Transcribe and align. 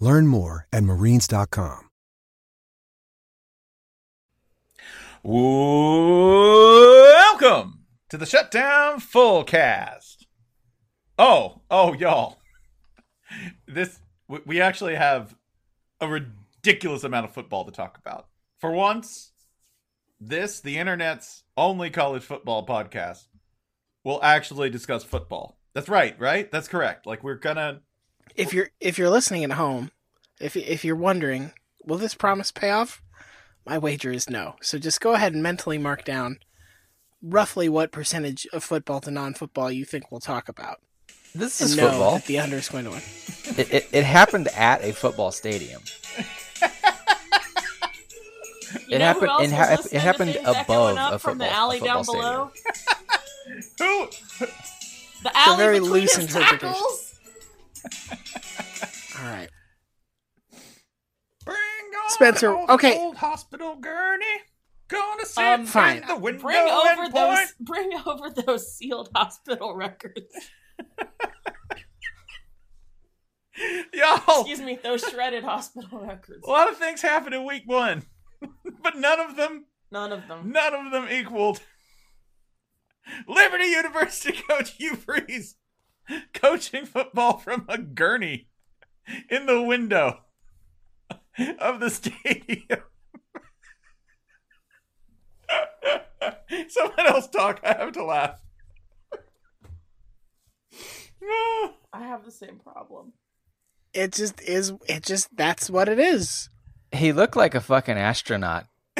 Learn 0.00 0.26
more 0.26 0.66
at 0.72 0.84
marines.com. 0.84 1.88
Welcome 6.40 7.80
to 8.08 8.16
the 8.16 8.24
Shutdown 8.24 9.00
Fullcast. 9.00 10.24
Oh, 11.18 11.62
oh, 11.70 11.92
y'all. 11.94 12.38
This 13.66 13.98
we- 14.28 14.40
we 14.46 14.60
actually 14.60 14.94
have 14.94 15.36
a 16.00 16.08
ridiculous 16.08 17.02
amount 17.04 17.26
of 17.26 17.34
football 17.34 17.64
to 17.64 17.72
talk 17.72 17.98
about. 17.98 18.28
For 18.58 18.70
once, 18.70 19.32
this 20.20 20.60
the 20.60 20.78
internet's 20.78 21.42
only 21.56 21.90
college 21.90 22.22
football 22.22 22.64
podcast 22.64 23.26
will 24.04 24.22
actually 24.22 24.70
discuss 24.70 25.04
football. 25.04 25.58
That's 25.74 25.88
right, 25.88 26.18
right? 26.18 26.50
That's 26.50 26.68
correct. 26.68 27.06
Like 27.06 27.22
we're 27.24 27.34
gonna 27.34 27.82
if 28.34 28.52
you're 28.54 28.70
if 28.80 28.98
you're 28.98 29.10
listening 29.10 29.44
at 29.44 29.52
home, 29.52 29.90
if 30.40 30.56
if 30.56 30.84
you're 30.84 30.96
wondering, 30.96 31.52
will 31.84 31.98
this 31.98 32.14
promise 32.14 32.50
pay 32.52 32.70
off? 32.70 33.02
My 33.66 33.76
wager 33.78 34.10
is 34.12 34.30
no. 34.30 34.56
So 34.62 34.78
just 34.78 35.00
go 35.00 35.12
ahead 35.14 35.34
and 35.34 35.42
mentally 35.42 35.78
mark 35.78 36.04
down 36.04 36.38
roughly 37.22 37.68
what 37.68 37.92
percentage 37.92 38.46
of 38.52 38.62
football 38.64 39.00
to 39.00 39.10
non-football 39.10 39.70
you 39.72 39.84
think 39.84 40.10
we'll 40.10 40.20
talk 40.20 40.48
about. 40.48 40.78
This 41.34 41.60
And 41.60 41.70
is 41.70 41.76
know 41.76 41.90
football. 41.90 42.12
that 42.14 42.24
the 42.26 42.38
under 42.38 42.56
is 42.56 42.68
going 42.68 42.84
to 42.84 42.90
win. 42.90 43.02
It, 43.58 43.72
it, 43.74 43.88
it 43.92 44.04
happened 44.04 44.48
at 44.56 44.82
a 44.84 44.92
football 44.92 45.30
stadium. 45.32 45.82
You 48.86 48.96
It 48.96 49.00
happened- 49.00 49.30
Who 49.30 49.42
it 49.44 49.50
ha- 49.50 49.76
it 49.92 49.98
happened 50.00 50.36
above 50.44 50.66
going 50.66 50.98
up 50.98 51.12
a 51.14 51.18
from 51.18 51.38
the 51.38 51.44
football- 51.46 51.58
alley 51.62 51.78
a 51.78 51.84
down 51.84 52.04
below. 52.04 52.50
who 53.78 54.08
The 55.22 55.30
alley 55.34 55.56
very 55.56 55.78
between 55.80 55.92
loose 55.92 56.16
his 56.16 56.26
interpretation. 56.26 56.74
tackles. 56.74 57.14
All 59.18 59.24
right. 59.24 59.48
Bring 62.16 62.28
on 62.30 62.36
Spencer, 62.36 62.56
okay. 62.70 62.98
old 62.98 63.16
hospital 63.16 63.76
gurney. 63.76 64.24
Gonna 64.88 65.26
sit 65.26 65.44
Um, 65.44 65.66
Fine. 65.66 66.04
the 66.06 66.16
window 66.16 66.40
Bring 66.42 66.56
over 66.68 67.02
and 67.02 67.12
those. 67.12 67.36
point. 67.36 67.48
Bring 67.60 67.90
over 68.06 68.30
those 68.30 68.72
sealed 68.74 69.10
hospital 69.14 69.74
records. 69.74 70.32
Y'all, 73.92 74.42
Excuse 74.42 74.60
me, 74.60 74.78
those 74.82 75.02
shredded 75.02 75.42
hospital 75.42 75.98
records. 76.06 76.46
a 76.46 76.50
lot 76.50 76.70
of 76.70 76.76
things 76.76 77.02
happened 77.02 77.34
in 77.34 77.44
week 77.44 77.64
one, 77.66 78.04
but 78.82 78.96
none 78.96 79.18
of 79.18 79.34
them, 79.36 79.64
None 79.90 80.12
of 80.12 80.28
them. 80.28 80.52
none 80.52 80.74
of 80.74 80.92
them 80.92 81.08
equaled 81.10 81.60
Liberty 83.26 83.64
University 83.66 84.38
coach 84.48 84.70
Hugh 84.76 84.94
Freeze 84.94 85.56
coaching 86.32 86.86
football 86.86 87.38
from 87.38 87.64
a 87.68 87.78
gurney 87.78 88.48
in 89.28 89.46
the 89.46 89.60
window 89.60 90.20
of 91.58 91.80
the 91.80 91.90
stadium. 91.90 92.82
Someone 96.68 97.06
else 97.06 97.28
talk. 97.28 97.60
I 97.64 97.74
have 97.74 97.92
to 97.92 98.04
laugh. 98.04 98.40
I 101.92 102.00
have 102.00 102.24
the 102.24 102.30
same 102.30 102.58
problem. 102.58 103.12
It 103.94 104.12
just 104.12 104.40
is 104.42 104.72
it 104.86 105.02
just 105.02 105.34
that's 105.36 105.70
what 105.70 105.88
it 105.88 105.98
is. 105.98 106.50
He 106.92 107.12
looked 107.12 107.36
like 107.36 107.54
a 107.54 107.60
fucking 107.60 107.98
astronaut. 107.98 108.66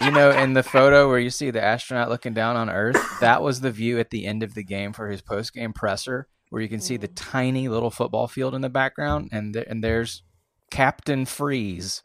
you 0.00 0.10
know, 0.10 0.30
in 0.30 0.54
the 0.54 0.62
photo 0.62 1.08
where 1.08 1.18
you 1.18 1.30
see 1.30 1.50
the 1.50 1.62
astronaut 1.62 2.08
looking 2.08 2.34
down 2.34 2.56
on 2.56 2.70
Earth, 2.70 3.20
that 3.20 3.42
was 3.42 3.60
the 3.60 3.70
view 3.70 3.98
at 3.98 4.10
the 4.10 4.26
end 4.26 4.42
of 4.42 4.54
the 4.54 4.64
game 4.64 4.92
for 4.92 5.08
his 5.08 5.22
post 5.22 5.52
game 5.52 5.72
presser, 5.72 6.28
where 6.50 6.62
you 6.62 6.68
can 6.68 6.80
see 6.80 6.96
the 6.96 7.08
mm. 7.08 7.14
tiny 7.14 7.68
little 7.68 7.90
football 7.90 8.28
field 8.28 8.54
in 8.54 8.60
the 8.60 8.68
background, 8.68 9.30
and 9.32 9.54
th- 9.54 9.66
and 9.68 9.82
there's 9.82 10.22
Captain 10.70 11.24
Freeze 11.26 12.02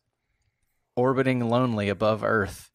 orbiting 0.95 1.49
lonely 1.49 1.89
above 1.89 2.23
Earth, 2.23 2.69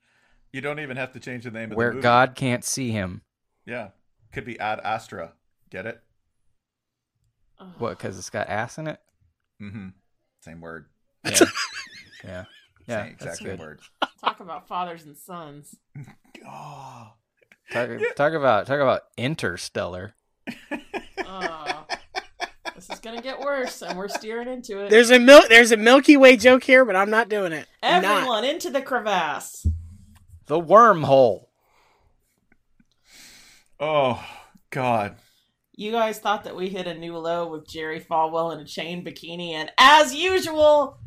You 0.53 0.61
don't 0.61 0.81
even 0.81 0.97
have 0.97 1.13
to 1.13 1.21
change 1.21 1.45
the 1.45 1.51
name 1.51 1.71
of 1.73 1.77
where 1.77 1.89
the 1.89 1.95
movie. 1.95 2.03
God 2.03 2.35
can't 2.35 2.65
see 2.65 2.91
him. 2.91 3.23
Yeah, 3.65 3.89
could 4.33 4.45
be 4.45 4.59
Ad 4.59 4.81
Astra. 4.83 5.33
Get 5.71 5.87
it? 5.87 6.01
What? 7.79 7.91
Because 7.99 8.19
it's 8.19 8.31
got 8.31 8.49
ass 8.49 8.79
in 8.79 8.87
it. 8.87 9.01
Mm-hmm. 9.63 9.89
Same 10.43 10.61
word. 10.61 10.87
Yeah, 11.25 11.39
yeah, 12.25 12.45
yeah. 12.87 13.03
Same 13.05 13.13
exact 13.13 13.37
same 13.39 13.59
word. 13.59 13.81
Talk 14.21 14.41
about 14.41 14.69
fathers 14.69 15.05
and 15.05 15.17
sons. 15.17 15.75
Oh, 16.47 17.13
Talk, 17.73 17.91
talk 18.17 18.33
about 18.35 18.67
talk 18.67 18.81
about 18.81 19.03
interstellar. 19.17 20.15
Oh, 21.25 21.86
this 22.77 22.91
is 22.91 23.01
gonna 23.01 23.23
get 23.23 23.41
worse, 23.41 23.83
and 23.83 23.99
we're 23.99 24.09
steering 24.09 24.49
into 24.49 24.85
it. 24.85 24.91
There's 24.91 25.11
a 25.11 25.19
mil- 25.19 25.49
there's 25.49 25.73
a 25.73 25.77
Milky 25.77 26.17
Way 26.17 26.37
joke 26.37 26.63
here, 26.63 26.85
but 26.85 26.95
I'm 26.95 27.11
not 27.11 27.29
doing 27.29 27.53
it. 27.53 27.67
I'm 27.83 28.03
not. 28.03 28.19
Everyone 28.19 28.45
into 28.45 28.71
the 28.71 28.83
crevasse. 28.83 29.67
The 30.47 30.61
wormhole. 30.61 31.47
oh, 33.81 34.25
God. 34.71 35.17
You 35.75 35.91
guys 35.91 36.19
thought 36.19 36.45
that 36.45 36.57
we 36.57 36.69
hit 36.69 36.87
a 36.87 36.95
new 36.95 37.17
low 37.19 37.49
with 37.51 37.69
Jerry 37.69 38.01
Falwell 38.01 38.55
in 38.55 38.61
a 38.61 38.65
chain 38.65 39.05
bikini, 39.05 39.51
and 39.53 39.71
as 39.79 40.15
usual, 40.15 40.99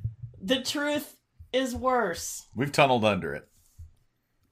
the 0.42 0.62
truth 0.62 1.16
is 1.54 1.75
worse. 1.75 2.48
We've 2.56 2.71
tunneled 2.71 3.06
under 3.06 3.33
it. 3.33 3.48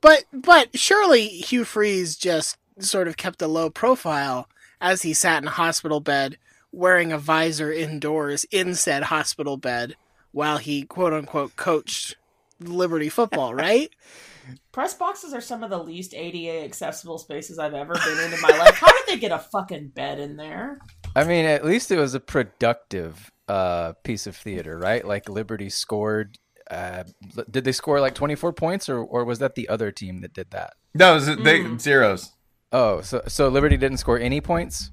But 0.02 0.26
but 0.32 0.78
surely 0.78 1.28
Hugh 1.28 1.66
Freeze 1.66 2.16
just 2.16 2.58
sort 2.80 3.08
of 3.08 3.18
kept 3.18 3.42
a 3.42 3.48
low 3.48 3.70
profile 3.70 4.48
as 4.80 5.02
he 5.02 5.14
sat 5.14 5.42
in 5.42 5.48
a 5.48 5.52
hospital 5.52 6.00
bed 6.00 6.38
wearing 6.78 7.12
a 7.12 7.18
visor 7.18 7.74
indoors 7.74 8.46
in 8.52 8.76
said 8.76 9.04
hospital 9.04 9.58
bed 9.58 9.96
while 10.32 10.58
he 10.58 10.84
quote 10.84 11.14
unquote 11.14 11.56
coached 11.56 12.16
Liberty 12.60 13.10
football, 13.10 13.54
right? 13.56 13.90
Press 14.72 14.94
boxes 14.94 15.34
are 15.34 15.42
some 15.42 15.64
of 15.64 15.70
the 15.70 15.84
least 15.84 16.14
ADA 16.14 16.64
accessible 16.64 17.18
spaces 17.18 17.60
I've 17.60 17.74
ever 17.74 17.94
been 17.94 18.20
in 18.20 18.34
in 18.34 18.42
my 18.42 18.58
life. 18.58 18.76
How 18.76 18.88
did 18.88 19.08
they 19.08 19.18
get 19.18 19.32
a 19.32 19.40
fucking 19.40 19.90
bed 19.90 20.20
in 20.20 20.38
there? 20.38 20.80
I 21.16 21.26
mean, 21.26 21.46
at 21.46 21.66
least 21.66 21.92
it 21.92 21.98
was 21.98 22.14
a 22.14 22.20
productive 22.20 23.32
uh, 23.48 23.94
piece 24.04 24.26
of 24.28 24.38
theater, 24.38 24.78
right? 24.78 25.06
Like 25.06 25.28
Liberty 25.28 25.70
scored. 25.70 26.38
Uh, 26.70 27.06
did 27.50 27.64
they 27.64 27.72
score 27.72 28.00
like 28.00 28.14
24 28.14 28.54
points, 28.54 28.88
or 28.88 29.00
or 29.00 29.26
was 29.26 29.40
that 29.40 29.56
the 29.56 29.68
other 29.68 29.92
team 29.92 30.22
that 30.22 30.34
did 30.34 30.52
that? 30.52 30.74
No, 30.94 31.14
it 31.14 31.16
was, 31.16 31.38
they 31.38 31.78
zeros. 31.78 32.34
Oh, 32.72 33.02
so 33.02 33.22
so 33.28 33.50
Liberty 33.50 33.78
didn't 33.78 33.98
score 33.98 34.20
any 34.20 34.42
points. 34.42 34.92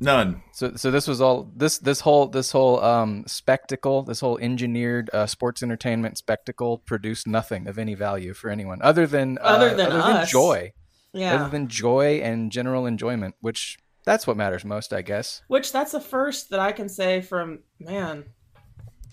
None. 0.00 0.42
So 0.52 0.74
so 0.76 0.90
this 0.90 1.08
was 1.08 1.20
all 1.20 1.50
this 1.56 1.78
this 1.78 2.00
whole 2.00 2.26
this 2.28 2.50
whole 2.50 2.82
um 2.82 3.24
spectacle, 3.26 4.02
this 4.02 4.20
whole 4.20 4.36
engineered 4.38 5.08
uh, 5.12 5.26
sports 5.26 5.62
entertainment 5.62 6.18
spectacle 6.18 6.78
produced 6.78 7.26
nothing 7.26 7.66
of 7.66 7.78
any 7.78 7.94
value 7.94 8.34
for 8.34 8.50
anyone 8.50 8.80
other 8.82 9.06
than 9.06 9.38
uh, 9.38 9.42
Other 9.42 9.74
than 9.74 9.90
us. 9.92 10.30
joy. 10.30 10.72
Yeah. 11.14 11.36
Other 11.36 11.48
than 11.50 11.68
joy 11.68 12.20
and 12.22 12.52
general 12.52 12.84
enjoyment, 12.84 13.36
which 13.40 13.78
that's 14.04 14.26
what 14.26 14.36
matters 14.36 14.64
most, 14.66 14.92
I 14.92 15.00
guess. 15.00 15.40
Which 15.48 15.72
that's 15.72 15.92
the 15.92 16.00
first 16.00 16.50
that 16.50 16.60
I 16.60 16.72
can 16.72 16.90
say 16.90 17.22
from 17.22 17.60
man, 17.80 18.24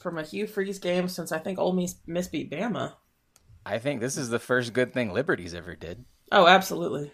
from 0.02 0.18
a 0.18 0.24
Hugh 0.24 0.48
Freeze 0.48 0.80
game 0.80 1.08
since 1.08 1.32
I 1.32 1.40
think 1.40 1.60
Ole 1.60 1.72
Miss, 1.74 1.96
Miss 2.06 2.28
beat 2.28 2.52
Bama. 2.52 2.94
I 3.66 3.80
think 3.80 4.02
this 4.02 4.18
is 4.18 4.28
the 4.28 4.40
first 4.40 4.74
good 4.74 4.94
thing 4.94 5.14
Liberty's 5.14 5.54
ever 5.54 5.76
did. 5.76 6.04
Oh, 6.30 6.46
absolutely. 6.46 7.12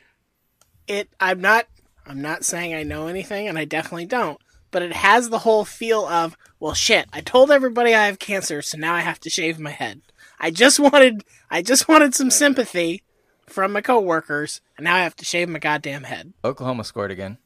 It. 0.87 1.07
I'm 1.19 1.39
not. 1.39 1.67
I'm 2.09 2.21
not 2.21 2.43
saying 2.43 2.73
I 2.73 2.81
know 2.81 3.05
anything, 3.05 3.47
and 3.47 3.57
I 3.57 3.65
definitely 3.65 4.07
don't. 4.07 4.41
But 4.71 4.81
it 4.81 4.93
has 4.93 5.29
the 5.29 5.39
whole 5.39 5.63
feel 5.63 6.05
of, 6.07 6.35
well, 6.59 6.73
shit. 6.73 7.07
I 7.13 7.21
told 7.21 7.51
everybody 7.51 7.93
I 7.93 8.07
have 8.07 8.17
cancer, 8.17 8.63
so 8.63 8.77
now 8.77 8.95
I 8.95 9.01
have 9.01 9.19
to 9.21 9.29
shave 9.29 9.59
my 9.59 9.69
head. 9.69 10.01
I 10.39 10.49
just 10.49 10.79
wanted. 10.79 11.23
I 11.51 11.61
just 11.61 11.87
wanted 11.87 12.15
some 12.15 12.31
sympathy 12.31 13.03
from 13.45 13.71
my 13.73 13.81
coworkers, 13.81 14.61
and 14.75 14.85
now 14.85 14.95
I 14.95 14.99
have 14.99 15.15
to 15.17 15.25
shave 15.25 15.49
my 15.49 15.59
goddamn 15.59 16.03
head. 16.03 16.33
Oklahoma 16.43 16.83
scored 16.83 17.11
again. 17.11 17.37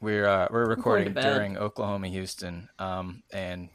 We're 0.00 0.26
uh, 0.26 0.48
we're 0.50 0.66
recording 0.66 1.14
during 1.14 1.56
Oklahoma 1.56 2.08
Houston, 2.08 2.68
um, 2.78 3.22
and 3.32 3.68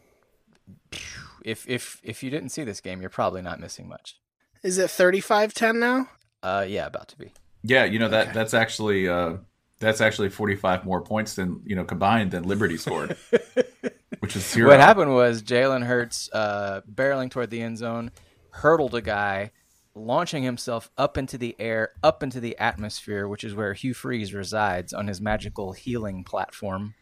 if 1.43 1.67
if 1.67 1.99
if 2.03 2.23
you 2.23 2.29
didn't 2.29 2.49
see 2.49 2.63
this 2.63 2.81
game, 2.81 3.01
you're 3.01 3.09
probably 3.09 3.41
not 3.41 3.59
missing 3.59 3.87
much. 3.87 4.17
Is 4.61 4.77
it 4.77 4.87
35-10 4.87 5.79
now? 5.79 6.09
Uh, 6.43 6.65
yeah, 6.67 6.85
about 6.85 7.07
to 7.09 7.17
be. 7.17 7.31
Yeah, 7.63 7.85
you 7.85 7.99
know 7.99 8.09
that 8.09 8.33
that's 8.33 8.53
actually 8.53 9.07
uh, 9.07 9.37
that's 9.79 10.01
actually 10.01 10.29
forty 10.29 10.55
five 10.55 10.85
more 10.85 11.01
points 11.01 11.35
than 11.35 11.61
you 11.65 11.75
know 11.75 11.83
combined 11.83 12.31
than 12.31 12.43
Liberty 12.43 12.77
scored, 12.77 13.17
which 14.19 14.35
is 14.35 14.45
zero. 14.45 14.69
What 14.69 14.79
happened 14.79 15.13
was 15.13 15.43
Jalen 15.43 15.85
Hurts 15.85 16.29
uh, 16.31 16.81
barreling 16.91 17.29
toward 17.29 17.49
the 17.49 17.61
end 17.61 17.77
zone, 17.77 18.11
hurdled 18.51 18.95
a 18.95 19.01
guy, 19.01 19.51
launching 19.93 20.43
himself 20.43 20.89
up 20.97 21.17
into 21.17 21.37
the 21.37 21.55
air, 21.59 21.91
up 22.01 22.23
into 22.23 22.39
the 22.39 22.57
atmosphere, 22.57 23.27
which 23.27 23.43
is 23.43 23.53
where 23.53 23.73
Hugh 23.73 23.93
Freeze 23.93 24.33
resides 24.33 24.93
on 24.93 25.07
his 25.07 25.19
magical 25.19 25.73
healing 25.73 26.23
platform. 26.23 26.93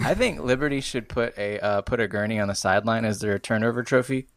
I 0.00 0.14
think 0.14 0.40
Liberty 0.40 0.80
should 0.80 1.08
put 1.08 1.36
a 1.38 1.58
uh, 1.58 1.80
put 1.82 2.00
a 2.00 2.08
gurney 2.08 2.38
on 2.38 2.48
the 2.48 2.54
sideline 2.54 3.04
as 3.04 3.20
their 3.20 3.38
turnover 3.38 3.82
trophy. 3.82 4.28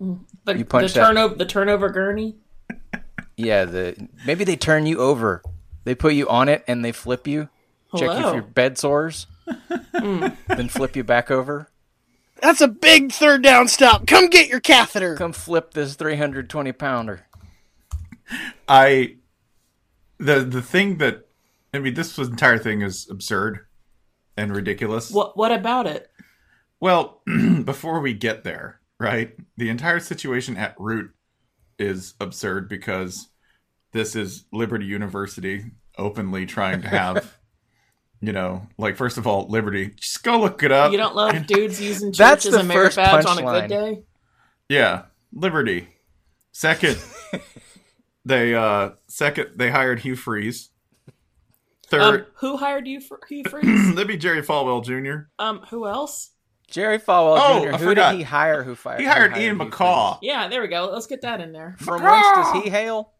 The, 0.00 0.52
You 0.52 0.58
the 0.58 0.64
punched 0.64 0.94
turnover 0.94 1.34
the 1.34 1.46
turnover 1.46 1.88
gurney. 1.90 2.36
Yeah, 3.38 3.64
the 3.66 4.08
maybe 4.26 4.42
they 4.44 4.56
turn 4.56 4.84
you 4.86 4.98
over. 4.98 5.42
They 5.84 5.94
put 5.94 6.14
you 6.14 6.28
on 6.28 6.48
it 6.48 6.64
and 6.66 6.84
they 6.84 6.92
flip 6.92 7.26
you. 7.26 7.48
Check 7.96 8.02
if 8.02 8.02
you 8.02 8.10
Hello. 8.10 8.30
for 8.30 8.34
your 8.36 8.42
bed 8.42 8.76
sores. 8.78 9.26
Hmm. 9.98 10.28
then 10.46 10.68
flip 10.68 10.94
you 10.94 11.02
back 11.02 11.28
over. 11.30 11.70
That's 12.40 12.60
a 12.60 12.68
big 12.68 13.10
third 13.10 13.42
down 13.42 13.66
stop. 13.66 14.06
Come 14.06 14.28
get 14.28 14.48
your 14.48 14.60
catheter. 14.60 15.16
Come 15.16 15.32
flip 15.32 15.72
this 15.74 15.96
320 15.96 16.70
pounder. 16.72 17.26
I 18.68 19.16
the 20.18 20.40
the 20.40 20.62
thing 20.62 20.98
that 20.98 21.26
I 21.74 21.78
mean 21.78 21.94
this 21.94 22.16
entire 22.18 22.58
thing 22.58 22.82
is 22.82 23.08
absurd 23.10 23.66
and 24.36 24.54
ridiculous. 24.54 25.10
What 25.10 25.36
what 25.36 25.50
about 25.50 25.86
it? 25.86 26.10
Well, 26.78 27.22
before 27.64 28.00
we 28.00 28.12
get 28.12 28.44
there, 28.44 28.80
right? 29.00 29.34
The 29.56 29.70
entire 29.70 29.98
situation 29.98 30.56
at 30.56 30.74
root 30.78 31.12
is 31.78 32.14
absurd 32.20 32.68
because 32.68 33.28
this 33.92 34.16
is 34.16 34.44
Liberty 34.52 34.86
University 34.86 35.64
openly 35.96 36.46
trying 36.46 36.82
to 36.82 36.88
have, 36.88 37.38
you 38.20 38.32
know, 38.32 38.66
like 38.76 38.96
first 38.96 39.18
of 39.18 39.26
all, 39.26 39.46
Liberty. 39.48 39.92
Just 39.96 40.22
go 40.22 40.38
look 40.40 40.62
it 40.62 40.72
up. 40.72 40.92
You 40.92 40.98
don't 40.98 41.14
love 41.16 41.46
dudes 41.46 41.80
using 41.80 42.12
church 42.12 42.18
That's 42.18 42.46
as 42.46 42.52
the 42.54 42.60
a 42.60 42.64
merit 42.64 42.86
first 42.86 42.96
badge 42.96 43.26
on 43.26 43.38
a 43.38 43.42
punchline. 43.42 43.60
good 43.62 43.68
day? 43.68 44.02
Yeah, 44.68 45.02
Liberty. 45.32 45.88
Second, 46.52 46.98
they 48.24 48.54
uh 48.54 48.90
second 49.06 49.50
they 49.56 49.70
hired 49.70 50.00
Hugh 50.00 50.16
Freeze. 50.16 50.70
Third, 51.86 52.00
Um, 52.20 52.26
who 52.34 52.56
hired 52.58 52.86
you 52.86 53.00
for 53.00 53.18
Hugh 53.28 53.44
Freeze? 53.48 53.94
that'd 53.94 54.06
be 54.08 54.16
Jerry 54.18 54.42
Falwell 54.42 54.84
Jr. 54.84 55.28
um, 55.42 55.60
who 55.70 55.86
else? 55.86 56.30
Jerry 56.70 56.98
Falwell 56.98 57.38
Oh, 57.40 57.64
Jr. 57.64 57.68
I 57.74 57.78
Who 57.78 57.84
forgot. 57.86 58.10
did 58.12 58.18
he 58.18 58.22
hire? 58.24 58.62
Who 58.62 58.74
fired? 58.74 59.00
He 59.00 59.06
hired 59.06 59.32
hired 59.32 59.42
Ian 59.42 59.58
Hugh 59.58 59.66
McCaw. 59.70 60.18
Yeah, 60.22 60.48
there 60.48 60.60
we 60.60 60.68
go. 60.68 60.90
Let's 60.92 61.06
get 61.06 61.22
that 61.22 61.40
in 61.40 61.52
there. 61.52 61.74
Freeze? 61.78 61.86
From 61.86 62.02
whence 62.02 62.26
does 62.34 62.62
he 62.62 62.70
hail? 62.70 63.12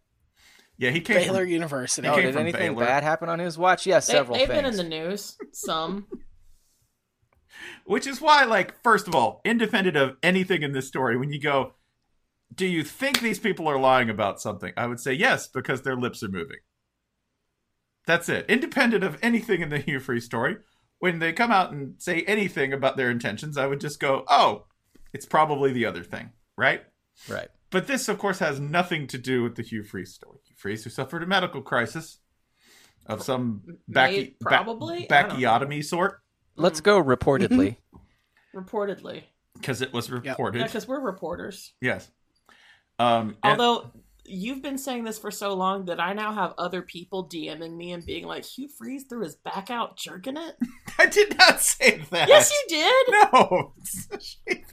Yeah, 0.77 0.91
he 0.91 1.01
came 1.01 1.17
Baylor 1.17 1.41
from, 1.41 1.49
University. 1.51 2.07
He 2.07 2.13
Oh, 2.13 2.15
came 2.17 2.25
did 2.27 2.33
from 2.35 2.43
anything 2.43 2.75
Baylor. 2.75 2.85
bad 2.87 3.03
happen 3.03 3.29
on 3.29 3.39
his 3.39 3.59
watch? 3.59 3.87
Yes, 3.87 4.07
They, 4.07 4.13
several 4.13 4.39
they've 4.39 4.47
things. 4.47 4.63
been 4.63 4.71
in 4.71 4.77
the 4.77 4.85
news. 4.85 5.37
Some. 5.53 6.07
Which 7.85 8.07
is 8.07 8.21
why, 8.21 8.45
like, 8.45 8.81
first 8.83 9.09
of 9.09 9.15
all, 9.15 9.41
independent 9.45 9.97
of 9.97 10.17
anything 10.23 10.63
in 10.63 10.73
this 10.73 10.87
story, 10.87 11.17
when 11.17 11.33
you 11.33 11.41
go, 11.41 11.73
do 12.55 12.67
you 12.67 12.85
think 12.85 13.21
these 13.21 13.39
people 13.39 13.67
are 13.69 13.79
lying 13.81 14.11
about 14.11 14.41
something? 14.41 14.73
I 14.77 14.87
would 14.87 15.01
say 15.01 15.15
yes, 15.15 15.49
because 15.49 15.83
their 15.83 15.97
lips 15.97 16.23
are 16.23 16.29
moving. 16.29 16.59
That's 18.07 18.29
it. 18.29 18.47
Independent 18.49 19.03
of 19.05 19.19
anything 19.23 19.63
in 19.63 19.71
the 19.71 19.79
Hugh 19.79 20.01
Free 20.01 20.21
story, 20.21 20.59
when 21.01 21.19
they 21.19 21.33
come 21.33 21.51
out 21.53 21.73
and 21.73 21.95
say 21.99 22.23
anything 22.23 22.73
about 22.73 22.97
their 22.97 23.11
intentions, 23.11 23.57
I 23.57 23.67
would 23.67 23.81
just 23.81 24.01
go, 24.01 24.25
oh, 24.29 24.65
it's 25.13 25.27
probably 25.27 25.73
the 25.73 25.87
other 25.87 26.03
thing, 26.05 26.31
right? 26.57 26.83
Right. 27.29 27.49
But 27.71 27.87
this, 27.87 28.09
of 28.09 28.19
course, 28.19 28.39
has 28.39 28.59
nothing 28.61 29.07
to 29.09 29.19
do 29.19 29.43
with 29.43 29.55
the 29.57 29.63
Hugh 29.63 29.83
Freeze 29.85 30.15
story. 30.15 30.39
Hugh 30.45 30.57
Freeze, 30.57 30.85
who 30.85 30.91
suffered 30.91 31.23
a 31.23 31.27
medical 31.27 31.61
crisis 31.63 32.19
of 33.07 33.23
some 33.23 33.63
backy, 33.87 34.37
probably? 34.41 35.07
ba- 35.09 35.27
I 35.27 35.37
backiotomy 35.37 35.85
sort, 35.85 36.21
Let's 36.57 36.81
go 36.81 37.03
reportedly. 37.03 37.77
Reportedly. 38.55 39.23
because 39.55 39.83
it 39.83 39.93
was 39.93 40.11
reported. 40.11 40.59
Yeah, 40.59 40.65
because 40.67 40.89
we're 40.89 41.01
reporters. 41.01 41.73
Yes. 41.81 42.11
Um, 42.99 43.37
and- 43.45 43.61
Although 43.61 43.93
you've 44.29 44.63
been 44.63 44.79
saying 44.79 45.05
this 45.05 45.19
for 45.19 45.31
so 45.31 45.55
long 45.55 45.87
that 45.87 45.99
I 46.01 46.13
now 46.13 46.33
have 46.33 46.55
other 46.59 46.83
people 46.83 47.29
DMing 47.29 47.77
me 47.77 47.93
and 47.93 48.05
being 48.05 48.25
like, 48.27 48.45
Hugh 48.45 48.69
Freeze 48.69 49.05
threw 49.09 49.23
his 49.23 49.37
back 49.37 49.71
out 49.71 49.97
jerking 49.97 50.37
it? 50.37 50.57
I 50.99 51.07
did 51.07 51.37
not 51.39 51.61
say 51.61 52.03
that. 52.11 52.29
yes, 52.29 52.51
you 52.53 52.65
did. 52.69 53.07
No. 53.11 53.73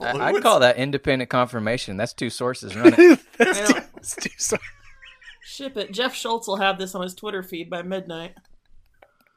I, 0.00 0.28
I'd 0.32 0.42
call 0.42 0.60
that 0.60 0.76
independent 0.76 1.30
confirmation. 1.30 1.96
That's 1.96 2.12
two 2.12 2.30
sources 2.30 2.76
running. 2.76 3.18
That's 3.38 3.58
Yeah. 3.58 3.66
too, 3.66 3.80
that's 3.94 4.16
too 4.16 4.30
sorry. 4.38 4.62
Ship 5.42 5.76
it. 5.76 5.92
Jeff 5.92 6.14
Schultz 6.14 6.46
will 6.48 6.56
have 6.56 6.78
this 6.78 6.94
on 6.94 7.02
his 7.02 7.14
Twitter 7.14 7.42
feed 7.42 7.70
by 7.70 7.82
midnight. 7.82 8.34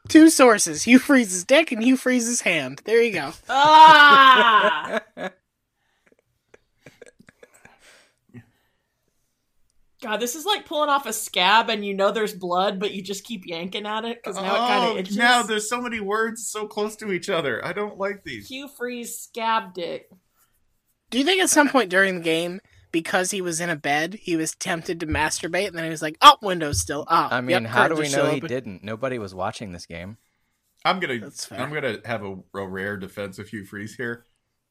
Two 0.08 0.28
sources: 0.30 0.82
Hugh 0.84 0.98
Freeze's 0.98 1.44
dick 1.44 1.70
and 1.70 1.82
Hugh 1.82 1.96
Freeze's 1.96 2.40
hand. 2.40 2.82
There 2.84 3.00
you 3.02 3.12
go. 3.12 3.32
Ah! 3.48 5.00
God, 10.02 10.18
this 10.18 10.34
is 10.34 10.46
like 10.46 10.64
pulling 10.64 10.88
off 10.88 11.04
a 11.06 11.12
scab 11.12 11.68
and 11.68 11.84
you 11.84 11.92
know 11.94 12.10
there's 12.10 12.34
blood, 12.34 12.80
but 12.80 12.92
you 12.92 13.02
just 13.02 13.24
keep 13.24 13.46
yanking 13.46 13.86
at 13.86 14.04
it 14.04 14.22
because 14.22 14.36
now 14.36 14.54
it 14.54 14.58
kind 14.58 14.84
oh, 14.84 14.92
of 14.92 14.98
itches. 14.98 15.16
now 15.16 15.42
there's 15.42 15.68
so 15.68 15.80
many 15.80 16.00
words 16.00 16.46
so 16.46 16.66
close 16.66 16.96
to 16.96 17.12
each 17.12 17.28
other. 17.28 17.64
I 17.64 17.72
don't 17.72 17.98
like 17.98 18.24
these. 18.24 18.48
Hugh 18.48 18.68
Freeze 18.68 19.18
scab 19.18 19.74
dick. 19.74 20.10
Do 21.10 21.18
you 21.18 21.24
think 21.24 21.42
at 21.42 21.50
some 21.50 21.68
point 21.68 21.90
during 21.90 22.14
the 22.16 22.20
game, 22.22 22.60
because 22.92 23.30
he 23.30 23.40
was 23.40 23.60
in 23.60 23.68
a 23.68 23.76
bed, 23.76 24.14
he 24.14 24.36
was 24.36 24.54
tempted 24.54 25.00
to 25.00 25.06
masturbate, 25.06 25.68
and 25.68 25.76
then 25.76 25.84
he 25.84 25.90
was 25.90 26.02
like, 26.02 26.16
"Oh, 26.22 26.36
window's 26.40 26.80
still 26.80 27.04
up." 27.08 27.32
I 27.32 27.40
mean, 27.40 27.62
Yep, 27.64 27.70
how 27.72 27.88
do 27.88 27.94
we 27.96 28.08
know 28.08 28.30
he 28.30 28.38
open." 28.38 28.48
didn't? 28.48 28.84
Nobody 28.84 29.18
was 29.18 29.34
watching 29.34 29.72
this 29.72 29.86
game. 29.86 30.16
I'm 30.84 30.98
gonna 30.98 31.18
That's 31.18 31.44
fair. 31.44 31.60
I'm 31.60 31.72
gonna 31.74 31.98
have 32.04 32.24
a, 32.24 32.36
a 32.54 32.66
rare 32.66 32.96
defense 32.96 33.38
of 33.38 33.48
Hugh 33.48 33.64
Freeze 33.64 33.96
here. 33.96 34.24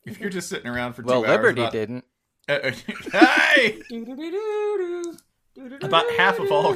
If 0.05 0.19
you're 0.19 0.29
just 0.29 0.49
sitting 0.49 0.67
around 0.67 0.93
for 0.93 1.03
Well, 1.03 1.21
two 1.21 1.27
hours, 1.27 1.37
Liberty 1.37 1.61
about- 1.61 1.71
didn't. 1.73 2.05
Hey, 2.49 3.79
about 5.83 6.09
half 6.17 6.39
of 6.39 6.51
all 6.51 6.75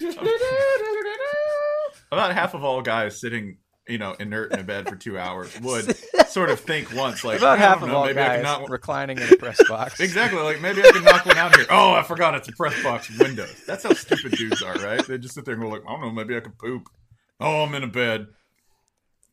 about 2.10 2.32
half 2.32 2.54
of 2.54 2.64
all 2.64 2.80
guys 2.80 3.20
sitting, 3.20 3.58
you 3.86 3.98
know, 3.98 4.16
inert 4.18 4.54
in 4.54 4.60
a 4.60 4.62
bed 4.62 4.88
for 4.88 4.96
two 4.96 5.18
hours 5.18 5.60
would 5.60 5.94
sort 6.28 6.48
of 6.48 6.58
think 6.60 6.94
once, 6.94 7.24
like 7.24 7.36
About 7.40 7.58
I 7.58 7.60
half 7.60 7.80
don't 7.80 7.90
of 7.90 7.94
all 7.94 8.04
maybe 8.06 8.14
guys 8.14 8.36
can 8.36 8.42
knock 8.44 8.70
reclining 8.70 9.18
in 9.18 9.30
a 9.30 9.36
press 9.36 9.60
box. 9.68 10.00
Exactly, 10.00 10.40
like 10.40 10.62
maybe 10.62 10.80
I 10.82 10.90
can 10.92 11.04
knock 11.04 11.26
one 11.26 11.36
out 11.36 11.54
here. 11.56 11.66
Oh, 11.68 11.92
I 11.92 12.02
forgot 12.04 12.34
it's 12.34 12.48
a 12.48 12.52
press 12.52 12.82
box 12.82 13.10
windows. 13.18 13.64
That's 13.66 13.82
how 13.82 13.92
stupid 13.92 14.32
dudes 14.32 14.62
are, 14.62 14.76
right? 14.76 15.06
They 15.06 15.18
just 15.18 15.34
sit 15.34 15.44
there 15.44 15.52
and 15.52 15.62
go 15.62 15.68
like, 15.68 15.82
I 15.86 15.92
don't 15.92 16.00
know, 16.00 16.10
maybe 16.10 16.38
I 16.38 16.40
could 16.40 16.56
poop. 16.56 16.88
Oh, 17.38 17.64
I'm 17.64 17.74
in 17.74 17.82
a 17.82 17.86
bed. 17.88 18.28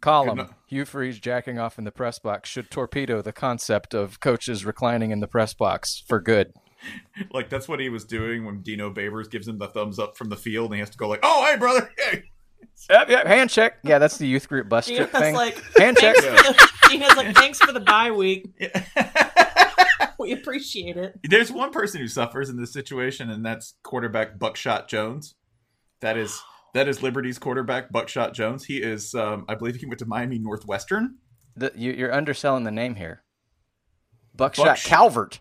Column: 0.02 0.38
Good 0.38 0.48
no- 0.48 0.54
Hugh 0.68 0.86
Freeze 0.86 1.20
jacking 1.20 1.60
off 1.60 1.78
in 1.78 1.84
the 1.86 1.92
press 1.92 2.20
box 2.20 2.50
should 2.50 2.70
torpedo 2.72 3.22
the 3.22 3.34
concept 3.34 3.94
of 3.94 4.20
coaches 4.20 4.66
reclining 4.66 5.12
in 5.12 5.20
the 5.20 5.28
press 5.28 5.54
box 5.54 6.04
for 6.08 6.20
good. 6.20 6.54
Like 7.34 7.50
that's 7.50 7.68
what 7.68 7.82
he 7.82 7.90
was 7.90 8.06
doing 8.06 8.46
when 8.46 8.62
Dino 8.62 8.90
Babers 8.90 9.30
gives 9.30 9.50
him 9.50 9.58
the 9.58 9.68
thumbs 9.68 10.00
up 10.00 10.16
from 10.16 10.30
the 10.30 10.38
field, 10.38 10.68
and 10.72 10.76
he 10.76 10.80
has 10.80 10.90
to 10.92 10.98
go 10.98 11.10
like, 11.10 11.20
"Oh, 11.24 11.46
hey, 11.46 11.58
brother, 11.58 11.92
hey." 12.12 12.24
Yep, 12.90 13.10
yep. 13.10 13.28
Hand 13.28 13.50
check. 13.50 13.80
Yeah, 13.84 14.00
that's 14.00 14.18
the 14.18 14.26
youth 14.26 14.48
group 14.48 14.70
bus 14.70 14.86
Gina's 14.88 15.10
trip 15.10 15.22
thing. 15.22 15.36
like, 15.36 15.62
Hand 15.78 15.98
check. 15.98 16.16
thanks 16.16 16.48
for 16.48 16.54
the, 16.54 16.70
Gina's 16.90 17.18
like, 17.18 17.36
thanks 17.36 17.60
for 17.60 17.74
the 17.74 17.82
bye 17.82 18.12
week. 18.12 18.48
we 20.20 20.32
appreciate 20.32 20.96
it. 20.96 21.20
There's 21.24 21.52
one 21.52 21.72
person 21.72 22.00
who 22.00 22.08
suffers 22.08 22.50
in 22.50 22.56
this 22.58 22.72
situation, 22.72 23.30
and 23.30 23.46
that's 23.46 23.76
quarterback 23.84 24.40
Buckshot 24.40 24.88
Jones. 24.88 25.36
That 26.00 26.18
is 26.18 26.42
that 26.74 26.88
is 26.88 27.04
Liberty's 27.04 27.40
quarterback 27.40 27.92
Buckshot 27.92 28.34
Jones. 28.34 28.66
He 28.66 28.78
is, 28.78 29.16
um, 29.16 29.46
I 29.48 29.56
believe, 29.56 29.76
he 29.76 29.86
went 29.86 30.00
to 30.00 30.06
Miami 30.06 30.40
Northwestern. 30.40 31.16
The, 31.56 31.72
you, 31.76 31.92
you're 31.92 32.14
underselling 32.14 32.64
the 32.64 32.72
name 32.72 32.96
here. 32.96 33.24
Buckshot 34.36 34.66
Bucksh- 34.68 34.86
Calvert. 34.86 35.40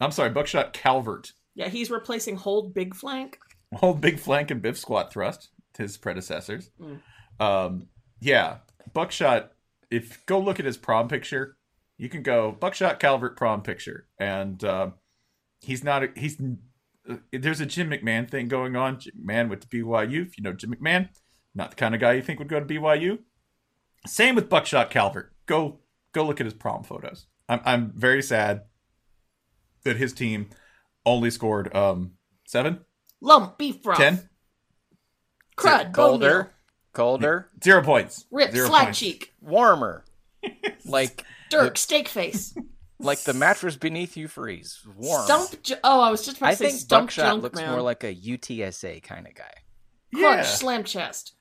I'm 0.00 0.12
sorry, 0.12 0.30
Buckshot 0.30 0.72
Calvert. 0.72 1.32
Yeah, 1.54 1.68
he's 1.68 1.90
replacing 1.90 2.36
Hold 2.36 2.72
Big 2.72 2.94
Flank. 2.94 3.38
Hold 3.74 4.00
Big 4.00 4.20
Flank 4.20 4.50
and 4.50 4.62
Biff 4.62 4.78
Squat 4.78 5.12
Thrust, 5.12 5.48
his 5.76 5.96
predecessors. 5.96 6.70
Mm. 6.80 7.00
Um, 7.40 7.88
yeah, 8.20 8.58
Buckshot. 8.92 9.52
If 9.90 10.24
go 10.26 10.38
look 10.38 10.60
at 10.60 10.66
his 10.66 10.76
prom 10.76 11.08
picture, 11.08 11.56
you 11.96 12.08
can 12.08 12.22
go 12.22 12.52
Buckshot 12.52 13.00
Calvert 13.00 13.36
prom 13.36 13.62
picture, 13.62 14.06
and 14.20 14.62
uh, 14.62 14.90
he's 15.60 15.82
not. 15.82 16.16
He's 16.16 16.40
there's 17.32 17.60
a 17.60 17.66
Jim 17.66 17.90
McMahon 17.90 18.30
thing 18.30 18.48
going 18.48 18.76
on. 18.76 19.00
Jim 19.00 19.14
McMahon 19.24 19.48
went 19.48 19.62
to 19.62 19.68
BYU. 19.68 20.26
If 20.26 20.38
you 20.38 20.44
know 20.44 20.52
Jim 20.52 20.74
McMahon, 20.74 21.08
not 21.54 21.70
the 21.70 21.76
kind 21.76 21.94
of 21.94 22.00
guy 22.00 22.14
you 22.14 22.22
think 22.22 22.38
would 22.38 22.48
go 22.48 22.60
to 22.60 22.66
BYU. 22.66 23.18
Same 24.06 24.34
with 24.34 24.48
Buckshot 24.48 24.90
Calvert. 24.90 25.32
Go 25.46 25.80
go 26.12 26.24
look 26.24 26.40
at 26.40 26.46
his 26.46 26.54
prom 26.54 26.84
photos. 26.84 27.26
I'm 27.48 27.60
I'm 27.64 27.92
very 27.94 28.22
sad 28.22 28.62
that 29.84 29.96
his 29.96 30.12
team 30.12 30.50
only 31.06 31.30
scored 31.30 31.74
um 31.74 32.12
seven, 32.46 32.80
Lump 33.20 33.58
beef 33.58 33.82
broth. 33.82 33.98
ten, 33.98 34.28
Crud. 35.56 35.92
Colder. 35.92 36.52
Colder. 36.92 37.48
zero 37.62 37.82
points. 37.82 38.26
Rip. 38.30 38.52
Zero 38.52 38.68
Slag 38.68 38.84
points. 38.86 38.98
cheek. 38.98 39.32
Warmer. 39.40 40.04
like 40.84 41.24
Dirk. 41.50 41.78
Steak 41.78 42.08
face. 42.08 42.54
like 43.00 43.20
the 43.20 43.34
mattress 43.34 43.76
beneath 43.76 44.16
you 44.16 44.28
freeze. 44.28 44.80
Warm. 44.96 45.24
Stump. 45.24 45.62
Ju- 45.62 45.76
oh, 45.84 46.00
I 46.00 46.10
was 46.10 46.24
just 46.24 46.38
about 46.38 46.46
to 46.48 46.52
I 46.52 46.54
say 46.54 46.66
think 46.68 46.80
stump 46.80 47.06
Buckshot 47.06 47.24
junk 47.24 47.42
looks 47.42 47.60
man. 47.60 47.70
more 47.70 47.82
like 47.82 48.04
a 48.04 48.14
UTSA 48.14 49.02
kind 49.02 49.26
of 49.26 49.34
guy. 49.34 49.52
Crunch. 50.14 50.36
Yeah. 50.38 50.42
Slam 50.42 50.84
chest. 50.84 51.34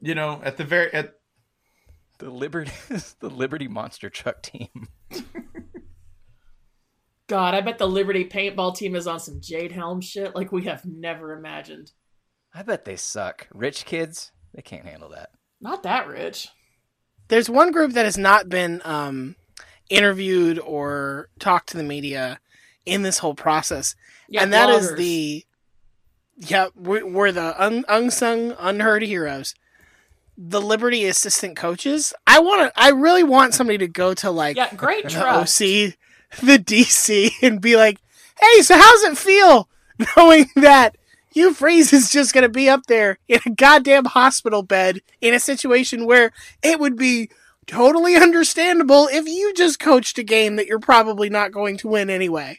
You 0.00 0.14
know, 0.14 0.40
at 0.44 0.56
the 0.56 0.64
very 0.64 0.92
at 0.92 1.14
The 2.18 2.30
Liberty, 2.30 2.72
the 3.20 3.30
Liberty 3.30 3.68
Monster 3.68 4.10
Truck 4.10 4.42
team. 4.42 4.88
God, 7.28 7.54
I 7.54 7.60
bet 7.60 7.78
the 7.78 7.86
Liberty 7.86 8.24
paintball 8.24 8.74
team 8.76 8.96
is 8.96 9.06
on 9.06 9.20
some 9.20 9.40
Jade 9.40 9.72
Helm 9.72 10.00
shit 10.00 10.34
like 10.34 10.50
we 10.50 10.64
have 10.64 10.84
never 10.86 11.36
imagined. 11.36 11.92
I 12.54 12.62
bet 12.62 12.86
they 12.86 12.96
suck. 12.96 13.46
Rich 13.52 13.84
kids, 13.84 14.32
they 14.54 14.62
can't 14.62 14.86
handle 14.86 15.10
that. 15.10 15.30
Not 15.60 15.82
that 15.82 16.08
rich. 16.08 16.48
There's 17.28 17.50
one 17.50 17.72
group 17.72 17.92
that 17.92 18.06
has 18.06 18.16
not 18.16 18.48
been 18.48 18.80
um, 18.84 19.36
interviewed 19.88 20.58
or 20.58 21.28
talked 21.38 21.68
to 21.70 21.76
the 21.76 21.82
media 21.82 22.40
in 22.86 23.02
this 23.02 23.18
whole 23.18 23.34
process, 23.34 23.94
Yeah, 24.28 24.42
and 24.42 24.52
that 24.52 24.70
is 24.70 24.92
bloggers. 24.92 24.96
the 24.96 25.44
yeah 26.36 26.68
we're, 26.76 27.06
we're 27.06 27.32
the 27.32 27.60
un, 27.62 27.84
unsung 27.88 28.54
unheard 28.58 29.02
heroes. 29.02 29.54
The 30.40 30.60
Liberty 30.60 31.04
assistant 31.04 31.56
coaches. 31.56 32.12
I 32.26 32.38
want 32.38 32.72
to. 32.72 32.80
I 32.80 32.90
really 32.90 33.24
want 33.24 33.54
somebody 33.54 33.78
to 33.78 33.88
go 33.88 34.14
to 34.14 34.30
like 34.30 34.56
Yeah, 34.56 34.72
great 34.74 35.04
the 35.04 35.10
trust. 35.10 35.60
OC, 35.60 35.94
the 36.42 36.58
DC, 36.58 37.30
and 37.42 37.60
be 37.60 37.74
like, 37.74 37.98
"Hey, 38.40 38.62
so 38.62 38.76
how's 38.76 39.02
it 39.02 39.18
feel 39.18 39.68
knowing 40.16 40.46
that 40.54 40.96
Hugh 41.32 41.52
Freeze 41.52 41.92
is 41.92 42.08
just 42.10 42.32
going 42.32 42.42
to 42.42 42.48
be 42.48 42.68
up 42.68 42.86
there 42.86 43.18
in 43.26 43.40
a 43.46 43.50
goddamn 43.50 44.04
hospital 44.04 44.62
bed 44.62 45.00
in 45.20 45.34
a 45.34 45.40
situation 45.40 46.06
where 46.06 46.30
it 46.62 46.78
would 46.78 46.96
be 46.96 47.30
totally 47.68 48.16
understandable 48.16 49.08
if 49.12 49.28
you 49.28 49.54
just 49.54 49.78
coached 49.78 50.18
a 50.18 50.24
game 50.24 50.56
that 50.56 50.66
you're 50.66 50.80
probably 50.80 51.30
not 51.30 51.52
going 51.52 51.76
to 51.78 51.88
win 51.88 52.10
anyway." 52.10 52.58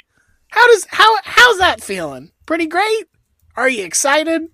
How 0.49 0.67
does 0.67 0.87
how 0.89 1.17
how's 1.23 1.57
that 1.59 1.81
feeling? 1.81 2.31
Pretty 2.45 2.67
great. 2.67 3.05
Are 3.55 3.69
you 3.69 3.83
excited? 3.83 4.49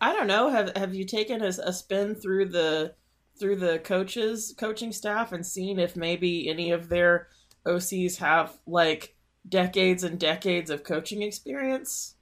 I 0.00 0.12
don't 0.12 0.26
know. 0.26 0.50
Have 0.50 0.76
Have 0.76 0.94
you 0.94 1.04
taken 1.04 1.42
a, 1.42 1.48
a 1.48 1.72
spin 1.72 2.14
through 2.14 2.46
the 2.46 2.94
through 3.38 3.56
the 3.56 3.78
coaches 3.78 4.54
coaching 4.58 4.92
staff 4.92 5.32
and 5.32 5.44
seen 5.44 5.78
if 5.78 5.96
maybe 5.96 6.48
any 6.48 6.70
of 6.70 6.88
their 6.88 7.28
OCs 7.66 8.16
have 8.18 8.58
like 8.66 9.16
decades 9.48 10.04
and 10.04 10.18
decades 10.18 10.70
of 10.70 10.84
coaching 10.84 11.22
experience? 11.22 12.14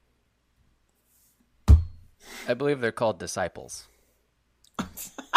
I 2.48 2.54
believe 2.54 2.80
they're 2.80 2.92
called 2.92 3.18
disciples. 3.18 3.86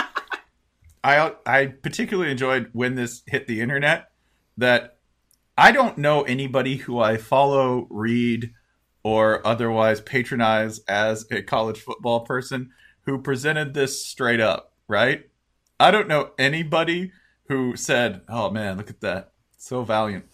I 1.04 1.34
I 1.46 1.66
particularly 1.66 2.32
enjoyed 2.32 2.70
when 2.74 2.96
this 2.96 3.24
hit 3.28 3.48
the 3.48 3.62
internet 3.62 4.12
that 4.58 4.98
I 5.58 5.72
don't 5.72 5.98
know 5.98 6.24
anybody 6.24 6.78
who 6.78 7.00
I 7.00 7.18
follow, 7.18 7.88
read, 7.90 8.54
or 9.04 9.46
otherwise 9.46 10.02
patronize 10.02 10.80
as 10.88 11.26
a 11.30 11.42
college 11.42 11.80
football 11.80 12.22
person 12.22 12.72
who 13.02 13.22
presented 13.22 13.74
this 13.74 14.06
straight 14.06 14.40
up, 14.40 14.74
right? 14.88 15.30
I 15.80 15.92
don't 15.92 16.08
know 16.08 16.32
anybody 16.40 17.12
who 17.50 17.76
said, 17.76 18.22
"Oh 18.30 18.50
man, 18.50 18.78
look 18.78 18.90
at 18.90 19.02
that. 19.02 19.34
So 19.58 19.84
valiant 19.84 20.26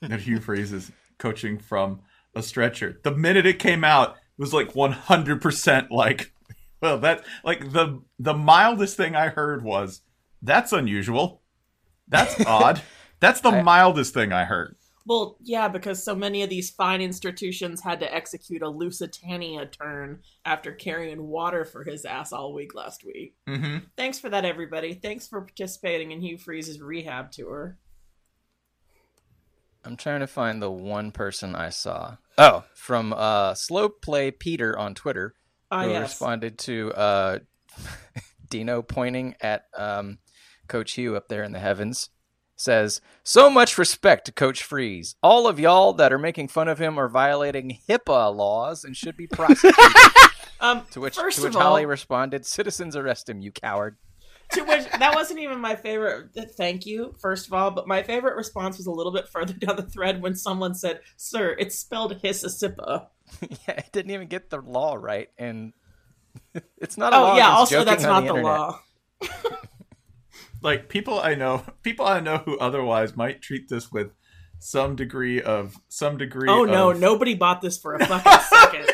that 0.00 0.20
Hugh 0.20 0.40
Freeze 0.40 0.72
is 0.72 0.90
coaching 1.18 1.58
from 1.58 2.00
a 2.34 2.42
stretcher." 2.42 2.98
The 3.02 3.14
minute 3.14 3.46
it 3.46 3.58
came 3.58 3.84
out, 3.84 4.10
it 4.10 4.40
was 4.40 4.54
like 4.54 4.72
100% 4.74 5.90
like 5.90 6.32
well, 6.80 6.98
that 6.98 7.24
like 7.44 7.72
the 7.72 8.02
the 8.18 8.34
mildest 8.34 8.96
thing 8.96 9.14
I 9.14 9.28
heard 9.28 9.62
was 9.62 10.02
that's 10.42 10.72
unusual. 10.72 11.42
That's 12.08 12.40
odd. 12.46 12.82
That's 13.20 13.40
the 13.40 13.62
mildest 13.62 14.14
thing 14.14 14.32
I 14.32 14.44
heard. 14.44 14.76
Well, 15.06 15.38
yeah, 15.40 15.68
because 15.68 16.02
so 16.02 16.14
many 16.14 16.42
of 16.42 16.50
these 16.50 16.70
fine 16.70 17.00
institutions 17.00 17.80
had 17.80 18.00
to 18.00 18.14
execute 18.14 18.62
a 18.62 18.68
Lusitania 18.68 19.66
turn 19.66 20.20
after 20.44 20.72
carrying 20.72 21.26
water 21.26 21.64
for 21.64 21.84
his 21.84 22.04
ass 22.04 22.32
all 22.32 22.52
week 22.52 22.74
last 22.74 23.04
week. 23.04 23.34
Mm-hmm. 23.48 23.78
Thanks 23.96 24.18
for 24.18 24.28
that, 24.28 24.44
everybody. 24.44 24.94
Thanks 24.94 25.26
for 25.26 25.40
participating 25.40 26.12
in 26.12 26.20
Hugh 26.20 26.38
Freeze's 26.38 26.80
rehab 26.80 27.32
tour. 27.32 27.78
I'm 29.84 29.96
trying 29.96 30.20
to 30.20 30.26
find 30.26 30.60
the 30.60 30.70
one 30.70 31.10
person 31.10 31.54
I 31.56 31.70
saw. 31.70 32.16
Oh, 32.36 32.64
from 32.74 33.14
uh, 33.14 33.54
Slow 33.54 33.88
Play 33.88 34.30
Peter 34.30 34.78
on 34.78 34.94
Twitter, 34.94 35.34
Ah, 35.70 35.84
yes. 35.84 36.02
responded 36.10 36.58
to 36.58 36.92
uh, 36.92 37.38
Dino 38.50 38.82
pointing 38.82 39.34
at 39.40 39.64
um, 39.76 40.18
Coach 40.68 40.92
Hugh 40.92 41.16
up 41.16 41.28
there 41.28 41.42
in 41.42 41.52
the 41.52 41.58
heavens. 41.60 42.10
Says, 42.56 43.00
so 43.22 43.48
much 43.48 43.78
respect 43.78 44.26
to 44.26 44.32
Coach 44.32 44.62
Freeze. 44.62 45.14
All 45.22 45.46
of 45.46 45.58
y'all 45.58 45.94
that 45.94 46.12
are 46.12 46.18
making 46.18 46.48
fun 46.48 46.68
of 46.68 46.78
him 46.78 46.98
are 46.98 47.08
violating 47.08 47.78
HIPAA 47.88 48.36
laws 48.36 48.84
and 48.84 48.94
should 48.94 49.16
be 49.16 49.26
prosecuted. 49.32 49.76
Um, 50.60 50.82
to 50.90 51.00
which, 51.00 51.16
first 51.16 51.38
to 51.38 51.44
which 51.44 51.54
all, 51.54 51.62
Holly 51.62 51.86
responded, 51.86 52.44
citizens 52.44 52.96
arrest 52.96 53.30
him, 53.30 53.40
you 53.40 53.50
coward. 53.50 53.96
to 54.52 54.62
which 54.64 54.84
that 54.90 55.14
wasn't 55.14 55.38
even 55.40 55.58
my 55.58 55.74
favorite. 55.74 56.32
Thank 56.58 56.84
you, 56.84 57.14
first 57.18 57.46
of 57.46 57.54
all, 57.54 57.70
but 57.70 57.88
my 57.88 58.02
favorite 58.02 58.36
response 58.36 58.76
was 58.76 58.86
a 58.86 58.90
little 58.90 59.12
bit 59.12 59.26
further 59.28 59.52
down 59.58 59.76
the 59.76 59.82
thread 59.82 60.20
when 60.20 60.34
someone 60.34 60.74
said, 60.74 61.00
"Sir, 61.16 61.56
it's 61.58 61.78
spelled 61.78 62.20
Hississippa." 62.20 63.08
yeah, 63.68 63.74
it 63.78 63.90
didn't 63.92 64.10
even 64.12 64.28
get 64.28 64.50
the 64.50 64.60
law 64.60 64.94
right, 64.94 65.28
and 65.38 65.72
it's 66.78 66.96
not 66.96 67.12
a 67.12 67.16
Oh 67.16 67.22
law. 67.22 67.36
yeah, 67.36 67.50
also 67.50 67.84
that's 67.84 68.02
not 68.02 68.20
the, 68.22 68.28
internet. 68.28 68.44
law. 68.44 68.80
Like 70.62 70.90
people 70.90 71.18
I 71.18 71.34
know, 71.36 71.64
people 71.82 72.04
I 72.04 72.20
know 72.20 72.38
who 72.38 72.58
otherwise 72.58 73.16
might 73.16 73.40
treat 73.40 73.68
this 73.70 73.90
with 73.90 74.12
some 74.58 74.94
degree 74.94 75.40
of 75.40 75.76
some 75.88 76.18
degree. 76.18 76.50
Oh 76.50 76.64
no, 76.64 76.90
of- 76.90 77.00
nobody 77.00 77.34
bought 77.34 77.62
this 77.62 77.78
for 77.78 77.94
a 77.94 78.04
fucking 78.04 78.42
second. 78.42 78.90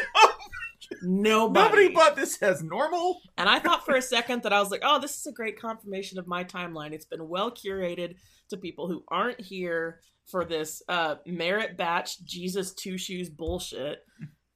Nobody. 1.02 1.64
Nobody 1.66 1.88
bought 1.88 2.14
this 2.14 2.40
as 2.40 2.62
normal. 2.62 3.18
And 3.36 3.48
I 3.48 3.58
thought 3.58 3.84
for 3.84 3.96
a 3.96 4.02
second 4.02 4.44
that 4.44 4.52
I 4.52 4.60
was 4.60 4.70
like, 4.70 4.82
oh, 4.84 5.00
this 5.00 5.18
is 5.18 5.26
a 5.26 5.32
great 5.32 5.60
confirmation 5.60 6.18
of 6.20 6.28
my 6.28 6.44
timeline. 6.44 6.92
It's 6.92 7.04
been 7.04 7.28
well 7.28 7.50
curated 7.50 8.14
to 8.50 8.56
people 8.56 8.86
who 8.86 9.02
aren't 9.08 9.40
here 9.40 10.00
for 10.26 10.44
this 10.44 10.82
uh, 10.88 11.16
merit 11.24 11.76
batch 11.76 12.22
Jesus 12.24 12.74
two 12.74 12.98
shoes 12.98 13.28
bullshit. 13.30 14.04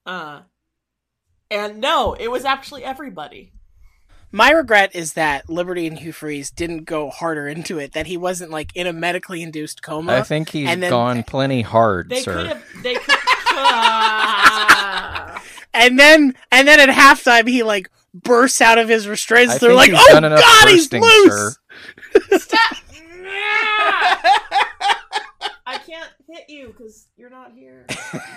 Uh, 0.05 0.41
and 1.49 1.79
no, 1.79 2.13
it 2.13 2.29
was 2.29 2.45
actually 2.45 2.83
everybody. 2.83 3.53
My 4.33 4.51
regret 4.51 4.95
is 4.95 5.13
that 5.13 5.49
Liberty 5.49 5.87
and 5.87 5.99
Hugh 5.99 6.13
Freeze 6.13 6.51
didn't 6.51 6.85
go 6.85 7.09
harder 7.09 7.47
into 7.49 7.79
it. 7.79 7.91
That 7.91 8.07
he 8.07 8.15
wasn't 8.15 8.49
like 8.51 8.73
in 8.75 8.87
a 8.87 8.93
medically 8.93 9.43
induced 9.43 9.81
coma. 9.83 10.13
I 10.13 10.21
think 10.23 10.49
he's 10.49 10.69
and 10.69 10.81
then, 10.81 10.89
gone 10.89 11.23
plenty 11.23 11.61
hard, 11.61 12.09
They 12.09 12.21
sir. 12.21 12.33
could 12.33 12.47
have. 12.47 12.63
They 12.83 12.93
could. 12.95 13.17
And 15.73 15.97
then 15.99 16.33
and 16.51 16.67
then 16.67 16.79
at 16.79 16.89
halftime 16.89 17.47
he 17.47 17.63
like 17.63 17.89
bursts 18.13 18.61
out 18.61 18.77
of 18.77 18.87
his 18.89 19.07
restraints. 19.07 19.55
I 19.55 19.57
They're 19.57 19.73
like, 19.73 19.91
he's 19.91 19.99
"Oh 20.01 20.13
done 20.13 20.23
enough 20.25 20.39
God, 20.41 20.67
he's 20.69 20.91
loose!" 20.91 21.57
sir. 22.21 22.37
Stop! 22.37 22.77
I 25.71 25.77
can't 25.77 26.09
hit 26.29 26.49
you 26.49 26.67
because 26.67 27.07
you're 27.15 27.29
not 27.29 27.51
here. 27.53 27.85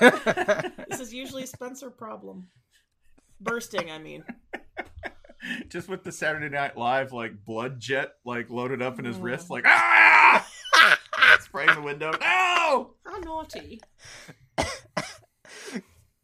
this 0.88 1.00
is 1.00 1.12
usually 1.12 1.42
a 1.42 1.46
Spencer 1.46 1.90
problem. 1.90 2.48
Bursting, 3.40 3.90
I 3.90 3.98
mean. 3.98 4.24
Just 5.68 5.88
with 5.88 6.04
the 6.04 6.12
Saturday 6.12 6.48
Night 6.48 6.76
Live 6.78 7.12
like 7.12 7.44
blood 7.44 7.78
jet 7.80 8.12
like 8.24 8.48
loaded 8.50 8.80
up 8.80 8.98
in 8.98 9.04
his 9.04 9.16
Mm. 9.18 9.22
wrist, 9.24 9.50
like 9.50 9.64
ah, 9.66 10.46
spraying 11.40 11.74
the 11.74 11.82
window. 11.82 12.12
No, 12.12 12.94
How 13.04 13.18
naughty. 13.22 13.80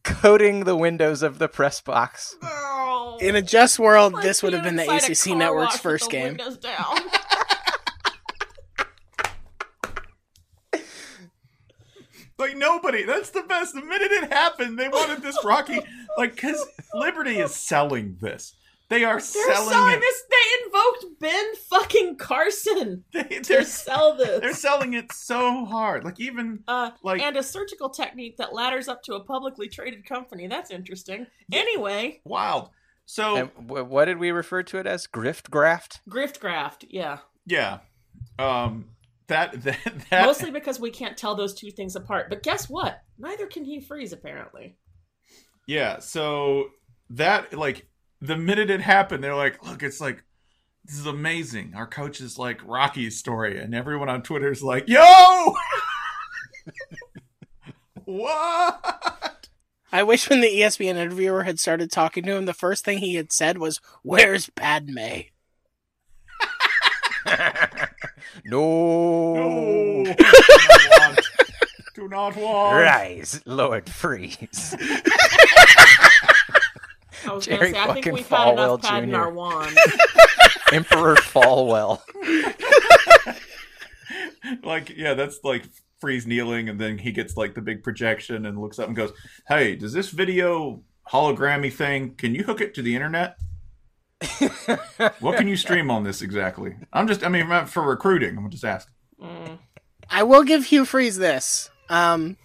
Coating 0.05 0.65
the 0.65 0.77
windows 0.77 1.23
of 1.23 1.39
the 1.39 1.49
press 1.49 1.81
box. 1.81 2.37
Girl. 2.41 3.19
In 3.21 3.37
a 3.37 3.43
just 3.43 3.79
world, 3.79 4.15
this 4.23 4.43
would 4.43 4.53
have 4.55 4.63
been 4.65 4.77
the 4.77 4.85
ACC 4.91 5.37
Network's 5.37 5.65
wash 5.67 5.73
with 5.75 5.83
first 5.83 6.05
the 6.07 6.11
game. 6.13 6.27
Windows 6.39 6.57
down. 6.59 6.97
Like 12.41 12.57
nobody. 12.57 13.05
That's 13.05 13.31
the 13.31 13.43
best. 13.43 13.75
The 13.75 13.83
minute 13.83 14.11
it 14.11 14.33
happened, 14.33 14.79
they 14.79 14.89
wanted 14.89 15.23
this 15.23 15.39
Rocky, 15.45 15.81
like 16.19 16.35
because 16.35 16.65
Liberty 16.95 17.39
is 17.39 17.55
selling 17.55 18.17
this. 18.21 18.55
They 18.89 19.05
are 19.05 19.15
They're 19.15 19.21
selling, 19.21 19.69
selling 19.71 20.01
this. 20.01 20.23
They 20.29 20.65
invoked 20.67 21.21
Ben 21.21 21.55
fucking 21.69 22.17
Carson 22.17 23.05
They, 23.13 23.23
to 23.23 23.41
they're, 23.49 23.65
sell 23.65 24.17
this. 24.17 24.41
they're 24.41 24.53
selling 24.53 24.95
it 24.95 25.13
so 25.13 25.65
hard. 25.65 26.03
Like 26.03 26.19
even 26.19 26.65
Uh, 26.67 26.91
like 27.05 27.23
and 27.23 27.37
a 27.37 27.43
surgical 27.45 27.89
technique 27.91 28.37
that 28.39 28.53
ladders 28.53 28.89
up 28.89 29.05
to 29.05 29.15
a 29.15 29.21
publicly 29.23 29.69
traded 29.69 30.05
company. 30.07 30.49
That's 30.49 30.73
interesting. 30.73 31.29
Anyway, 31.53 32.21
wild. 32.25 32.71
So 33.07 33.37
And 33.37 33.51
w- 33.69 33.85
what 33.85 34.07
did 34.07 34.19
we 34.19 34.33
refer 34.33 34.65
to 34.65 34.79
it 34.79 34.89
as? 34.89 35.07
Grift 35.07 35.51
graft? 35.51 36.01
grift 36.11 36.41
graft, 36.41 36.85
yeah. 36.91 37.19
yeah, 37.47 37.79
um, 38.41 38.87
that 39.31 39.53
that 39.63 39.81
that 40.11 40.27
Mostly 40.27 40.51
because 40.51 40.79
we 40.79 40.91
can't 40.91 41.17
tell 41.17 41.35
those 41.35 41.55
two 41.55 41.71
things 41.71 41.97
apart. 41.97 42.29
But 42.29 42.43
guess 42.43 42.69
what? 42.69 43.03
Neither 43.19 43.47
can 43.47 43.65
he 43.65 43.81
freeze, 43.81 44.13
apparently. 44.13 44.77
Yeah, 45.67 46.01
so 46.01 46.71
that 47.11 47.55
like 47.55 47.89
the 48.21 48.37
minute 48.37 48.71
it 48.71 48.81
happened, 48.81 49.25
they're 49.25 49.35
like, 49.35 49.65
"Look, 49.65 49.83
it's 49.83 50.01
like 50.01 50.23
this 50.85 50.99
is 50.99 51.07
amazing." 51.07 51.73
Our 51.75 51.87
coach 51.87 52.21
is 52.21 52.39
like 52.39 52.61
Rocky's 52.65 53.19
story, 53.19 53.59
and 53.59 53.75
everyone 53.75 54.09
on 54.09 54.23
Twitter 54.23 54.51
is 54.51 54.63
like, 54.63 54.89
"Yo, 54.89 55.55
what?" 58.05 59.49
I 59.93 60.05
wish 60.05 60.31
when 60.31 60.41
the 60.41 60.49
ESPN 60.49 60.97
interviewer 60.97 61.43
had 61.43 61.59
started 61.59 61.91
talking 61.91 62.23
to 62.25 62.37
him, 62.37 62.45
the 62.45 62.55
first 62.55 62.85
thing 62.85 62.99
he 62.99 63.15
had 63.15 63.33
said 63.33 63.59
was, 63.59 63.81
"Where's 64.03 64.51
Padme?" 64.51 65.23
No. 68.45 69.35
No, 69.35 70.05
do 70.15 70.15
not 70.19 71.01
want. 71.01 71.21
Do 71.95 72.09
not 72.09 72.37
want. 72.37 72.77
Rise, 72.77 73.43
Lord 73.47 73.89
Freeze. 73.89 74.77
I 77.27 77.33
was 77.33 77.45
Jerry 77.47 77.73
gonna 77.73 77.73
say, 77.73 77.79
I 77.79 77.85
think 77.87 77.97
fucking 77.97 78.13
we've 78.15 78.29
had 78.29 78.53
enough 78.53 78.81
Falwell 78.81 78.83
pad 78.83 79.05
in 79.05 79.11
Jr.. 79.11 79.17
our 79.17 79.33
wand. 79.33 79.77
Emperor 80.73 81.17
Falwell. 81.17 82.01
Like, 84.65 84.91
yeah, 84.97 85.15
that's 85.15 85.39
like 85.45 85.65
Freeze 86.01 86.27
kneeling, 86.27 86.69
and 86.69 86.81
then 86.81 86.99
he 86.99 87.13
gets 87.13 87.37
like 87.37 87.55
the 87.55 87.61
big 87.61 87.85
projection 87.85 88.47
and 88.47 88.59
looks 88.59 88.79
up 88.79 88.89
and 88.89 88.97
goes, 88.97 89.13
"Hey, 89.47 89.77
does 89.77 89.93
this 89.93 90.09
video 90.11 90.83
hologrammy 91.09 91.73
thing? 91.73 92.15
Can 92.17 92.35
you 92.35 92.43
hook 92.43 92.61
it 92.61 92.75
to 92.75 92.83
the 92.83 92.95
internet?" 92.95 93.37
What 95.21 95.37
can 95.39 95.49
you 95.49 95.57
stream 95.57 95.91
on 95.91 96.05
this 96.05 96.23
exactly? 96.23 96.77
I'm 96.93 97.07
just, 97.09 97.25
I 97.25 97.29
mean, 97.29 97.67
for 97.67 97.83
recruiting, 97.83 98.37
I'm 98.37 98.51
just 98.51 98.65
asking. 98.65 98.95
Mm. 99.23 99.59
I 100.11 100.23
will 100.25 100.43
give 100.43 100.65
Hugh 100.67 100.85
Freeze 100.85 101.17
this. 101.17 101.71
Um, 101.89 102.37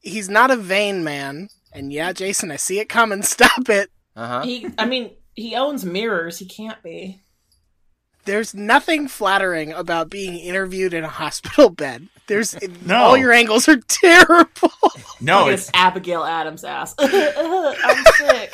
he's 0.00 0.28
not 0.28 0.50
a 0.50 0.56
vain 0.56 1.02
man, 1.04 1.48
and 1.72 1.92
yeah, 1.92 2.12
Jason, 2.12 2.50
I 2.50 2.56
see 2.56 2.78
it 2.80 2.88
coming. 2.88 3.22
Stop 3.24 3.68
it. 3.68 3.90
Uh 4.14 4.26
huh. 4.26 4.42
He, 4.42 4.66
I 4.78 4.86
mean, 4.86 5.10
he 5.34 5.54
owns 5.56 5.84
mirrors. 5.84 6.38
He 6.38 6.46
can't 6.46 6.82
be. 6.82 7.22
There's 8.24 8.54
nothing 8.54 9.06
flattering 9.06 9.72
about 9.72 10.10
being 10.10 10.36
interviewed 10.36 10.92
in 10.94 11.04
a 11.04 11.08
hospital 11.08 11.70
bed. 11.70 12.08
There's 12.26 12.56
No. 12.84 12.96
all 12.96 13.16
your 13.16 13.32
angles 13.32 13.68
are 13.68 13.76
terrible. 13.88 14.72
No, 15.20 15.40
Look 15.44 15.48
at 15.48 15.54
it's 15.54 15.70
Abigail 15.74 16.24
Adams' 16.24 16.64
ass. 16.64 16.94
I'm 16.98 18.04
sick. 18.14 18.52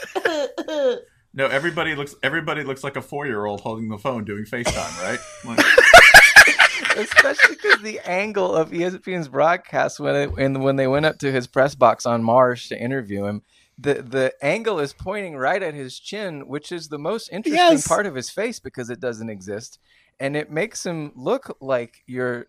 No. 1.35 1.47
Everybody 1.47 1.95
looks. 1.95 2.15
Everybody 2.23 2.65
looks 2.65 2.83
like 2.85 2.97
a 2.97 3.03
four 3.03 3.27
year 3.27 3.45
old 3.45 3.61
holding 3.61 3.89
the 3.89 3.99
phone 3.99 4.25
doing 4.25 4.45
FaceTime, 4.45 5.03
right? 5.03 5.19
Like, 5.45 6.97
Especially 6.97 7.57
because 7.57 7.81
the 7.81 8.01
angle 8.01 8.55
of 8.55 8.71
ESPN's 8.71 9.29
broadcast 9.29 9.99
when 9.99 10.15
it, 10.15 10.31
and 10.37 10.63
when 10.63 10.77
they 10.77 10.87
went 10.87 11.07
up 11.07 11.19
to 11.21 11.33
his 11.33 11.47
press 11.47 11.75
box 11.75 12.05
on 12.05 12.23
Mars 12.23 12.69
to 12.69 12.79
interview 12.79 13.25
him, 13.25 13.43
the 13.79 13.95
the 14.03 14.35
angle 14.43 14.79
is 14.79 14.93
pointing 14.93 15.37
right 15.37 15.63
at 15.63 15.73
his 15.75 15.99
chin, 15.99 16.47
which 16.49 16.71
is 16.71 16.89
the 16.89 16.99
most 16.99 17.29
interesting 17.33 17.55
Yes. 17.57 17.89
part 17.89 18.05
of 18.07 18.15
his 18.15 18.29
face 18.29 18.59
because 18.61 18.91
it 18.91 19.01
doesn't 19.01 19.31
exist, 19.31 19.79
and 20.21 20.37
it 20.37 20.51
makes 20.51 20.85
him 20.85 21.13
look 21.17 21.57
like 21.61 22.03
you're. 22.07 22.47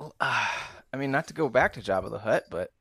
Uh, 0.00 0.46
I 0.92 0.96
mean, 0.96 1.10
not 1.10 1.28
to 1.28 1.34
go 1.34 1.48
back 1.48 1.72
to 1.74 1.80
Jabba 1.80 2.10
the 2.10 2.18
Hutt, 2.18 2.44
but 2.50 2.72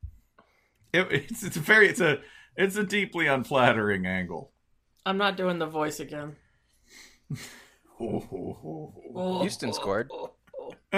it, 0.92 1.08
it's 1.12 1.44
it's 1.44 1.58
a 1.58 1.62
very 1.62 1.88
it's 1.88 2.02
a 2.02 2.20
it's 2.58 2.76
a 2.76 2.84
deeply 2.84 3.28
unflattering 3.28 4.06
angle. 4.06 4.52
I'm 5.06 5.18
not 5.18 5.38
doing 5.38 5.60
the 5.60 5.66
voice 5.66 6.00
again. 6.00 6.36
Houston 8.00 9.74
scored. 9.74 10.10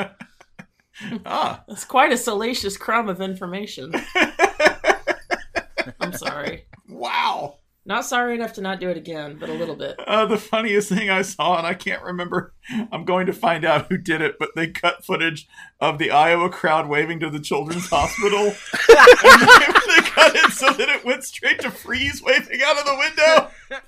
ah, 1.26 1.64
It's 1.68 1.86
quite 1.86 2.12
a 2.12 2.18
salacious 2.18 2.78
crumb 2.78 3.10
of 3.10 3.22
information. 3.22 3.92
I'm 6.00 6.14
sorry. 6.14 6.66
wow. 6.88 7.58
Not 7.84 8.06
sorry 8.06 8.36
enough 8.36 8.54
to 8.54 8.62
not 8.62 8.80
do 8.80 8.90
it 8.90 8.98
again, 8.98 9.38
but 9.40 9.50
a 9.50 9.54
little 9.54 9.76
bit. 9.76 10.00
Uh, 10.00 10.28
the 10.28 10.38
funniest 10.38 10.90
thing 10.90 11.10
I 11.10 11.24
saw, 11.24 11.58
and 11.58 11.66
I 11.66 11.74
can't 11.74 12.04
remember, 12.04 12.54
I'm 12.92 13.06
going 13.06 13.26
to 13.26 13.34
find 13.34 13.66
out 13.66 13.88
who 13.90 13.98
did 13.98 14.22
it, 14.22 14.36
but 14.38 14.50
they 14.56 14.68
cut 14.68 15.04
footage 15.04 15.48
of 15.80 15.98
the 15.98 16.12
Iowa 16.12 16.52
crowd 16.52 16.88
waving 16.88 17.20
to 17.22 17.32
the 17.32 17.40
children's 17.40 17.90
hospital. 17.90 18.40
and 18.40 18.54
they, 18.54 19.96
they 19.96 20.02
cut 20.10 20.36
it 20.36 20.52
so 20.52 20.70
that 20.72 20.90
it 20.90 21.04
went 21.04 21.24
straight 21.24 21.60
to 21.62 21.72
Freeze 21.72 22.22
waving 22.22 22.62
out 22.64 22.78
of 22.78 22.86
the 22.86 22.96
window. 23.00 23.82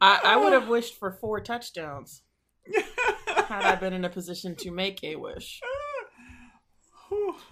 I, 0.00 0.20
I 0.24 0.36
would 0.36 0.52
have 0.52 0.68
wished 0.76 0.98
for 0.98 1.12
four 1.12 1.40
touchdowns 1.40 2.22
had 3.48 3.62
I 3.64 3.74
been 3.76 3.92
in 3.92 4.04
a 4.04 4.10
position 4.10 4.54
to 4.56 4.70
make 4.70 5.02
a 5.02 5.16
wish. 5.16 5.60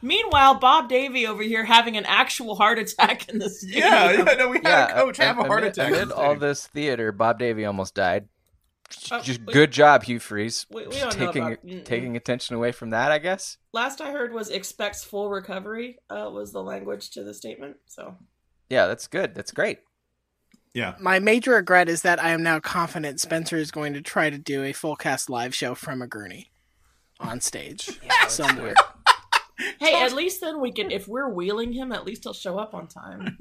Meanwhile, 0.02 0.56
Bob 0.56 0.88
Davie 0.88 1.26
over 1.26 1.42
here 1.42 1.64
having 1.64 1.96
an 1.96 2.04
actual 2.06 2.54
heart 2.56 2.78
attack 2.78 3.28
in 3.28 3.38
the 3.38 3.48
stadium. 3.50 3.84
Yeah, 3.88 4.12
yeah, 4.12 4.34
no, 4.34 4.48
we 4.50 4.58
had 4.58 4.64
yeah, 4.64 4.86
a 4.88 4.94
coach 5.02 5.16
have 5.18 5.38
a 5.38 5.44
heart 5.44 5.60
amid, 5.62 5.72
attack. 5.72 5.88
in 5.88 5.94
Amid 5.94 6.12
all 6.12 6.36
this 6.36 6.66
theater, 6.66 7.12
Bob 7.12 7.38
Davie 7.38 7.64
almost 7.64 7.94
died. 7.94 8.28
Oh, 9.10 9.20
Just 9.20 9.40
we- 9.46 9.52
good 9.52 9.72
job, 9.72 10.04
Hugh 10.04 10.20
Freeze. 10.20 10.66
We- 10.70 10.86
we 10.86 10.96
don't 10.98 11.18
know 11.18 11.26
taking 11.26 11.42
about- 11.44 11.84
taking 11.86 12.16
attention 12.16 12.54
away 12.56 12.72
from 12.72 12.90
that, 12.90 13.10
I 13.10 13.18
guess. 13.18 13.56
Last 13.72 14.00
I 14.00 14.10
heard 14.12 14.32
was 14.32 14.50
expects 14.50 15.02
full 15.02 15.30
recovery 15.30 15.98
uh, 16.10 16.30
was 16.32 16.52
the 16.52 16.62
language 16.62 17.10
to 17.12 17.24
the 17.24 17.32
statement. 17.34 17.76
So 17.86 18.16
Yeah, 18.68 18.86
that's 18.86 19.06
good. 19.06 19.34
That's 19.34 19.50
great. 19.52 19.78
Yeah. 20.76 20.94
My 21.00 21.20
major 21.20 21.52
regret 21.52 21.88
is 21.88 22.02
that 22.02 22.22
I 22.22 22.32
am 22.32 22.42
now 22.42 22.60
confident 22.60 23.18
Spencer 23.18 23.56
is 23.56 23.70
going 23.70 23.94
to 23.94 24.02
try 24.02 24.28
to 24.28 24.36
do 24.36 24.62
a 24.62 24.74
full 24.74 24.94
cast 24.94 25.30
live 25.30 25.54
show 25.54 25.74
from 25.74 26.02
a 26.02 26.06
gurney 26.06 26.50
on 27.18 27.40
stage 27.40 27.98
somewhere. 28.28 28.74
hey, 29.80 30.02
at 30.02 30.12
least 30.12 30.42
then 30.42 30.60
we 30.60 30.70
can. 30.70 30.90
If 30.90 31.08
we're 31.08 31.30
wheeling 31.30 31.72
him, 31.72 31.92
at 31.92 32.04
least 32.04 32.24
he'll 32.24 32.34
show 32.34 32.58
up 32.58 32.74
on 32.74 32.88
time. 32.88 33.38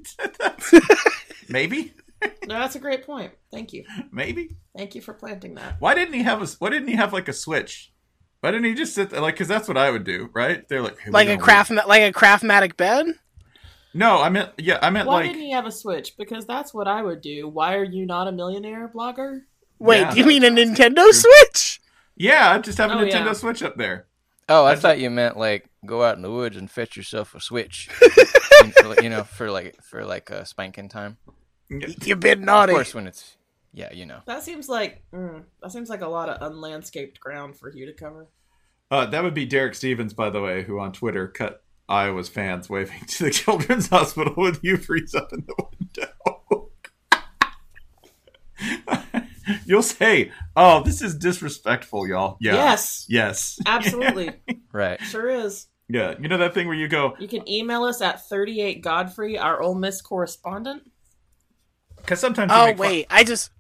Maybe, 1.50 1.94
No, 2.48 2.58
that's 2.58 2.78
a 2.78 2.80
great 2.80 3.06
point. 3.06 3.34
Thank 3.52 3.74
you. 3.74 3.84
maybe. 4.14 4.56
Thank 4.76 4.96
you 4.96 5.02
for 5.02 5.14
planting 5.14 5.56
that. 5.56 5.76
Why 5.80 5.94
didn't 5.94 6.14
he 6.14 6.24
have 6.24 6.42
a? 6.42 6.48
Why 6.60 6.70
didn't 6.70 6.88
he 6.88 6.96
have 6.96 7.12
like 7.12 7.28
a 7.28 7.34
switch? 7.34 7.92
Why 8.40 8.52
didn't 8.52 8.66
he 8.66 8.76
just 8.76 8.96
sit 8.96 9.10
there? 9.10 9.20
Like, 9.20 9.36
because 9.36 9.50
that's 9.50 9.68
what 9.68 9.76
I 9.78 9.92
would 9.92 10.06
do, 10.06 10.30
right? 10.34 10.66
They're 10.70 10.82
like, 10.82 11.00
hey, 11.00 11.12
Like 11.12 11.28
a 11.28 11.36
gotta 11.36 11.44
craft, 11.44 11.72
like 11.72 12.02
a 12.02 12.18
craftmatic 12.18 12.78
bed. 12.78 13.08
Wait. 13.96 14.00
No, 14.00 14.22
I 14.22 14.30
meant 14.30 14.52
yeah, 14.58 14.80
I 14.82 14.90
meant 14.90 15.08
Why 15.08 15.16
like 15.16 15.26
didn't 15.32 15.42
he 15.42 15.52
have 15.52 15.66
a 15.66 15.72
Switch? 15.72 16.16
Because 16.18 16.46
that's 16.46 16.74
what 16.74 16.88
I 16.88 17.02
would 17.02 17.22
do. 17.22 17.48
Why 17.48 17.76
are 17.76 17.84
you 17.84 18.06
not 18.06 18.28
a 18.28 18.32
millionaire 18.32 18.92
blogger? 18.94 19.42
Wait, 19.80 20.02
Yeah. 20.02 20.14
you 20.14 20.26
mean 20.26 20.44
a 20.44 20.50
Nintendo 20.50 21.12
Switch? 21.12 21.82
yeah, 22.16 22.52
I'd 22.52 22.64
just 22.64 22.78
have 22.78 22.92
a 22.92 22.94
Oh, 22.94 22.98
Nintendo 22.98 23.26
yeah. 23.28 23.34
Switch 23.34 23.64
up 23.64 23.76
there. 23.78 24.08
Oh, 24.48 24.64
I, 24.66 24.74
I 24.74 24.76
thought 24.76 25.00
you 25.00 25.10
meant 25.10 25.38
like 25.38 25.70
go 25.86 26.04
out 26.04 26.16
in 26.16 26.22
the 26.22 26.32
woods 26.32 26.56
and 26.58 26.70
fetch 26.70 26.96
yourself 26.96 27.34
a 27.36 27.40
switch. 27.42 27.90
And 28.64 28.74
for, 28.74 29.04
you 29.04 29.10
know, 29.10 29.26
for 29.26 29.52
like 29.52 29.84
for 29.84 30.06
like 30.06 30.32
uh, 30.32 30.46
spanking 30.46 30.88
time. 30.88 31.18
You've 31.70 32.22
been 32.22 32.46
naughty. 32.46 32.72
Of 32.72 32.78
course, 32.78 32.96
when 32.96 33.06
it's 33.06 33.36
yeah, 33.74 33.92
you 33.92 34.06
know. 34.06 34.20
That 34.26 34.44
seems 34.44 34.70
like 34.70 35.04
mm, 35.14 35.44
that 35.62 35.74
seems 35.74 35.90
like 35.90 36.00
a 36.02 36.08
lot 36.08 36.30
of 36.30 36.54
unlandscaped 36.54 37.20
ground 37.20 37.58
for 37.58 37.70
you 37.76 37.86
to 37.86 37.94
cover. 37.94 38.30
Uh, 38.90 39.08
that 39.08 39.24
would 39.24 39.34
be 39.34 39.46
Derek 39.46 39.76
Stevens, 39.76 40.14
by 40.14 40.30
the 40.30 40.42
way, 40.42 40.64
who 40.64 40.80
on 40.80 40.94
Twitter 40.94 41.28
cut 41.28 41.65
Iowa's 41.88 42.30
fans 42.30 42.70
waving 42.70 43.06
to 43.08 43.26
the 43.26 43.30
children's 43.32 43.88
hospital 43.90 44.34
with 44.38 44.62
Hugh 44.62 44.78
Freeze 44.78 45.14
up 45.16 45.32
in 45.34 45.46
the 45.46 45.66
window. 45.80 46.72
You'll 49.66 49.84
say, 49.84 50.32
"Oh, 50.56 50.82
this 50.84 51.02
is 51.04 51.16
disrespectful, 51.16 52.08
y'all." 52.08 52.38
Yeah. 52.42 52.54
Yes. 52.56 53.06
Yes. 53.10 53.60
Absolutely. 53.66 54.32
Right. 54.72 55.00
Sure 55.04 55.30
is. 55.30 55.68
Yeah. 55.88 56.16
You 56.20 56.28
know 56.28 56.38
that 56.40 56.54
thing 56.54 56.68
where 56.68 56.76
you 56.76 56.90
go, 56.90 57.16
You 57.18 57.30
can 57.30 57.48
email 57.48 57.86
us 57.86 58.02
at 58.02 58.28
38 58.28 58.82
Godfrey, 58.82 59.38
our 59.38 59.62
Ole 59.62 59.74
Miss 59.76 60.02
correspondent. 60.02 60.84
because 61.96 62.20
sometimes. 62.20 62.52
Oh 62.54 62.66
make 62.66 62.78
fun- 62.78 62.88
wait, 62.88 63.08
I 63.10 63.24
just 63.24 63.52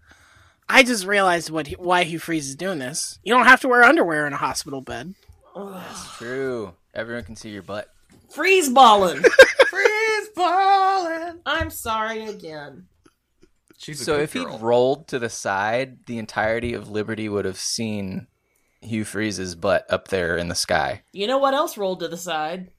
I 0.67 0.83
just 0.83 1.05
realized 1.05 1.49
what 1.51 1.67
he, 1.67 1.75
why 1.75 2.03
Hugh 2.03 2.19
Freeze 2.19 2.49
is 2.49 2.55
doing 2.57 2.79
this. 2.79 3.17
You 3.23 3.33
don't 3.33 3.45
have 3.45 3.61
to 3.61 3.69
wear 3.69 3.83
underwear 3.83 4.27
in 4.27 4.33
a 4.33 4.37
hospital 4.37 4.81
bed. 4.81 5.13
That's 5.55 6.17
true. 6.17 6.73
Everyone 6.93 7.23
can 7.23 7.37
see 7.37 7.49
your 7.51 7.61
butt. 7.61 7.87
Freeze 8.35 8.69
balling. 8.69 9.23
Freeze 9.69 10.29
balling. 10.35 11.39
I'm 11.45 11.69
sorry 11.69 12.25
again. 12.25 12.85
She's 13.77 14.03
So 14.03 14.15
good 14.17 14.23
if 14.23 14.33
he 14.33 14.45
rolled 14.45 15.07
to 15.09 15.19
the 15.19 15.29
side, 15.29 16.05
the 16.05 16.17
entirety 16.17 16.73
of 16.73 16.89
Liberty 16.89 17.29
would 17.29 17.45
have 17.45 17.57
seen 17.57 18.27
Hugh 18.81 19.05
Freeze's 19.05 19.55
butt 19.55 19.85
up 19.89 20.09
there 20.09 20.37
in 20.37 20.49
the 20.49 20.55
sky. 20.55 21.03
You 21.13 21.27
know 21.27 21.37
what 21.37 21.53
else 21.53 21.77
rolled 21.77 22.01
to 22.01 22.07
the 22.07 22.17
side? 22.17 22.71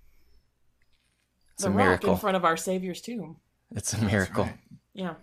It's 1.54 1.62
the 1.62 1.68
a 1.70 1.72
rock 1.72 1.78
miracle. 1.78 2.12
in 2.12 2.18
front 2.18 2.36
of 2.36 2.44
our 2.44 2.56
Savior's 2.56 3.00
tomb. 3.00 3.36
It's 3.74 3.94
a 3.94 4.02
miracle. 4.04 4.48
Yeah. 4.92 5.14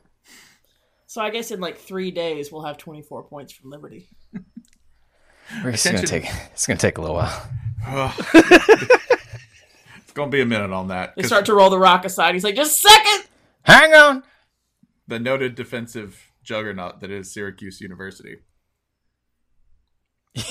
So 1.06 1.22
I 1.22 1.30
guess 1.30 1.52
in 1.52 1.60
like 1.60 1.78
three 1.78 2.10
days 2.10 2.52
we'll 2.52 2.63
have 2.65 2.78
24 2.78 3.24
points 3.24 3.54
from 3.54 3.69
Liberty. 3.69 4.10
We're 5.63 5.72
just 5.72 5.86
gonna 5.86 6.02
take 6.02 6.26
it's 6.54 6.65
gonna 6.65 6.80
take 6.80 6.98
a 6.98 7.02
little 7.02 7.17
while. 7.17 7.50
it's 8.34 9.03
gonna 10.13 10.32
be 10.32 10.41
a 10.41 10.45
minute 10.45 10.71
on 10.71 10.88
that. 10.89 11.15
They 11.15 11.23
start 11.23 11.45
to 11.47 11.54
roll 11.54 11.69
the 11.69 11.80
rock 11.80 12.06
aside. 12.06 12.34
He's 12.36 12.43
like, 12.43 12.56
just 12.56 12.84
a 12.84 12.89
second. 12.89 13.23
Hang 13.63 13.93
on. 13.93 14.23
the 15.08 15.19
noted 15.19 15.56
defensive 15.56 16.32
juggernaut 16.43 16.99
that 17.02 17.12
is 17.12 17.32
Syracuse 17.32 17.80
University. 17.82 18.38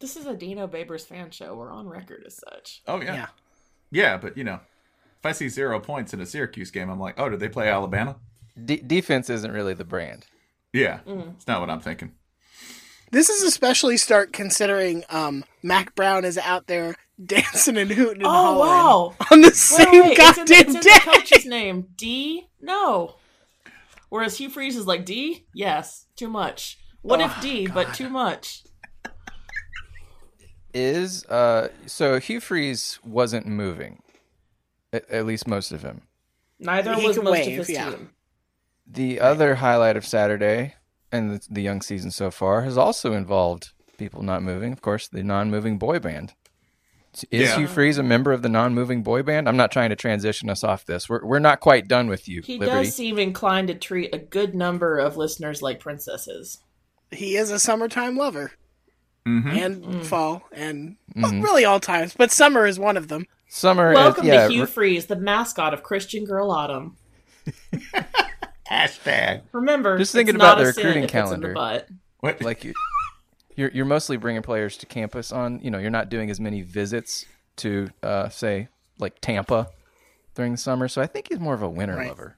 This 0.00 0.14
is 0.16 0.26
a 0.26 0.34
Dino 0.36 0.68
Babers 0.68 1.04
fan 1.04 1.32
show. 1.32 1.56
We're 1.56 1.72
on 1.72 1.88
record 1.88 2.22
as 2.24 2.36
such. 2.36 2.82
Oh 2.86 3.00
yeah. 3.00 3.14
Yeah. 3.14 3.26
yeah, 3.90 4.16
But 4.16 4.36
you 4.38 4.44
know, 4.44 4.60
if 5.18 5.26
I 5.26 5.32
see 5.32 5.48
zero 5.48 5.80
points 5.80 6.14
in 6.14 6.20
a 6.20 6.26
Syracuse 6.26 6.70
game, 6.70 6.88
I'm 6.88 7.00
like, 7.00 7.18
oh, 7.18 7.28
did 7.28 7.40
they 7.40 7.48
play 7.48 7.68
Alabama? 7.68 8.14
De- 8.64 8.76
defense 8.80 9.28
isn't 9.28 9.50
really 9.50 9.74
the 9.74 9.84
brand. 9.84 10.26
Yeah, 10.72 11.00
Mm. 11.04 11.34
it's 11.34 11.48
not 11.48 11.60
what 11.60 11.68
I'm 11.68 11.80
thinking. 11.80 12.12
This 13.10 13.30
is 13.30 13.42
especially 13.42 13.96
start 13.96 14.32
considering 14.32 15.04
um, 15.10 15.44
Mack 15.62 15.94
Brown 15.94 16.24
is 16.24 16.36
out 16.38 16.66
there 16.66 16.94
dancing 17.24 17.76
and 17.78 17.90
hooting 17.90 18.18
and 18.22 18.26
Oh 18.26 18.30
hollering 18.30 18.70
wow! 18.70 19.14
on 19.32 19.40
the 19.40 19.48
Wait, 19.48 19.54
same 19.56 19.86
wait, 20.02 20.18
it's 20.18 20.38
in, 20.38 20.44
goddamn 20.44 20.60
it's 20.60 20.74
in 20.74 20.80
day. 20.80 20.94
the 20.94 21.00
coach's 21.12 21.46
name. 21.46 21.86
D? 21.96 22.46
No. 22.60 23.16
Whereas 24.10 24.38
Hugh 24.38 24.50
Freeze 24.50 24.76
is 24.76 24.86
like 24.86 25.04
D? 25.04 25.46
Yes. 25.54 26.06
Too 26.16 26.28
much. 26.28 26.78
What 27.02 27.20
if 27.20 27.40
D, 27.40 27.66
but 27.66 27.94
too 27.94 28.08
much? 28.10 28.64
Is 30.74 31.24
uh 31.26 31.68
so 31.86 32.20
Hugh 32.20 32.40
Freeze 32.40 32.98
wasn't 33.04 33.46
moving. 33.46 34.02
At, 34.92 35.08
at 35.10 35.26
least 35.26 35.46
most 35.46 35.72
of 35.72 35.82
him. 35.82 36.02
Neither 36.58 36.94
He 36.94 37.06
was 37.06 37.16
can 37.16 37.24
most 37.24 37.32
wave, 37.32 37.60
of 37.60 37.66
his 37.66 37.70
yeah. 37.74 37.90
team. 37.90 38.10
The 38.86 39.20
other 39.20 39.56
highlight 39.56 39.96
of 39.96 40.06
Saturday 40.06 40.74
and 41.12 41.30
the, 41.30 41.40
the 41.50 41.62
young 41.62 41.80
season 41.82 42.10
so 42.10 42.30
far 42.30 42.62
has 42.62 42.76
also 42.78 43.12
involved 43.12 43.70
people 43.96 44.22
not 44.22 44.42
moving. 44.42 44.72
Of 44.72 44.80
course, 44.82 45.08
the 45.08 45.22
non-moving 45.22 45.78
boy 45.78 45.98
band. 45.98 46.34
Is 47.30 47.48
Yeah. 47.50 47.56
Hugh 47.56 47.66
Freeze 47.66 47.98
a 47.98 48.02
member 48.02 48.32
of 48.32 48.42
the 48.42 48.48
non-moving 48.48 49.02
boy 49.02 49.22
band? 49.22 49.48
I'm 49.48 49.56
not 49.56 49.72
trying 49.72 49.90
to 49.90 49.96
transition 49.96 50.48
us 50.50 50.62
off 50.62 50.84
this. 50.84 51.08
We're 51.08 51.24
we're 51.24 51.38
not 51.38 51.60
quite 51.60 51.88
done 51.88 52.08
with 52.08 52.28
you, 52.28 52.42
He 52.42 52.58
Liberty. 52.58 52.84
does 52.84 52.94
seem 52.94 53.18
inclined 53.18 53.68
to 53.68 53.74
treat 53.74 54.14
a 54.14 54.18
good 54.18 54.54
number 54.54 54.98
of 54.98 55.16
listeners 55.16 55.62
like 55.62 55.80
princesses. 55.80 56.58
He 57.10 57.36
is 57.36 57.50
a 57.50 57.58
summertime 57.58 58.16
lover. 58.16 58.52
Mm-hmm. 59.26 59.48
And 59.48 59.84
Mm. 59.84 60.04
fall 60.04 60.42
and 60.52 60.96
well, 61.16 61.32
Mhm. 61.32 61.42
really 61.42 61.64
all 61.64 61.80
times, 61.80 62.14
but 62.16 62.30
summer 62.30 62.66
is 62.66 62.78
one 62.78 62.96
of 62.96 63.08
them. 63.08 63.26
Summer, 63.48 63.92
Welcome 63.92 64.24
uh, 64.24 64.28
yeah, 64.28 64.46
to 64.46 64.52
Hugh 64.52 64.60
re- 64.62 64.66
Freeze, 64.66 65.06
the 65.06 65.16
mascot 65.16 65.72
of 65.74 65.82
Christian 65.82 66.24
Girl 66.24 66.50
Autumn. 66.50 66.96
Hashtag. 68.70 69.42
Remember, 69.52 69.96
Just 69.98 70.12
thinking 70.12 70.34
it's 70.34 70.42
about 70.42 70.58
not 70.58 70.62
the 70.62 70.66
recruiting 70.66 71.04
if 71.04 71.04
it's 71.04 71.14
in 71.14 71.20
calendar. 71.20 71.48
the 71.48 71.54
butt. 71.54 71.88
What? 72.20 72.42
like 72.42 72.64
you, 72.64 72.74
you're 73.56 73.70
you're 73.70 73.84
mostly 73.86 74.16
bringing 74.16 74.42
players 74.42 74.76
to 74.78 74.86
campus 74.86 75.32
on. 75.32 75.60
You 75.62 75.70
know, 75.70 75.78
you're 75.78 75.90
not 75.90 76.08
doing 76.10 76.30
as 76.30 76.38
many 76.40 76.62
visits 76.62 77.24
to, 77.56 77.88
uh, 78.02 78.28
say, 78.28 78.68
like 78.98 79.20
Tampa 79.20 79.68
during 80.34 80.52
the 80.52 80.58
summer. 80.58 80.88
So 80.88 81.00
I 81.00 81.06
think 81.06 81.28
he's 81.28 81.40
more 81.40 81.54
of 81.54 81.62
a 81.62 81.68
winter 81.68 81.96
Right. 81.96 82.08
lover. 82.08 82.36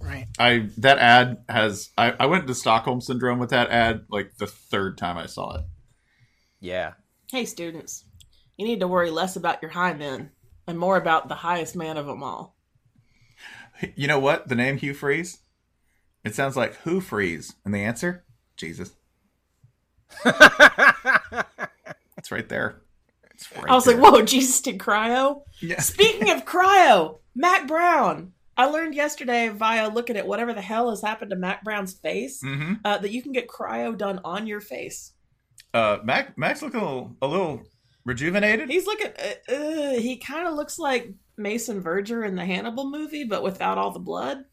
Right. 0.00 0.26
I 0.38 0.68
that 0.78 0.98
ad 0.98 1.38
has 1.48 1.90
I, 1.98 2.14
I 2.20 2.26
went 2.26 2.46
to 2.46 2.54
Stockholm 2.54 3.00
syndrome 3.00 3.38
with 3.40 3.50
that 3.50 3.68
ad 3.70 4.04
like 4.08 4.36
the 4.38 4.46
third 4.46 4.96
time 4.96 5.18
I 5.18 5.26
saw 5.26 5.56
it. 5.56 5.64
Yeah. 6.60 6.92
Hey, 7.32 7.44
students, 7.44 8.04
you 8.56 8.64
need 8.64 8.80
to 8.80 8.88
worry 8.88 9.10
less 9.10 9.34
about 9.36 9.60
your 9.60 9.72
high 9.72 9.94
men 9.94 10.30
and 10.68 10.78
more 10.78 10.96
about 10.96 11.28
the 11.28 11.34
highest 11.34 11.74
man 11.76 11.96
of 11.96 12.06
them 12.06 12.22
all. 12.22 12.54
You 13.96 14.08
know 14.08 14.18
what? 14.18 14.48
The 14.48 14.54
name 14.54 14.76
Hugh 14.78 14.94
Freeze? 14.94 15.38
It 16.24 16.34
sounds 16.34 16.56
like 16.56 16.74
Who 16.82 17.00
Freeze, 17.00 17.54
and 17.64 17.72
the 17.74 17.82
answer, 17.84 18.24
Jesus. 18.56 18.92
It's 22.16 22.32
right 22.32 22.48
there. 22.48 22.82
It's 23.32 23.50
right 23.56 23.70
I 23.70 23.74
was 23.74 23.84
there. 23.84 23.96
like, 23.96 24.12
whoa, 24.12 24.22
Jesus 24.22 24.60
did 24.60 24.78
cryo? 24.78 25.42
Yeah. 25.60 25.80
Speaking 25.80 26.30
of 26.30 26.44
cryo, 26.44 27.18
Mack 27.34 27.68
Brown. 27.68 28.32
I 28.56 28.64
learned 28.66 28.96
yesterday 28.96 29.48
via 29.50 29.88
looking 29.88 30.16
at 30.16 30.26
whatever 30.26 30.52
the 30.52 30.60
hell 30.60 30.90
has 30.90 31.00
happened 31.00 31.30
to 31.30 31.36
Mack 31.36 31.62
Brown's 31.62 31.94
face 31.94 32.40
hmm 32.42 32.74
uh, 32.84 32.98
that 32.98 33.12
you 33.12 33.22
can 33.22 33.30
get 33.32 33.46
cryo 33.48 33.96
done 33.96 34.20
on 34.24 34.48
your 34.48 34.60
face. 34.60 35.12
Uh, 35.72 35.98
Mack 36.02 36.36
Mack's 36.36 36.60
looking 36.60 36.80
a 36.80 36.84
little, 36.84 37.16
a 37.22 37.26
little 37.28 37.62
rejuvenated. 38.04 38.68
He's 38.68 38.86
looking, 38.86 39.12
uh, 39.16 39.52
uh, 39.54 39.92
he 40.00 40.16
kind 40.16 40.48
of 40.48 40.54
looks 40.54 40.76
like 40.78 41.12
Mason 41.38 41.80
Verger 41.82 42.26
in 42.26 42.34
the 42.36 42.44
Hannibal 42.44 42.90
movie, 42.90 43.24
but 43.24 43.42
without 43.42 43.78
all 43.78 43.90
the 43.90 43.98
blood. 43.98 44.44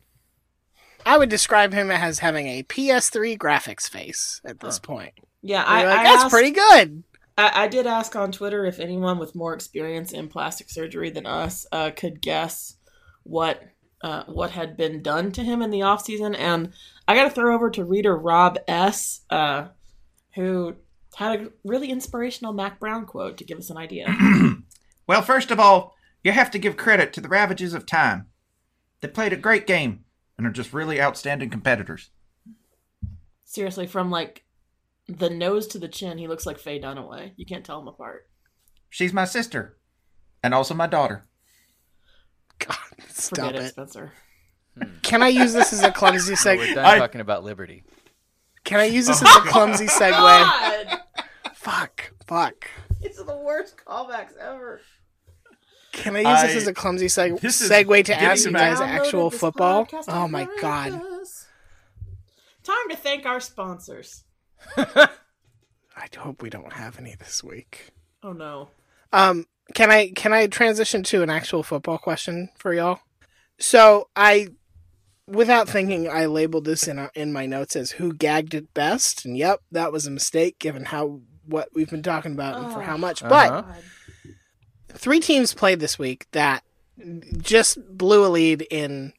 I 1.06 1.18
would 1.18 1.30
describe 1.30 1.74
him 1.74 1.92
as 1.92 2.20
having 2.20 2.48
a 2.48 2.64
PS3 2.64 3.38
graphics 3.38 3.88
face 3.90 4.42
at 4.46 4.60
this 4.60 4.80
point. 4.80 5.14
Yeah, 5.42 5.64
I, 5.64 5.84
I, 5.84 6.00
I 6.00 6.04
that's 6.04 6.24
asked- 6.24 6.32
pretty 6.34 6.52
good. 6.52 7.04
I, 7.38 7.66
I 7.66 7.68
did 7.68 7.86
ask 7.86 8.16
on 8.16 8.32
Twitter 8.32 8.66
if 8.66 8.80
anyone 8.80 9.20
with 9.20 9.36
more 9.36 9.54
experience 9.54 10.14
in 10.14 10.30
plastic 10.30 10.70
surgery 10.70 11.10
than 11.10 11.26
us 11.26 11.68
uh, 11.72 11.92
could 11.96 12.22
guess 12.22 12.78
what 13.24 13.62
uh, 14.02 14.24
what 14.28 14.52
had 14.52 14.78
been 14.78 15.02
done 15.02 15.32
to 15.34 15.44
him 15.44 15.62
in 15.62 15.72
the 15.72 15.82
off 15.82 16.04
season, 16.06 16.36
and 16.36 16.72
I 17.08 17.16
got 17.16 17.24
to 17.24 17.30
throw 17.30 17.54
over 17.56 17.70
to 17.72 17.84
reader 17.84 18.16
Rob 18.16 18.58
S, 18.68 19.22
uh, 19.30 19.68
who 20.36 20.76
had 21.16 21.40
a 21.40 21.50
really 21.64 21.90
inspirational 21.90 22.54
Mack 22.54 22.80
Brown 22.80 23.06
quote 23.06 23.38
to 23.38 23.44
give 23.44 23.58
us 23.58 23.70
an 23.70 23.78
idea. 23.78 24.08
Well, 25.08 25.22
first 25.22 25.52
of 25.52 25.60
all, 25.60 25.95
you 26.26 26.32
have 26.34 26.52
to 26.52 26.60
give 26.60 26.76
credit 26.76 27.14
to 27.14 27.22
the 27.22 27.30
Ravages 27.30 27.74
of 27.74 27.86
Time. 27.86 28.28
They 29.02 29.08
played 29.08 29.32
a 29.32 29.38
great 29.38 29.66
game 29.68 30.04
and 30.38 30.46
are 30.48 30.52
just 30.52 30.74
really 30.74 31.00
outstanding 31.02 31.50
competitors. 31.50 32.10
Seriously, 33.44 33.88
from 33.88 34.10
like 34.12 34.44
the 35.08 35.30
nose 35.30 35.68
to 35.68 35.80
the 35.80 35.88
chin, 35.88 36.18
he 36.18 36.28
looks 36.28 36.46
like 36.46 36.58
Faye 36.60 36.82
Dunaway. 36.82 37.32
You 37.38 37.46
can't 37.46 37.64
tell 37.64 37.80
them 37.80 37.88
apart. 37.88 38.28
She's 38.90 39.14
my 39.14 39.26
sister 39.26 39.78
and 40.44 40.54
also 40.54 40.74
my 40.74 40.88
daughter. 40.88 41.28
God, 42.60 42.76
stop 43.10 43.48
Forget 43.48 43.56
it, 43.56 43.66
it. 43.66 43.70
Spencer. 43.70 44.12
Can 45.04 45.22
I 45.24 45.28
use 45.30 45.54
this 45.54 45.72
as 45.74 45.84
a 45.84 45.92
clumsy 45.92 46.36
So 46.36 46.56
we're 46.56 46.74
done 46.74 46.86
I- 46.86 46.98
talking 46.98 47.22
about 47.22 47.44
Liberty. 47.44 47.84
Can 48.64 48.80
I 48.80 48.86
use 48.86 49.06
this 49.06 49.22
as 49.26 49.36
a 49.36 49.40
clumsy 49.42 49.86
segue? 49.86 50.12
God, 50.12 51.00
Fuck. 51.54 52.12
Fuck. 52.26 52.68
it's 53.00 53.24
the 53.24 53.38
worst 53.38 53.76
callbacks 53.78 54.36
ever. 54.38 54.82
Can 55.96 56.16
I 56.16 56.20
use 56.20 56.42
this 56.44 56.56
as 56.64 56.68
a 56.68 56.74
clumsy 56.74 57.08
seg- 57.08 57.40
This 57.40 57.62
segue 57.62 57.98
to 57.98 58.04
getting 58.12 58.28
ask 58.28 58.46
you 58.46 58.52
guys 58.52 58.80
actual 58.82 59.30
football? 59.32 59.88
Oh 60.08 60.28
my 60.28 60.48
god. 60.60 61.02
Time 62.64 62.90
to 62.90 62.96
thank 62.96 63.26
our 63.26 63.40
sponsors. 63.40 64.24
I 64.78 66.08
hope 66.18 66.42
we 66.42 66.50
don't 66.50 66.74
have 66.74 66.98
any 67.00 67.16
this 67.16 67.44
week. 67.44 67.92
Oh 68.24 68.34
no. 68.34 68.70
Um, 69.14 69.46
can 69.74 69.92
I 69.92 70.10
can 70.16 70.34
I 70.34 70.48
transition 70.48 71.04
to 71.04 71.22
an 71.24 71.30
actual 71.30 71.64
football 71.64 71.98
question 71.98 72.50
for 72.58 72.74
y'all? 72.74 73.00
So 73.60 74.10
I, 74.16 74.50
without 75.28 75.70
thinking, 75.70 76.10
I 76.10 76.26
labeled 76.26 76.66
this 76.66 76.88
in 76.88 77.08
in 77.16 77.32
my 77.32 77.46
notes 77.46 77.76
as 77.76 77.92
"who 77.92 78.14
gagged 78.14 78.54
it 78.54 78.74
best," 78.74 79.26
and 79.26 79.38
yep, 79.38 79.62
that 79.72 79.92
was 79.92 80.06
a 80.08 80.12
mistake 80.12 80.60
given 80.60 80.86
how 80.86 81.22
what 81.46 81.70
we've 81.74 81.90
been 81.90 82.04
talking 82.04 82.34
about 82.34 82.58
and 82.58 82.74
for 82.74 82.82
how 82.82 82.98
much. 82.98 83.22
But 83.22 83.52
Uh-huh. 83.52 83.62
God. 83.62 83.84
Three 84.96 85.20
teams 85.20 85.54
played 85.54 85.80
this 85.80 86.00
week 86.00 86.28
that 86.32 86.64
just 87.38 87.78
blew 87.98 88.26
a 88.26 88.30
lead 88.30 88.66
in 88.72 89.14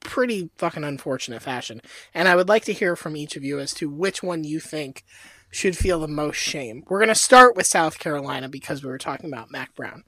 pretty 0.00 0.50
fucking 0.56 0.84
unfortunate 0.84 1.42
fashion. 1.42 1.80
And 2.14 2.28
I 2.28 2.36
would 2.36 2.48
like 2.48 2.64
to 2.64 2.72
hear 2.72 2.96
from 2.96 3.16
each 3.16 3.36
of 3.36 3.44
you 3.44 3.58
as 3.58 3.72
to 3.74 3.88
which 3.88 4.22
one 4.22 4.44
you 4.44 4.60
think 4.60 5.04
should 5.50 5.76
feel 5.76 6.00
the 6.00 6.08
most 6.08 6.36
shame. 6.36 6.84
We're 6.88 6.98
going 6.98 7.08
to 7.08 7.14
start 7.14 7.56
with 7.56 7.66
South 7.66 7.98
Carolina 7.98 8.48
because 8.48 8.82
we 8.82 8.90
were 8.90 8.98
talking 8.98 9.32
about 9.32 9.50
Mack 9.50 9.74
Brown. 9.74 10.04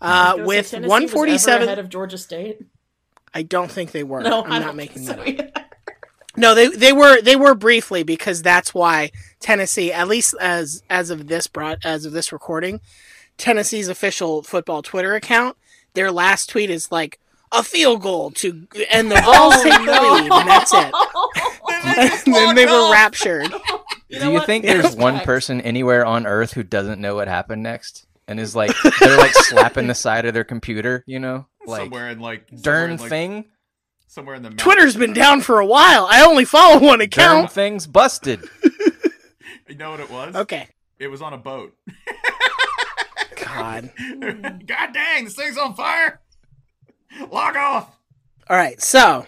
Uh, 0.00 0.34
was 0.36 0.36
gonna 0.36 0.36
say 0.36 0.46
with 0.46 0.70
Tennessee 0.70 0.76
was 0.76 0.76
ever 0.76 0.88
147, 0.88 1.66
ahead 1.66 1.78
of 1.78 1.88
Georgia 1.88 2.18
State. 2.18 2.60
I 3.32 3.42
don't 3.42 3.70
think 3.70 3.92
they 3.92 4.04
were. 4.04 4.20
No, 4.20 4.44
I'm 4.44 4.52
I 4.52 4.58
not 4.58 4.76
making 4.76 5.04
that 5.06 5.18
so 5.18 5.44
up. 5.44 5.66
No, 6.36 6.54
they 6.54 6.68
they 6.68 6.92
were 6.92 7.22
they 7.22 7.36
were 7.36 7.54
briefly 7.54 8.02
because 8.02 8.42
that's 8.42 8.74
why 8.74 9.10
Tennessee, 9.40 9.90
at 9.92 10.06
least 10.06 10.34
as 10.38 10.82
as 10.90 11.08
of 11.08 11.28
this 11.28 11.46
broad 11.46 11.78
as 11.82 12.04
of 12.04 12.12
this 12.12 12.30
recording, 12.30 12.80
Tennessee's 13.38 13.88
official 13.88 14.42
football 14.42 14.82
Twitter 14.82 15.14
account, 15.14 15.56
their 15.94 16.10
last 16.10 16.48
tweet 16.48 16.70
is 16.70 16.90
like 16.90 17.18
a 17.52 17.62
field 17.62 18.02
goal 18.02 18.30
to 18.32 18.66
and 18.90 19.10
the 19.10 19.16
Vols 19.16 19.26
Oh, 19.56 19.62
take 19.62 19.72
the 19.72 19.84
no. 19.86 20.14
lead, 20.14 20.32
and 20.32 20.48
that's 20.48 20.72
it. 20.74 22.26
and 22.26 22.34
then 22.34 22.54
they 22.54 22.66
were 22.66 22.90
raptured. 22.92 23.52
Do 24.10 24.32
you 24.32 24.40
think 24.44 24.64
there's 24.64 24.94
one 24.94 25.20
person 25.20 25.60
anywhere 25.60 26.04
on 26.06 26.26
Earth 26.26 26.52
who 26.52 26.62
doesn't 26.62 27.00
know 27.00 27.14
what 27.16 27.28
happened 27.28 27.62
next 27.62 28.06
and 28.28 28.38
is 28.38 28.54
like 28.54 28.70
they're 29.00 29.16
like 29.18 29.32
slapping 29.34 29.88
the 29.88 29.94
side 29.94 30.26
of 30.26 30.34
their 30.34 30.44
computer, 30.44 31.02
you 31.06 31.18
know, 31.18 31.46
like 31.66 31.82
somewhere 31.82 32.10
in 32.10 32.20
like 32.20 32.48
somewhere 32.48 32.62
darn 32.62 32.90
in, 32.92 32.96
like, 32.98 33.08
thing, 33.08 33.44
somewhere 34.06 34.36
in 34.36 34.42
the 34.42 34.50
middle. 34.50 34.62
Twitter's 34.62 34.96
been 34.96 35.12
down 35.12 35.40
for 35.40 35.58
a 35.58 35.66
while. 35.66 36.06
I 36.08 36.24
only 36.24 36.44
follow 36.44 36.74
one 36.78 36.98
darn 36.98 37.00
account. 37.02 37.52
things 37.52 37.86
busted. 37.86 38.48
You 39.68 39.74
know 39.74 39.90
what 39.90 40.00
it 40.00 40.10
was? 40.10 40.36
Okay. 40.36 40.68
It 40.98 41.08
was 41.08 41.20
on 41.20 41.32
a 41.32 41.38
boat. 41.38 41.74
God. 43.56 43.90
God 44.66 44.92
dang, 44.92 45.24
this 45.24 45.34
thing's 45.34 45.58
on 45.58 45.74
fire. 45.74 46.20
Log 47.30 47.56
off. 47.56 47.96
All 48.48 48.56
right, 48.56 48.80
so 48.80 49.26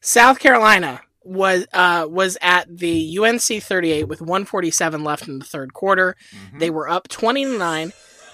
South 0.00 0.38
Carolina 0.38 1.02
was 1.24 1.66
uh, 1.72 2.06
was 2.08 2.36
at 2.40 2.66
the 2.78 3.18
UNC 3.18 3.40
38 3.40 4.04
with 4.04 4.20
147 4.20 5.04
left 5.04 5.28
in 5.28 5.38
the 5.38 5.44
third 5.44 5.72
quarter. 5.72 6.16
They 6.58 6.70
were 6.70 6.88
up 6.88 7.08
29, 7.08 7.92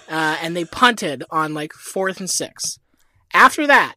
uh, 0.08 0.36
and 0.42 0.56
they 0.56 0.64
punted 0.64 1.24
on 1.30 1.54
like 1.54 1.72
fourth 1.72 2.20
and 2.20 2.30
six. 2.30 2.78
After 3.32 3.66
that, 3.66 3.96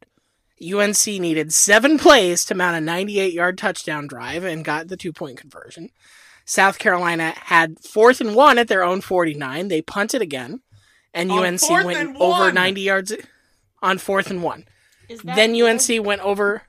UNC 0.62 1.08
needed 1.08 1.54
seven 1.54 1.97
plays 1.97 2.45
to 2.45 2.56
mount 2.56 2.77
a 2.77 2.82
98 2.82 3.34
yard 3.34 3.58
touchdown 3.58 4.08
drive 4.08 4.43
and 4.43 4.65
got 4.65 4.88
the 4.88 4.97
two 4.97 5.13
point 5.13 5.38
conversion. 5.38 5.89
South 6.45 6.80
Carolina 6.80 7.34
had 7.36 7.80
fourth 7.80 8.19
and 8.19 8.36
one 8.36 8.58
at 8.58 8.67
their 8.67 8.84
own 8.84 9.01
49. 9.01 9.67
They 9.67 9.82
punted 9.82 10.21
again, 10.21 10.62
and 11.13 11.32
On 11.32 11.45
UNC 11.45 11.69
went 11.69 11.97
and 11.97 12.17
over 12.17 12.52
90 12.52 12.82
yards 12.82 13.13
on 13.82 13.97
fourth 13.97 14.30
and 14.30 14.43
one. 14.43 14.65
Then 15.24 15.54
good? 15.54 15.63
UNC 15.63 16.06
went 16.06 16.21
over. 16.21 16.63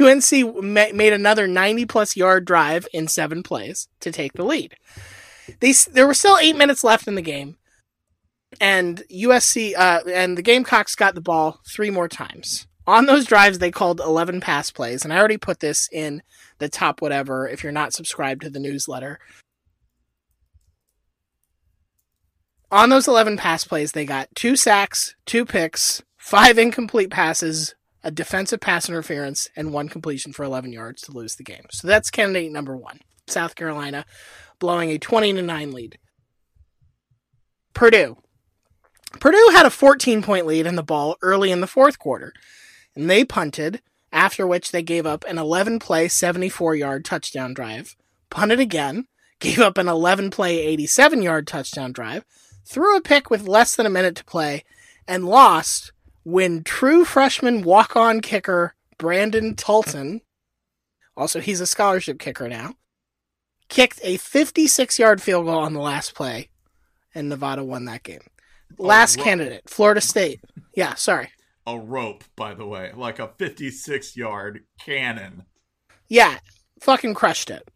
UNC 0.00 0.62
ma- 0.62 0.92
made 0.94 1.12
another 1.12 1.46
90 1.46 1.84
plus 1.86 2.16
yard 2.16 2.44
drive 2.44 2.86
in 2.92 3.08
seven 3.08 3.42
plays 3.42 3.88
to 4.00 4.10
take 4.10 4.32
the 4.32 4.44
lead. 4.44 4.76
They 5.60 5.72
there 5.92 6.06
were 6.06 6.14
still 6.14 6.38
eight 6.38 6.56
minutes 6.56 6.82
left 6.82 7.06
in 7.06 7.16
the 7.16 7.22
game, 7.22 7.58
and 8.60 9.02
USC 9.12 9.74
uh, 9.76 10.00
and 10.10 10.38
the 10.38 10.42
Gamecocks 10.42 10.94
got 10.94 11.14
the 11.14 11.20
ball 11.20 11.60
three 11.68 11.90
more 11.90 12.08
times. 12.08 12.66
On 12.86 13.06
those 13.06 13.24
drives, 13.24 13.58
they 13.58 13.70
called 13.70 14.00
11 14.00 14.40
pass 14.40 14.70
plays, 14.70 15.04
and 15.04 15.12
I 15.12 15.18
already 15.18 15.38
put 15.38 15.60
this 15.60 15.88
in 15.90 16.22
the 16.58 16.68
top 16.68 17.00
whatever. 17.00 17.48
If 17.48 17.62
you're 17.62 17.72
not 17.72 17.94
subscribed 17.94 18.42
to 18.42 18.50
the 18.50 18.58
newsletter, 18.58 19.18
on 22.74 22.88
those 22.88 23.06
11 23.06 23.36
pass 23.36 23.62
plays, 23.62 23.92
they 23.92 24.04
got 24.04 24.28
two 24.34 24.56
sacks, 24.56 25.14
two 25.26 25.44
picks, 25.44 26.02
five 26.16 26.58
incomplete 26.58 27.08
passes, 27.08 27.76
a 28.02 28.10
defensive 28.10 28.58
pass 28.58 28.88
interference, 28.88 29.48
and 29.54 29.72
one 29.72 29.88
completion 29.88 30.32
for 30.32 30.42
11 30.42 30.72
yards 30.72 31.02
to 31.02 31.12
lose 31.12 31.36
the 31.36 31.44
game. 31.44 31.66
So 31.70 31.86
that's 31.86 32.10
candidate 32.10 32.50
number 32.50 32.76
one. 32.76 32.98
South 33.28 33.54
Carolina 33.54 34.04
blowing 34.58 34.90
a 34.90 34.98
20 34.98 35.34
to 35.34 35.42
9 35.42 35.70
lead. 35.70 35.98
Purdue. 37.74 38.16
Purdue 39.20 39.50
had 39.52 39.66
a 39.66 39.70
14 39.70 40.22
point 40.22 40.44
lead 40.44 40.66
in 40.66 40.74
the 40.74 40.82
ball 40.82 41.16
early 41.22 41.52
in 41.52 41.60
the 41.60 41.68
fourth 41.68 42.00
quarter, 42.00 42.32
and 42.96 43.08
they 43.08 43.24
punted, 43.24 43.82
after 44.10 44.48
which 44.48 44.72
they 44.72 44.82
gave 44.82 45.06
up 45.06 45.24
an 45.28 45.38
11 45.38 45.78
play, 45.78 46.08
74 46.08 46.74
yard 46.74 47.04
touchdown 47.04 47.54
drive, 47.54 47.94
punted 48.30 48.58
again, 48.58 49.06
gave 49.38 49.60
up 49.60 49.78
an 49.78 49.86
11 49.86 50.30
play, 50.30 50.58
87 50.58 51.22
yard 51.22 51.46
touchdown 51.46 51.92
drive, 51.92 52.24
threw 52.64 52.96
a 52.96 53.00
pick 53.00 53.30
with 53.30 53.46
less 53.46 53.76
than 53.76 53.86
a 53.86 53.90
minute 53.90 54.16
to 54.16 54.24
play, 54.24 54.64
and 55.06 55.24
lost 55.24 55.92
when 56.24 56.64
true 56.64 57.04
freshman 57.04 57.62
walk 57.62 57.96
on 57.96 58.20
kicker 58.20 58.74
Brandon 58.98 59.54
Talton, 59.54 60.22
also 61.16 61.40
he's 61.40 61.60
a 61.60 61.66
scholarship 61.66 62.18
kicker 62.18 62.48
now, 62.48 62.74
kicked 63.68 64.00
a 64.02 64.16
56 64.16 64.98
yard 64.98 65.22
field 65.22 65.46
goal 65.46 65.58
on 65.58 65.74
the 65.74 65.80
last 65.80 66.14
play, 66.14 66.48
and 67.14 67.28
Nevada 67.28 67.64
won 67.64 67.84
that 67.84 68.02
game. 68.02 68.22
Last 68.78 69.18
candidate, 69.18 69.68
Florida 69.68 70.00
State. 70.00 70.40
Yeah, 70.74 70.94
sorry. 70.94 71.30
A 71.66 71.78
rope, 71.78 72.24
by 72.36 72.54
the 72.54 72.66
way, 72.66 72.92
like 72.94 73.18
a 73.18 73.32
56 73.38 74.16
yard 74.16 74.64
cannon. 74.84 75.44
Yeah, 76.08 76.38
fucking 76.80 77.14
crushed 77.14 77.50
it. 77.50 77.68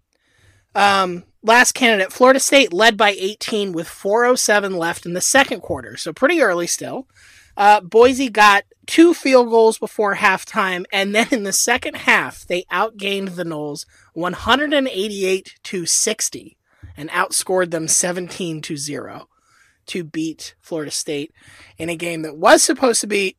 Um, 0.78 1.24
last 1.42 1.72
candidate, 1.72 2.12
Florida 2.12 2.38
State 2.38 2.72
led 2.72 2.96
by 2.96 3.10
18 3.10 3.72
with 3.72 3.88
407 3.88 4.76
left 4.76 5.04
in 5.04 5.12
the 5.12 5.20
second 5.20 5.60
quarter, 5.60 5.96
so 5.96 6.12
pretty 6.12 6.40
early 6.40 6.68
still. 6.68 7.08
Uh, 7.56 7.80
Boise 7.80 8.28
got 8.28 8.62
two 8.86 9.12
field 9.12 9.48
goals 9.50 9.76
before 9.76 10.14
halftime, 10.14 10.84
and 10.92 11.12
then 11.16 11.26
in 11.32 11.42
the 11.42 11.52
second 11.52 11.96
half, 11.96 12.46
they 12.46 12.62
outgained 12.70 13.34
the 13.34 13.42
Noles 13.42 13.86
188 14.12 15.54
to 15.64 15.84
60 15.84 16.56
and 16.96 17.10
outscored 17.10 17.72
them 17.72 17.88
17 17.88 18.62
to 18.62 18.76
0 18.76 19.28
to 19.86 20.04
beat 20.04 20.54
Florida 20.60 20.92
State 20.92 21.32
in 21.76 21.88
a 21.88 21.96
game 21.96 22.22
that 22.22 22.36
was 22.36 22.62
supposed 22.62 23.00
to 23.00 23.08
be 23.08 23.36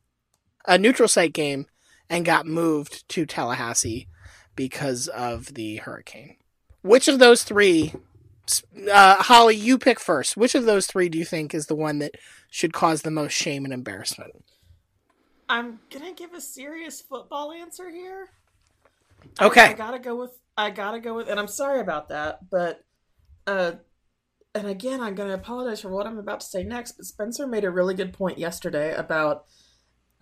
a 0.68 0.78
neutral 0.78 1.08
site 1.08 1.32
game 1.32 1.68
and 2.10 2.26
got 2.26 2.46
moved 2.46 3.08
to 3.08 3.26
Tallahassee 3.26 4.10
because 4.58 5.08
of 5.08 5.54
the 5.54 5.78
hurricane. 5.78 6.36
Which 6.82 7.08
of 7.08 7.20
those 7.20 7.44
three, 7.44 7.94
uh, 8.92 9.16
Holly, 9.24 9.56
you 9.56 9.78
pick 9.78 10.00
first. 10.00 10.38
Which 10.38 10.56
of 10.56 10.66
those 10.66 10.88
three 10.88 11.10
do 11.10 11.18
you 11.18 11.26
think 11.26 11.54
is 11.54 11.68
the 11.68 11.76
one 11.76 12.00
that 12.00 12.16
should 12.50 12.74
cause 12.74 13.02
the 13.02 13.12
most 13.12 13.34
shame 13.34 13.66
and 13.66 13.74
embarrassment? 13.74 14.44
I'm 15.50 15.80
gonna 15.90 16.14
give 16.14 16.34
a 16.34 16.42
serious 16.42 17.02
football 17.02 17.52
answer 17.52 17.90
here. 17.90 18.30
Okay. 19.42 19.62
I, 19.62 19.70
I 19.70 19.74
gotta 19.74 20.00
go 20.00 20.16
with 20.16 20.38
I 20.56 20.70
gotta 20.70 21.00
go 21.00 21.16
with 21.16 21.28
and 21.28 21.40
I'm 21.40 21.48
sorry 21.48 21.80
about 21.80 22.10
that, 22.10 22.50
but 22.50 22.84
uh 23.48 23.74
and 24.54 24.68
again 24.68 25.02
I'm 25.02 25.16
gonna 25.16 25.34
apologize 25.34 25.82
for 25.82 25.90
what 25.90 26.06
I'm 26.06 26.20
about 26.20 26.42
to 26.42 26.46
say 26.46 26.64
next, 26.64 26.94
but 26.94 27.06
Spencer 27.06 27.48
made 27.48 27.64
a 27.64 27.72
really 27.72 27.96
good 27.96 28.14
point 28.14 28.38
yesterday 28.38 28.94
about 28.94 29.46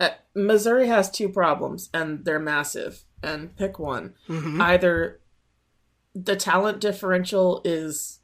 uh, 0.00 0.10
Missouri 0.34 0.86
has 0.88 1.10
two 1.10 1.28
problems 1.28 1.90
and 1.92 2.24
they're 2.24 2.38
massive. 2.38 3.04
And 3.22 3.54
pick 3.56 3.78
one. 3.78 4.14
Mhm. 4.28 4.60
Either 4.62 5.20
the 6.24 6.36
talent 6.36 6.80
differential 6.80 7.60
is 7.64 8.20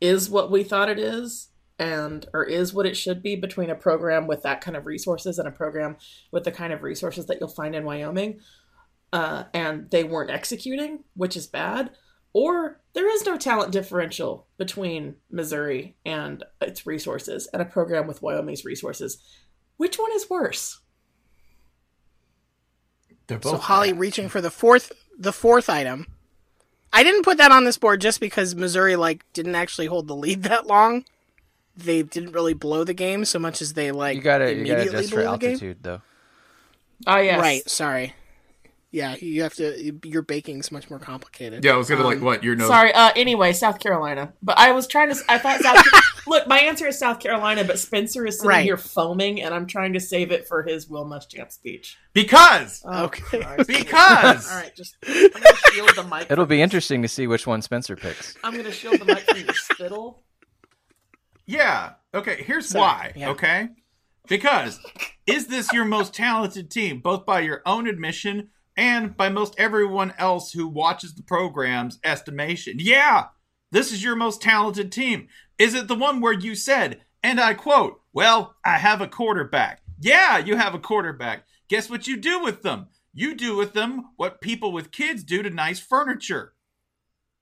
is 0.00 0.30
what 0.30 0.50
we 0.50 0.62
thought 0.62 0.88
it 0.88 0.98
is 0.98 1.48
and 1.78 2.26
or 2.32 2.44
is 2.44 2.72
what 2.72 2.86
it 2.86 2.96
should 2.96 3.22
be 3.22 3.36
between 3.36 3.70
a 3.70 3.74
program 3.74 4.26
with 4.26 4.42
that 4.42 4.60
kind 4.60 4.76
of 4.76 4.86
resources 4.86 5.38
and 5.38 5.46
a 5.46 5.52
program 5.52 5.96
with 6.32 6.44
the 6.44 6.52
kind 6.52 6.72
of 6.72 6.82
resources 6.82 7.26
that 7.26 7.38
you'll 7.40 7.48
find 7.48 7.74
in 7.74 7.84
Wyoming 7.84 8.40
uh, 9.12 9.44
and 9.54 9.90
they 9.90 10.04
weren't 10.04 10.30
executing 10.30 11.04
which 11.14 11.36
is 11.36 11.46
bad 11.46 11.90
or 12.32 12.80
there 12.92 13.12
is 13.12 13.24
no 13.24 13.36
talent 13.36 13.72
differential 13.72 14.46
between 14.56 15.16
Missouri 15.30 15.96
and 16.04 16.44
its 16.60 16.86
resources 16.86 17.48
and 17.52 17.62
a 17.62 17.66
program 17.66 18.06
with 18.06 18.22
Wyoming's 18.22 18.64
resources 18.64 19.18
which 19.76 19.98
one 19.98 20.10
is 20.12 20.28
worse 20.28 20.80
They're 23.28 23.38
both 23.38 23.52
So 23.52 23.58
Holly 23.58 23.92
reaching 23.92 24.28
for 24.28 24.40
the 24.40 24.50
fourth 24.50 24.92
the 25.18 25.32
fourth 25.32 25.68
item. 25.68 26.06
I 26.92 27.02
didn't 27.02 27.22
put 27.22 27.38
that 27.38 27.52
on 27.52 27.64
this 27.64 27.78
board 27.78 28.00
just 28.00 28.20
because 28.20 28.54
Missouri 28.54 28.96
like 28.96 29.24
didn't 29.32 29.54
actually 29.54 29.86
hold 29.86 30.08
the 30.08 30.16
lead 30.16 30.42
that 30.44 30.66
long. 30.66 31.04
They 31.76 32.02
didn't 32.02 32.32
really 32.32 32.54
blow 32.54 32.82
the 32.84 32.94
game 32.94 33.24
so 33.24 33.38
much 33.38 33.62
as 33.62 33.74
they 33.74 33.92
like 33.92 34.16
You 34.16 34.22
gotta 34.22 34.52
you 34.54 34.64
gotta 34.64 34.72
immediately 34.82 34.98
adjust 34.98 35.10
for 35.10 35.16
blew 35.22 35.24
the 35.32 35.38
game. 35.38 35.50
altitude 35.50 35.76
though. 35.82 36.00
oh 37.06 37.18
yes 37.18 37.40
Right, 37.40 37.68
sorry. 37.70 38.14
Yeah, 38.90 39.16
you 39.16 39.42
have 39.42 39.52
to 39.56 39.98
your 40.02 40.22
baking's 40.22 40.72
much 40.72 40.88
more 40.88 40.98
complicated. 40.98 41.62
Yeah, 41.62 41.72
I 41.74 41.76
was 41.76 41.90
gonna 41.90 42.04
like 42.04 42.18
Um, 42.18 42.24
what 42.24 42.42
your 42.42 42.56
nose. 42.56 42.68
Sorry. 42.68 42.90
Uh, 42.94 43.10
anyway, 43.14 43.52
South 43.52 43.80
Carolina. 43.80 44.32
But 44.42 44.58
I 44.58 44.72
was 44.72 44.86
trying 44.86 45.10
to. 45.12 45.16
I 45.28 45.36
thought 45.38 45.60
South. 45.60 45.84
Look, 46.26 46.46
my 46.46 46.58
answer 46.58 46.86
is 46.86 46.98
South 46.98 47.20
Carolina, 47.20 47.64
but 47.64 47.78
Spencer 47.78 48.24
is 48.26 48.36
sitting 48.36 48.48
Right. 48.48 48.64
here 48.64 48.78
foaming, 48.78 49.42
and 49.42 49.52
I'm 49.54 49.66
trying 49.66 49.92
to 49.92 50.00
save 50.00 50.30
it 50.32 50.48
for 50.48 50.62
his 50.62 50.88
Will 50.88 51.04
Muschamp 51.04 51.52
speech. 51.52 51.98
Because 52.14 52.82
Oh, 52.86 53.04
Okay. 53.04 53.42
Christ. 53.42 53.66
because 53.68 54.50
All 54.50 54.56
right, 54.56 54.74
just 54.74 54.96
I'm 55.06 55.30
gonna 55.32 55.46
shield 55.72 55.90
the 55.94 56.04
mic. 56.04 56.30
It'll 56.30 56.44
from- 56.46 56.48
be 56.48 56.62
interesting 56.62 57.02
to 57.02 57.08
see 57.08 57.26
which 57.26 57.46
one 57.46 57.60
Spencer 57.60 57.94
picks. 57.94 58.36
I'm 58.42 58.56
gonna 58.56 58.72
shield 58.72 59.00
the 59.00 59.04
mic 59.04 59.20
from 59.28 59.38
your 59.40 59.52
spittle. 59.54 60.22
Yeah. 61.46 61.92
Okay. 62.14 62.42
Here's 62.42 62.68
Sorry, 62.70 62.82
why. 62.82 63.12
yeah. 63.16 63.30
Okay. 63.30 63.68
Because 64.28 64.80
is 65.26 65.46
this 65.46 65.72
your 65.72 65.84
most 65.84 66.14
talented 66.14 66.70
team, 66.70 67.00
both 67.00 67.24
by 67.24 67.40
your 67.40 67.62
own 67.64 67.86
admission 67.86 68.48
and 68.78 69.16
by 69.16 69.28
most 69.28 69.56
everyone 69.58 70.14
else 70.18 70.52
who 70.52 70.68
watches 70.68 71.14
the 71.14 71.22
program's 71.22 71.98
estimation? 72.04 72.76
Yeah. 72.78 73.26
This 73.72 73.92
is 73.92 74.02
your 74.02 74.16
most 74.16 74.40
talented 74.40 74.92
team. 74.92 75.26
Is 75.58 75.74
it 75.74 75.88
the 75.88 75.96
one 75.96 76.20
where 76.20 76.32
you 76.32 76.54
said, 76.54 77.02
and 77.22 77.40
I 77.40 77.52
quote, 77.52 78.00
"Well, 78.12 78.54
I 78.64 78.78
have 78.78 79.00
a 79.00 79.08
quarterback." 79.08 79.82
Yeah, 80.00 80.38
you 80.38 80.56
have 80.56 80.74
a 80.74 80.78
quarterback. 80.78 81.44
Guess 81.68 81.90
what 81.90 82.06
you 82.06 82.16
do 82.16 82.40
with 82.42 82.62
them? 82.62 82.86
You 83.12 83.34
do 83.34 83.56
with 83.56 83.72
them 83.72 84.10
what 84.16 84.40
people 84.40 84.70
with 84.70 84.92
kids 84.92 85.24
do 85.24 85.42
to 85.42 85.50
nice 85.50 85.80
furniture. 85.80 86.54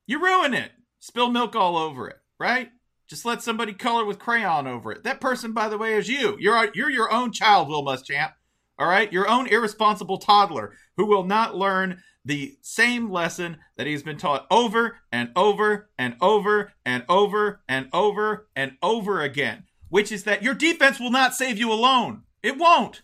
You 0.06 0.20
ruin 0.20 0.54
it. 0.54 0.72
Spill 1.00 1.30
milk 1.30 1.54
all 1.54 1.76
over 1.76 2.08
it, 2.08 2.16
right? 2.40 2.70
Just 3.08 3.26
let 3.26 3.42
somebody 3.42 3.74
color 3.74 4.04
with 4.04 4.18
crayon 4.18 4.66
over 4.66 4.90
it. 4.90 5.04
That 5.04 5.20
person, 5.20 5.52
by 5.52 5.68
the 5.68 5.78
way, 5.78 5.94
is 5.94 6.08
you. 6.08 6.36
You're 6.40 6.70
you're 6.74 6.90
your 6.90 7.12
own 7.12 7.30
child, 7.30 7.68
Will 7.68 7.84
Muschamp. 7.84 8.32
All 8.78 8.86
right, 8.86 9.12
your 9.12 9.28
own 9.28 9.46
irresponsible 9.46 10.18
toddler 10.18 10.72
who 10.96 11.06
will 11.06 11.24
not 11.24 11.56
learn 11.56 12.02
the 12.24 12.56
same 12.60 13.10
lesson 13.10 13.58
that 13.76 13.86
he's 13.86 14.02
been 14.02 14.18
taught 14.18 14.46
over 14.50 14.98
and 15.12 15.30
over 15.36 15.88
and 15.96 16.16
over 16.20 16.72
and 16.84 17.04
over 17.08 17.62
and 17.68 17.88
over 17.92 18.48
and 18.54 18.72
over 18.82 19.20
again, 19.22 19.64
which 19.88 20.10
is 20.10 20.24
that 20.24 20.42
your 20.42 20.54
defense 20.54 20.98
will 20.98 21.10
not 21.10 21.34
save 21.34 21.56
you 21.56 21.72
alone. 21.72 22.24
It 22.42 22.58
won't. 22.58 23.02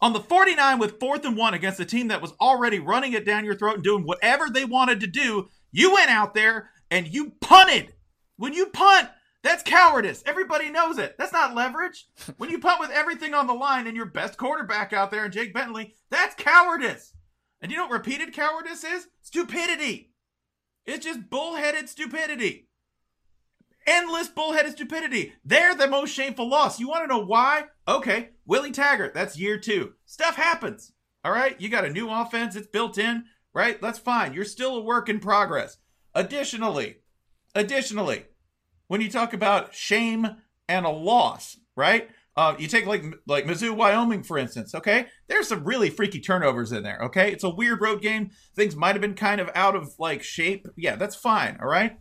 On 0.00 0.12
the 0.12 0.20
49 0.20 0.78
with 0.78 1.00
fourth 1.00 1.24
and 1.24 1.36
one 1.36 1.54
against 1.54 1.80
a 1.80 1.84
team 1.84 2.08
that 2.08 2.22
was 2.22 2.32
already 2.40 2.78
running 2.78 3.12
it 3.12 3.26
down 3.26 3.44
your 3.44 3.56
throat 3.56 3.74
and 3.74 3.84
doing 3.84 4.04
whatever 4.04 4.48
they 4.48 4.64
wanted 4.64 5.00
to 5.00 5.08
do, 5.08 5.48
you 5.72 5.92
went 5.92 6.10
out 6.10 6.34
there 6.34 6.70
and 6.90 7.08
you 7.08 7.32
punted. 7.40 7.92
When 8.36 8.52
you 8.52 8.66
punt, 8.66 9.08
that's 9.48 9.62
cowardice. 9.62 10.22
Everybody 10.26 10.68
knows 10.68 10.98
it. 10.98 11.16
That's 11.16 11.32
not 11.32 11.54
leverage. 11.54 12.06
When 12.36 12.50
you 12.50 12.58
punt 12.58 12.80
with 12.80 12.90
everything 12.90 13.32
on 13.32 13.46
the 13.46 13.54
line 13.54 13.86
and 13.86 13.96
your 13.96 14.04
best 14.04 14.36
quarterback 14.36 14.92
out 14.92 15.10
there, 15.10 15.24
and 15.24 15.32
Jake 15.32 15.54
Bentley, 15.54 15.94
that's 16.10 16.34
cowardice. 16.34 17.14
And 17.62 17.72
you 17.72 17.78
know 17.78 17.84
what 17.84 17.92
repeated 17.92 18.34
cowardice 18.34 18.84
is? 18.84 19.08
Stupidity. 19.22 20.12
It's 20.84 21.02
just 21.06 21.30
bullheaded 21.30 21.88
stupidity. 21.88 22.68
Endless 23.86 24.28
bullheaded 24.28 24.72
stupidity. 24.72 25.32
They're 25.42 25.74
the 25.74 25.86
most 25.86 26.12
shameful 26.12 26.46
loss. 26.46 26.78
You 26.78 26.90
want 26.90 27.04
to 27.04 27.16
know 27.16 27.24
why? 27.24 27.64
Okay, 27.88 28.30
Willie 28.44 28.70
Taggart, 28.70 29.14
that's 29.14 29.38
year 29.38 29.58
two. 29.58 29.94
Stuff 30.04 30.36
happens. 30.36 30.92
All 31.24 31.32
right, 31.32 31.58
you 31.58 31.70
got 31.70 31.86
a 31.86 31.90
new 31.90 32.10
offense, 32.10 32.54
it's 32.54 32.66
built 32.66 32.98
in, 32.98 33.24
right? 33.54 33.80
That's 33.80 33.98
fine. 33.98 34.34
You're 34.34 34.44
still 34.44 34.76
a 34.76 34.82
work 34.82 35.08
in 35.08 35.20
progress. 35.20 35.78
Additionally, 36.14 36.98
additionally, 37.54 38.26
when 38.88 39.00
you 39.00 39.10
talk 39.10 39.32
about 39.32 39.74
shame 39.74 40.26
and 40.68 40.84
a 40.84 40.90
loss, 40.90 41.56
right? 41.76 42.10
Uh, 42.36 42.54
you 42.58 42.68
take 42.68 42.86
like 42.86 43.04
like 43.26 43.46
Mizzou, 43.46 43.74
Wyoming, 43.74 44.22
for 44.22 44.38
instance. 44.38 44.74
Okay, 44.74 45.06
there's 45.28 45.48
some 45.48 45.64
really 45.64 45.90
freaky 45.90 46.20
turnovers 46.20 46.70
in 46.72 46.82
there. 46.82 46.98
Okay, 47.02 47.32
it's 47.32 47.44
a 47.44 47.50
weird 47.50 47.80
road 47.80 48.00
game. 48.00 48.30
Things 48.54 48.76
might 48.76 48.94
have 48.94 49.00
been 49.00 49.14
kind 49.14 49.40
of 49.40 49.50
out 49.54 49.74
of 49.74 49.94
like 49.98 50.22
shape. 50.22 50.66
Yeah, 50.76 50.96
that's 50.96 51.16
fine. 51.16 51.58
All 51.60 51.68
right. 51.68 51.98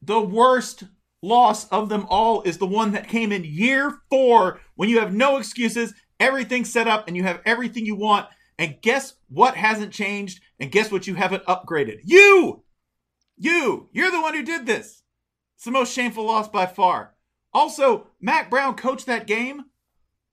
The 0.00 0.20
worst 0.20 0.84
loss 1.22 1.68
of 1.68 1.88
them 1.88 2.06
all 2.08 2.42
is 2.42 2.58
the 2.58 2.66
one 2.66 2.92
that 2.92 3.08
came 3.08 3.30
in 3.30 3.44
year 3.44 3.98
four 4.10 4.60
when 4.74 4.88
you 4.88 4.98
have 4.98 5.12
no 5.12 5.36
excuses, 5.36 5.92
everything 6.18 6.64
set 6.64 6.88
up, 6.88 7.06
and 7.06 7.16
you 7.16 7.22
have 7.22 7.40
everything 7.44 7.84
you 7.84 7.94
want. 7.94 8.26
And 8.58 8.80
guess 8.80 9.14
what 9.28 9.56
hasn't 9.56 9.92
changed? 9.92 10.40
And 10.58 10.72
guess 10.72 10.90
what 10.90 11.06
you 11.06 11.14
haven't 11.14 11.44
upgraded? 11.44 11.98
You! 12.04 12.64
You! 13.36 13.88
You're 13.92 14.10
the 14.10 14.20
one 14.20 14.34
who 14.34 14.42
did 14.42 14.66
this. 14.66 15.01
It's 15.62 15.66
the 15.66 15.70
most 15.70 15.94
shameful 15.94 16.26
loss 16.26 16.48
by 16.48 16.66
far. 16.66 17.14
Also, 17.54 18.08
Mack 18.20 18.50
Brown 18.50 18.74
coached 18.74 19.06
that 19.06 19.28
game 19.28 19.66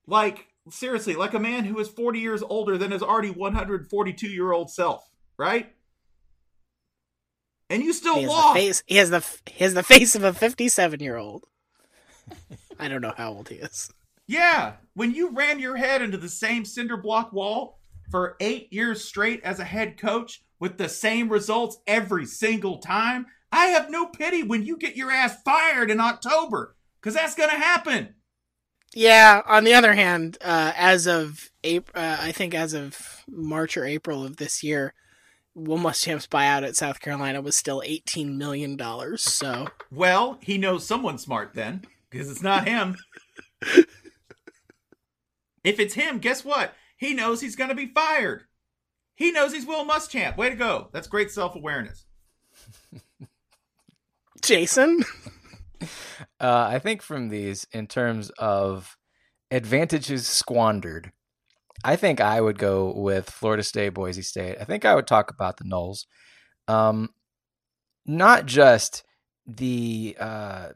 like, 0.08 0.48
seriously, 0.70 1.14
like 1.14 1.34
a 1.34 1.38
man 1.38 1.66
who 1.66 1.78
is 1.78 1.86
40 1.86 2.18
years 2.18 2.42
older 2.42 2.76
than 2.76 2.90
his 2.90 3.00
already 3.00 3.30
142 3.30 4.26
year 4.26 4.50
old 4.50 4.72
self, 4.72 5.08
right? 5.36 5.72
And 7.68 7.84
you 7.84 7.92
still 7.92 8.16
he 8.16 8.26
lost. 8.26 8.56
Face, 8.56 8.82
he 8.88 8.96
has 8.96 9.10
the 9.10 9.24
he 9.46 9.62
has 9.62 9.72
the 9.72 9.84
face 9.84 10.16
of 10.16 10.24
a 10.24 10.32
57 10.32 10.98
year 10.98 11.16
old. 11.16 11.46
I 12.80 12.88
don't 12.88 13.00
know 13.00 13.14
how 13.16 13.30
old 13.30 13.50
he 13.50 13.54
is. 13.54 13.88
Yeah, 14.26 14.72
when 14.94 15.14
you 15.14 15.30
ran 15.30 15.60
your 15.60 15.76
head 15.76 16.02
into 16.02 16.18
the 16.18 16.28
same 16.28 16.64
cinder 16.64 16.96
block 16.96 17.32
wall 17.32 17.78
for 18.10 18.36
eight 18.40 18.72
years 18.72 19.04
straight 19.04 19.44
as 19.44 19.60
a 19.60 19.64
head 19.64 19.96
coach 19.96 20.42
with 20.58 20.76
the 20.76 20.88
same 20.88 21.28
results 21.28 21.78
every 21.86 22.26
single 22.26 22.78
time, 22.78 23.26
I 23.52 23.66
have 23.66 23.90
no 23.90 24.06
pity 24.06 24.42
when 24.42 24.64
you 24.64 24.76
get 24.76 24.96
your 24.96 25.10
ass 25.10 25.42
fired 25.42 25.90
in 25.90 26.00
October 26.00 26.76
because 27.00 27.14
that's 27.14 27.34
going 27.34 27.50
to 27.50 27.56
happen. 27.56 28.14
Yeah. 28.94 29.42
On 29.46 29.64
the 29.64 29.74
other 29.74 29.94
hand, 29.94 30.38
uh, 30.40 30.72
as 30.76 31.06
of 31.06 31.50
April, 31.64 32.02
uh, 32.02 32.18
I 32.20 32.32
think 32.32 32.54
as 32.54 32.74
of 32.74 33.24
March 33.28 33.76
or 33.76 33.84
April 33.84 34.24
of 34.24 34.36
this 34.36 34.62
year, 34.62 34.94
Will 35.54 35.78
Muschamp's 35.78 36.26
buyout 36.26 36.66
at 36.66 36.76
South 36.76 37.00
Carolina 37.00 37.40
was 37.40 37.56
still 37.56 37.82
eighteen 37.84 38.38
million 38.38 38.76
dollars. 38.76 39.22
So, 39.22 39.66
well, 39.90 40.38
he 40.40 40.58
knows 40.58 40.86
someone 40.86 41.18
smart 41.18 41.54
then 41.54 41.82
because 42.08 42.30
it's 42.30 42.42
not 42.42 42.68
him. 42.68 42.96
if 43.62 43.86
it's 45.64 45.94
him, 45.94 46.18
guess 46.18 46.44
what? 46.44 46.74
He 46.96 47.14
knows 47.14 47.40
he's 47.40 47.56
going 47.56 47.70
to 47.70 47.76
be 47.76 47.86
fired. 47.86 48.44
He 49.16 49.32
knows 49.32 49.52
he's 49.52 49.66
Will 49.66 49.84
Muschamp. 49.84 50.36
Way 50.36 50.50
to 50.50 50.56
go! 50.56 50.88
That's 50.92 51.08
great 51.08 51.30
self 51.30 51.56
awareness. 51.56 52.06
Jason. 54.50 55.04
Uh, 56.38 56.68
I 56.70 56.78
think 56.78 57.00
from 57.00 57.28
these, 57.28 57.66
in 57.72 57.86
terms 57.86 58.30
of 58.38 58.96
advantages 59.50 60.26
squandered, 60.26 61.12
I 61.84 61.96
think 61.96 62.20
I 62.20 62.40
would 62.40 62.58
go 62.58 62.92
with 62.94 63.30
Florida 63.30 63.62
State, 63.62 63.90
Boise 63.90 64.20
State. 64.20 64.56
I 64.60 64.64
think 64.64 64.84
I 64.84 64.94
would 64.94 65.06
talk 65.06 65.30
about 65.30 65.56
the 65.56 65.64
Noles, 65.64 66.04
um, 66.68 67.10
not 68.06 68.44
just 68.44 69.04
the 69.46 70.16
uh, 70.18 70.68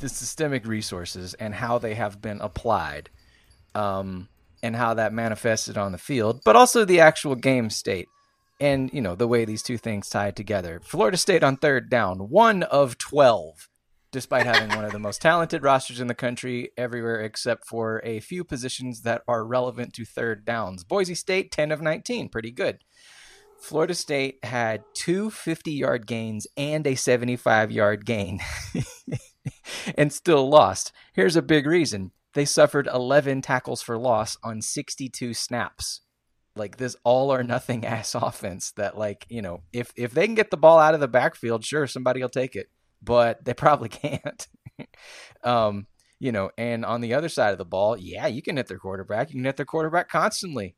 the 0.00 0.08
systemic 0.08 0.66
resources 0.66 1.34
and 1.34 1.54
how 1.54 1.78
they 1.78 1.94
have 1.94 2.20
been 2.20 2.40
applied, 2.40 3.10
um, 3.74 4.28
and 4.62 4.76
how 4.76 4.94
that 4.94 5.12
manifested 5.12 5.76
on 5.76 5.90
the 5.92 5.98
field, 5.98 6.40
but 6.44 6.56
also 6.56 6.84
the 6.84 7.00
actual 7.00 7.34
game 7.34 7.70
state 7.70 8.06
and 8.60 8.92
you 8.92 9.00
know 9.00 9.14
the 9.14 9.28
way 9.28 9.44
these 9.44 9.62
two 9.62 9.78
things 9.78 10.08
tied 10.08 10.36
together. 10.36 10.80
Florida 10.84 11.16
State 11.16 11.42
on 11.42 11.56
third 11.56 11.90
down, 11.90 12.30
one 12.30 12.62
of 12.64 12.98
twelve 12.98 13.68
despite 14.16 14.46
having 14.46 14.74
one 14.74 14.84
of 14.84 14.92
the 14.92 14.98
most 14.98 15.20
talented 15.20 15.62
rosters 15.62 16.00
in 16.00 16.06
the 16.06 16.14
country 16.14 16.70
everywhere 16.78 17.20
except 17.20 17.66
for 17.66 18.00
a 18.02 18.18
few 18.18 18.44
positions 18.44 19.02
that 19.02 19.20
are 19.28 19.44
relevant 19.44 19.92
to 19.92 20.06
third 20.06 20.42
downs. 20.42 20.84
Boise 20.84 21.14
State, 21.14 21.52
10 21.52 21.70
of 21.70 21.82
19, 21.82 22.30
pretty 22.30 22.50
good. 22.50 22.78
Florida 23.58 23.94
State 23.94 24.42
had 24.42 24.84
two 24.94 25.28
50 25.28 25.70
yard 25.70 26.06
gains 26.06 26.46
and 26.56 26.86
a 26.86 26.94
75 26.94 27.70
yard 27.70 28.06
gain 28.06 28.40
and 29.98 30.10
still 30.10 30.48
lost. 30.48 30.92
Here's 31.12 31.36
a 31.36 31.42
big 31.42 31.66
reason 31.66 32.12
they 32.32 32.46
suffered 32.46 32.86
11 32.86 33.42
tackles 33.42 33.82
for 33.82 33.98
loss 33.98 34.38
on 34.42 34.62
62 34.62 35.34
snaps. 35.34 36.00
Like 36.56 36.76
this 36.78 36.96
all 37.04 37.32
or 37.32 37.42
nothing 37.42 37.84
ass 37.86 38.14
offense 38.14 38.72
that 38.72 38.96
like, 38.98 39.26
you 39.28 39.42
know, 39.42 39.62
if 39.72 39.92
if 39.96 40.12
they 40.12 40.26
can 40.26 40.34
get 40.34 40.50
the 40.50 40.56
ball 40.56 40.78
out 40.78 40.94
of 40.94 41.00
the 41.00 41.08
backfield, 41.08 41.64
sure 41.64 41.86
somebody 41.86 42.20
will 42.22 42.28
take 42.28 42.56
it 42.56 42.66
but 43.02 43.44
they 43.44 43.52
probably 43.54 43.88
can't. 43.90 44.48
um, 45.44 45.86
you 46.18 46.32
know, 46.32 46.50
and 46.56 46.84
on 46.84 47.02
the 47.02 47.12
other 47.14 47.28
side 47.28 47.52
of 47.52 47.58
the 47.58 47.64
ball, 47.64 47.96
yeah, 47.96 48.26
you 48.26 48.40
can 48.42 48.56
hit 48.56 48.66
their 48.68 48.78
quarterback. 48.78 49.28
You 49.28 49.34
can 49.34 49.44
hit 49.44 49.56
their 49.58 49.66
quarterback 49.66 50.08
constantly. 50.08 50.74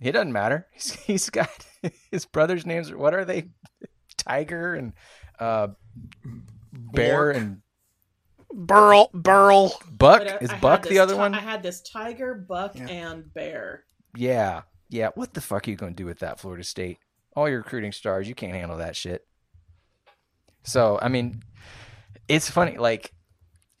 It 0.00 0.12
doesn't 0.12 0.32
matter. 0.32 0.66
he's, 0.72 0.92
he's 0.94 1.30
got 1.30 1.50
his 2.10 2.24
brother's 2.24 2.64
names. 2.64 2.92
What 2.92 3.14
are 3.14 3.24
they? 3.26 3.50
Tiger 4.16 4.74
and 4.74 4.94
uh, 5.38 5.68
Bear 6.72 7.32
Bork. 7.32 7.36
and 7.36 7.60
Burl, 8.52 9.10
Burl. 9.12 9.78
Buck. 9.90 10.22
I- 10.22 10.38
Is 10.38 10.50
I 10.50 10.54
had 10.54 10.60
Buck 10.62 10.82
the 10.84 10.98
other 11.00 11.14
ti- 11.14 11.18
one? 11.20 11.34
I 11.34 11.40
had 11.40 11.62
this 11.62 11.82
tiger, 11.82 12.34
buck, 12.34 12.76
Yeah. 12.76 12.88
and 12.88 13.32
bear. 13.34 13.84
Yeah, 14.16 14.62
yeah. 14.88 15.10
What 15.14 15.34
the 15.34 15.40
fuck 15.40 15.66
are 15.66 15.70
you 15.70 15.76
going 15.76 15.94
to 15.94 16.02
do 16.02 16.06
with 16.06 16.20
that, 16.20 16.40
Florida 16.40 16.64
State? 16.64 16.98
All 17.34 17.48
your 17.48 17.58
recruiting 17.58 17.92
stars, 17.92 18.28
you 18.28 18.34
can't 18.34 18.54
handle 18.54 18.78
that 18.78 18.96
shit. 18.96 19.26
So, 20.62 20.98
I 21.00 21.08
mean, 21.08 21.42
it's 22.28 22.50
funny. 22.50 22.78
Like 22.78 23.12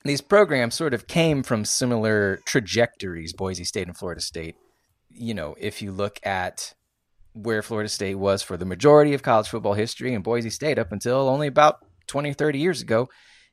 these 0.04 0.20
programs 0.20 0.74
sort 0.74 0.94
of 0.94 1.06
came 1.06 1.42
from 1.42 1.64
similar 1.64 2.40
trajectories. 2.44 3.32
Boise 3.32 3.64
State 3.64 3.88
and 3.88 3.96
Florida 3.96 4.20
State. 4.20 4.56
You 5.10 5.34
know, 5.34 5.56
if 5.58 5.80
you 5.82 5.92
look 5.92 6.18
at 6.24 6.74
where 7.32 7.62
Florida 7.62 7.88
State 7.88 8.14
was 8.14 8.42
for 8.42 8.56
the 8.56 8.64
majority 8.64 9.12
of 9.12 9.22
college 9.22 9.48
football 9.48 9.74
history, 9.74 10.14
and 10.14 10.24
Boise 10.24 10.50
State 10.50 10.78
up 10.78 10.92
until 10.92 11.28
only 11.28 11.46
about 11.46 11.84
20 12.06 12.30
or 12.30 12.34
30 12.34 12.58
years 12.58 12.80
ago. 12.80 13.08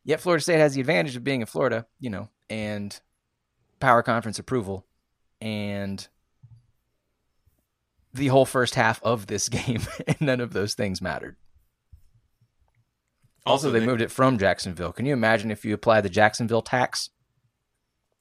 Yet 0.05 0.19
Florida 0.19 0.41
State 0.41 0.59
has 0.59 0.73
the 0.73 0.81
advantage 0.81 1.15
of 1.15 1.23
being 1.23 1.41
in 1.41 1.47
Florida, 1.47 1.85
you 1.99 2.09
know, 2.09 2.29
and 2.49 2.97
power 3.79 4.03
conference 4.03 4.39
approval 4.39 4.85
and 5.41 6.07
the 8.13 8.27
whole 8.27 8.45
first 8.45 8.75
half 8.75 9.01
of 9.03 9.27
this 9.27 9.49
game, 9.49 9.81
and 10.07 10.19
none 10.21 10.39
of 10.41 10.53
those 10.53 10.73
things 10.73 11.01
mattered. 11.01 11.35
Also, 13.45 13.69
they, 13.71 13.85
moved 13.85 14.01
it 14.01 14.11
from 14.11 14.37
Jacksonville. 14.37 14.93
Can 14.93 15.05
you 15.05 15.11
imagine 15.11 15.51
if 15.51 15.65
you 15.65 15.73
apply 15.73 15.99
the 15.99 16.09
Jacksonville 16.09 16.61
tax? 16.61 17.09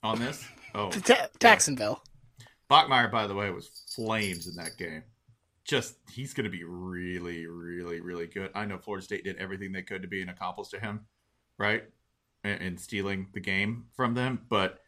on 0.03 0.19
this. 0.19 0.45
Oh, 0.75 0.91
To 0.91 1.01
Ta- 1.15 1.29
Jacksonville. 1.41 2.03
Bachmeier, 2.71 3.11
by 3.11 3.27
the 3.27 3.35
way, 3.35 3.51
was 3.51 3.71
flames 3.95 4.47
in 4.47 4.57
that 4.57 4.77
game. 4.77 5.05
Just 5.65 5.97
he's 6.11 6.35
going 6.35 6.45
to 6.45 6.51
be 6.51 6.65
really, 6.65 7.47
really, 7.47 8.01
really 8.01 8.27
good. 8.27 8.51
I 8.55 8.65
know 8.65 8.79
Florida 8.79 9.05
State 9.05 9.25
did 9.25 9.37
everything 9.37 9.73
they 9.73 9.83
could 9.83 10.03
to 10.03 10.09
be 10.09 10.23
an 10.23 10.29
accomplice 10.29 10.71
to 10.71 10.81
him, 10.81 11.07
right? 11.59 11.85
In, 12.43 12.53
in 12.53 12.79
stealing 12.79 13.29
the 13.33 13.41
game 13.41 13.85
from 13.95 14.15
them, 14.15 14.41
but 14.49 14.81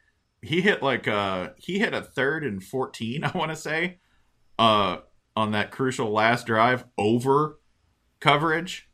he 0.42 0.60
hit 0.60 0.82
like 0.82 1.06
uh 1.06 1.50
he 1.56 1.78
hit 1.78 1.94
a 1.94 2.02
third 2.02 2.42
and 2.42 2.62
fourteen, 2.62 3.22
I 3.24 3.30
want 3.36 3.52
to 3.52 3.56
say, 3.56 4.00
uh, 4.58 4.98
on 5.36 5.52
that 5.52 5.70
crucial 5.70 6.10
last 6.10 6.46
drive 6.46 6.84
over 6.96 7.58
coverage 8.20 8.88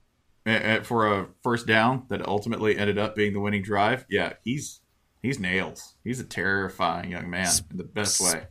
uh, 0.46 0.50
uh, 0.50 0.82
for 0.82 1.06
a 1.06 1.28
first 1.42 1.66
down 1.66 2.04
that 2.08 2.26
ultimately 2.26 2.76
ended 2.76 2.98
up 2.98 3.14
being 3.14 3.32
the 3.32 3.40
winning 3.40 3.62
drive. 3.62 4.04
Yeah, 4.08 4.34
he's 4.44 4.80
he's 5.22 5.38
nails. 5.38 5.94
He's 6.02 6.20
a 6.20 6.24
terrifying 6.24 7.10
young 7.10 7.30
man 7.30 7.48
in 7.70 7.76
the 7.76 7.84
best 7.84 8.20
way. 8.20 8.44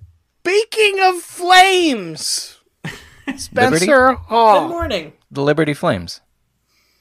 Speaking 0.43 0.99
of 1.01 1.21
flames, 1.21 2.57
Spencer 3.37 4.13
Hall. 4.13 4.67
Good 4.67 4.73
morning. 4.73 5.13
The 5.31 5.41
Liberty 5.41 5.73
Flames. 5.73 6.21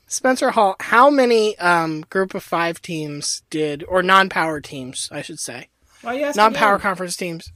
Spencer 0.06 0.50
Hall, 0.50 0.74
how 0.80 1.10
many 1.10 1.56
um, 1.58 2.00
group 2.08 2.34
of 2.34 2.42
five 2.42 2.80
teams 2.80 3.42
did, 3.50 3.84
or 3.84 4.02
non 4.02 4.30
power 4.30 4.58
teams, 4.58 5.08
I 5.12 5.20
should 5.20 5.38
say, 5.38 5.68
Why 6.00 6.12
are 6.12 6.18
you 6.18 6.24
asking 6.24 6.42
non 6.42 6.54
power 6.54 6.76
him? 6.76 6.80
conference 6.80 7.14
teams, 7.14 7.52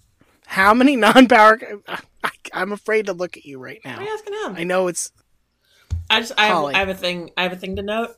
how 0.47 0.75
many 0.75 0.95
non 0.97 1.29
power. 1.29 1.59
I'm 2.53 2.73
afraid 2.73 3.07
to 3.07 3.13
look 3.13 3.37
at 3.37 3.45
you 3.45 3.59
right 3.59 3.81
now. 3.85 3.97
Why 3.97 4.03
are 4.03 4.07
you 4.09 4.15
asking 4.15 4.35
him? 4.45 4.57
I 4.57 4.65
know 4.65 4.89
it's. 4.89 5.11
I 6.11 6.21
just 6.21 6.33
I 6.37 6.47
have, 6.47 6.65
I 6.65 6.79
have 6.79 6.89
a 6.89 6.95
thing 6.95 7.31
I 7.37 7.43
have 7.45 7.53
a 7.53 7.57
thing 7.57 7.77
to 7.77 7.83
note. 7.83 8.11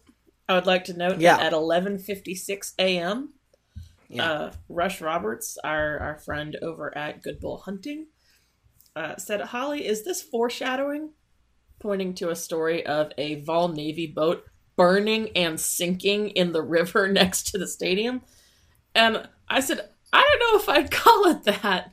I 0.49 0.55
would 0.55 0.67
like 0.67 0.85
to 0.85 0.97
note 0.97 1.21
Yeah. 1.21 1.37
that 1.37 1.47
at 1.47 1.53
11:56 1.53 2.75
a.m. 2.79 3.35
Yeah. 4.09 4.31
Uh, 4.31 4.53
Rush 4.69 5.01
Roberts, 5.01 5.57
our 5.65 5.99
our 6.01 6.19
friend 6.19 6.57
over 6.63 6.97
at 6.97 7.23
Good 7.23 7.41
Bull 7.41 7.59
Hunting, 7.59 8.07
uh, 8.97 9.17
said, 9.17 9.41
"Holly, 9.41 9.87
is 9.87 10.05
this 10.05 10.21
foreshadowing?" 10.23 11.13
Pointing 11.79 12.15
to 12.15 12.31
a 12.31 12.37
story 12.37 12.85
of 12.85 13.13
a 13.19 13.37
Vol 13.43 13.69
Navy 13.69 14.07
boat 14.07 14.45
burning 14.77 15.31
and 15.37 15.59
sinking 15.61 16.31
in 16.31 16.53
the 16.53 16.63
river 16.63 17.09
next 17.13 17.49
to 17.53 17.59
the 17.59 17.67
stadium, 17.69 18.23
and 18.95 19.29
I 19.49 19.61
said, 19.61 19.89
"I 20.13 20.21
don't 20.23 20.41
know 20.53 20.61
if 20.61 20.69
I'd 20.69 20.91
call 21.03 21.27
it 21.27 21.45
that." 21.45 21.93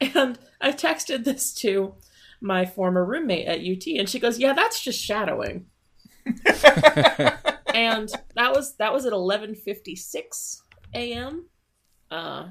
And 0.00 0.38
I 0.60 0.72
texted 0.72 1.24
this 1.24 1.52
to 1.56 1.94
my 2.40 2.64
former 2.64 3.04
roommate 3.04 3.46
at 3.46 3.60
UT, 3.60 3.86
and 3.98 4.08
she 4.08 4.18
goes, 4.18 4.38
"Yeah, 4.38 4.54
that's 4.54 4.82
just 4.82 5.02
shadowing." 5.02 5.66
and 7.74 8.10
that 8.34 8.52
was 8.54 8.76
that 8.76 8.92
was 8.92 9.06
at 9.06 9.12
11:56 9.12 10.62
a.m. 10.94 11.46
Uh, 12.10 12.48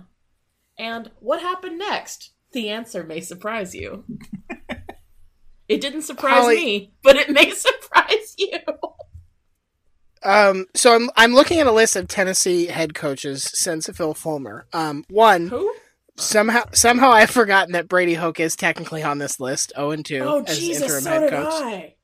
and 0.77 1.11
what 1.19 1.41
happened 1.41 1.77
next? 1.77 2.31
The 2.51 2.69
answer 2.69 3.03
may 3.03 3.21
surprise 3.21 3.75
you. 3.75 4.05
it 5.67 5.81
didn't 5.81 6.03
surprise 6.03 6.43
Holly- 6.43 6.55
me, 6.55 6.93
but 7.03 7.15
it 7.15 7.29
may 7.29 7.49
surprise 7.51 8.35
you. 8.37 8.59
Um, 10.21 10.65
so 10.75 10.95
I'm 10.95 11.09
I'm 11.15 11.33
looking 11.33 11.59
at 11.59 11.67
a 11.67 11.71
list 11.71 11.95
of 11.95 12.07
Tennessee 12.07 12.67
head 12.67 12.93
coaches 12.93 13.49
since 13.53 13.87
Phil 13.87 14.13
Fulmer. 14.13 14.65
Um, 14.73 15.05
one 15.09 15.47
Who? 15.47 15.73
Somehow 16.19 16.63
somehow 16.73 17.11
I've 17.11 17.29
forgotten 17.29 17.73
that 17.73 17.87
Brady 17.87 18.13
Hoke 18.15 18.39
is 18.39 18.55
technically 18.55 19.03
on 19.03 19.17
this 19.17 19.39
list, 19.39 19.71
0 19.75 19.91
and 19.91 20.05
2 20.05 20.19
Oh 20.21 20.43
as 20.45 20.59
Jesus, 20.59 20.83
interim 20.83 21.01
so 21.03 21.09
head 21.09 21.19
did 21.21 21.29
coach. 21.31 21.53
I. 21.53 21.95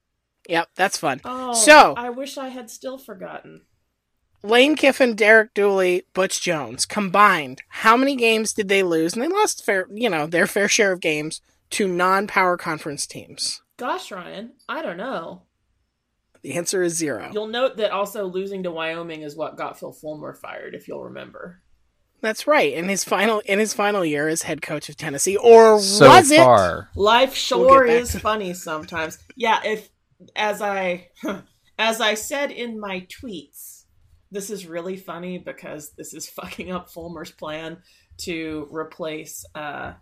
Yep, 0.48 0.70
that's 0.76 0.98
fun. 0.98 1.22
Oh, 1.26 1.54
So- 1.54 1.94
I 1.98 2.10
wish 2.12 2.38
I 2.38 2.50
had 2.50 2.70
still 2.70 2.98
forgotten. 2.98 3.62
Lane 4.44 4.76
Kiffin, 4.76 5.16
Derek 5.16 5.56
Dooley, 5.56 6.04
Butch 6.14 6.40
Jones 6.40 6.86
combined, 6.86 7.64
how 7.68 7.98
many 7.98 8.16
games 8.16 8.54
did 8.54 8.68
they 8.70 8.84
lose? 8.84 9.14
And 9.16 9.24
they 9.24 9.28
lost 9.28 9.66
fair, 9.66 9.88
you 9.92 10.08
know, 10.08 10.28
their 10.28 10.46
fair 10.46 10.68
share 10.68 10.92
of 10.92 11.02
games 11.02 11.42
to 11.72 11.88
non-power 11.88 12.56
conference 12.58 13.08
teams. 13.08 13.64
Gosh, 13.78 14.12
Ryan, 14.12 14.54
I 14.70 14.84
don't 14.84 14.98
know. 14.98 15.42
The 16.44 16.54
answer 16.54 16.84
is 16.84 16.94
zero. 16.96 17.32
You'll 17.34 17.48
note 17.48 17.78
that 17.78 17.90
also 17.90 18.26
losing 18.28 18.62
to 18.64 18.72
Wyoming 18.72 19.24
is 19.24 19.36
what 19.36 19.58
got 19.58 19.80
Phil 19.80 19.92
Fulmer 19.92 20.36
fired, 20.36 20.76
if 20.76 20.88
you'll 20.88 21.06
remember. 21.06 21.64
That's 22.26 22.48
right. 22.48 22.74
In 22.74 22.90
his 22.90 23.04
final 23.04 23.40
in 23.46 23.60
his 23.60 23.76
final 23.76 24.04
year 24.04 24.28
as 24.28 24.42
head 24.42 24.64
coach 24.64 24.90
of 24.90 24.98
Tennessee, 24.98 25.38
or 25.38 25.80
So 25.80 26.10
was 26.10 26.32
it? 26.32 26.40
far. 26.40 26.90
Life 26.96 27.30
We'll 27.30 27.68
sure 27.68 27.86
is 27.86 28.16
funny 28.16 28.56
sometimes. 28.56 29.20
Yeah, 29.36 29.60
if 29.64 29.90
as 30.36 30.60
I 30.60 31.10
as 31.78 32.02
I 32.02 32.16
said 32.16 32.50
in 32.50 32.80
my 32.80 33.02
tweets, 33.02 33.84
this 34.32 34.50
is 34.50 34.66
really 34.66 34.98
funny 34.98 35.38
because 35.38 35.92
this 35.92 36.16
is 36.16 36.28
fucking 36.28 36.72
up 36.72 36.90
Fulmer's 36.90 37.30
plan 37.30 37.78
to 38.18 38.68
replace 38.72 39.46
uh 39.54 39.94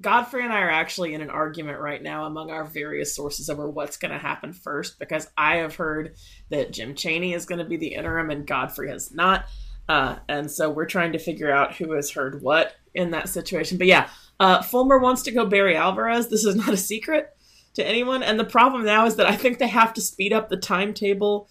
Godfrey 0.00 0.42
and 0.42 0.52
I 0.52 0.60
are 0.60 0.70
actually 0.70 1.14
in 1.14 1.20
an 1.20 1.30
argument 1.30 1.78
right 1.78 2.02
now 2.02 2.24
among 2.26 2.50
our 2.50 2.64
various 2.64 3.14
sources 3.14 3.48
over 3.48 3.68
what's 3.68 3.96
going 3.96 4.10
to 4.10 4.18
happen 4.18 4.52
first 4.52 4.98
because 4.98 5.28
I 5.36 5.56
have 5.56 5.76
heard 5.76 6.16
that 6.50 6.72
Jim 6.72 6.94
Chaney 6.94 7.32
is 7.32 7.46
going 7.46 7.60
to 7.60 7.64
be 7.64 7.76
the 7.76 7.94
interim 7.94 8.30
and 8.30 8.46
Godfrey 8.46 8.90
has 8.90 9.12
not. 9.12 9.46
Uh, 9.88 10.16
and 10.28 10.50
so 10.50 10.70
we're 10.70 10.86
trying 10.86 11.12
to 11.12 11.18
figure 11.18 11.52
out 11.52 11.74
who 11.74 11.92
has 11.92 12.10
heard 12.10 12.42
what 12.42 12.74
in 12.94 13.10
that 13.10 13.28
situation. 13.28 13.78
But 13.78 13.86
yeah, 13.86 14.08
uh, 14.40 14.62
Fulmer 14.62 14.98
wants 14.98 15.22
to 15.22 15.32
go 15.32 15.46
Barry 15.46 15.76
Alvarez. 15.76 16.28
This 16.28 16.44
is 16.44 16.56
not 16.56 16.72
a 16.72 16.76
secret 16.76 17.36
to 17.74 17.86
anyone. 17.86 18.22
And 18.22 18.38
the 18.38 18.44
problem 18.44 18.84
now 18.84 19.06
is 19.06 19.16
that 19.16 19.26
I 19.26 19.36
think 19.36 19.58
they 19.58 19.68
have 19.68 19.92
to 19.94 20.00
speed 20.00 20.32
up 20.32 20.48
the 20.48 20.56
timetable 20.56 21.48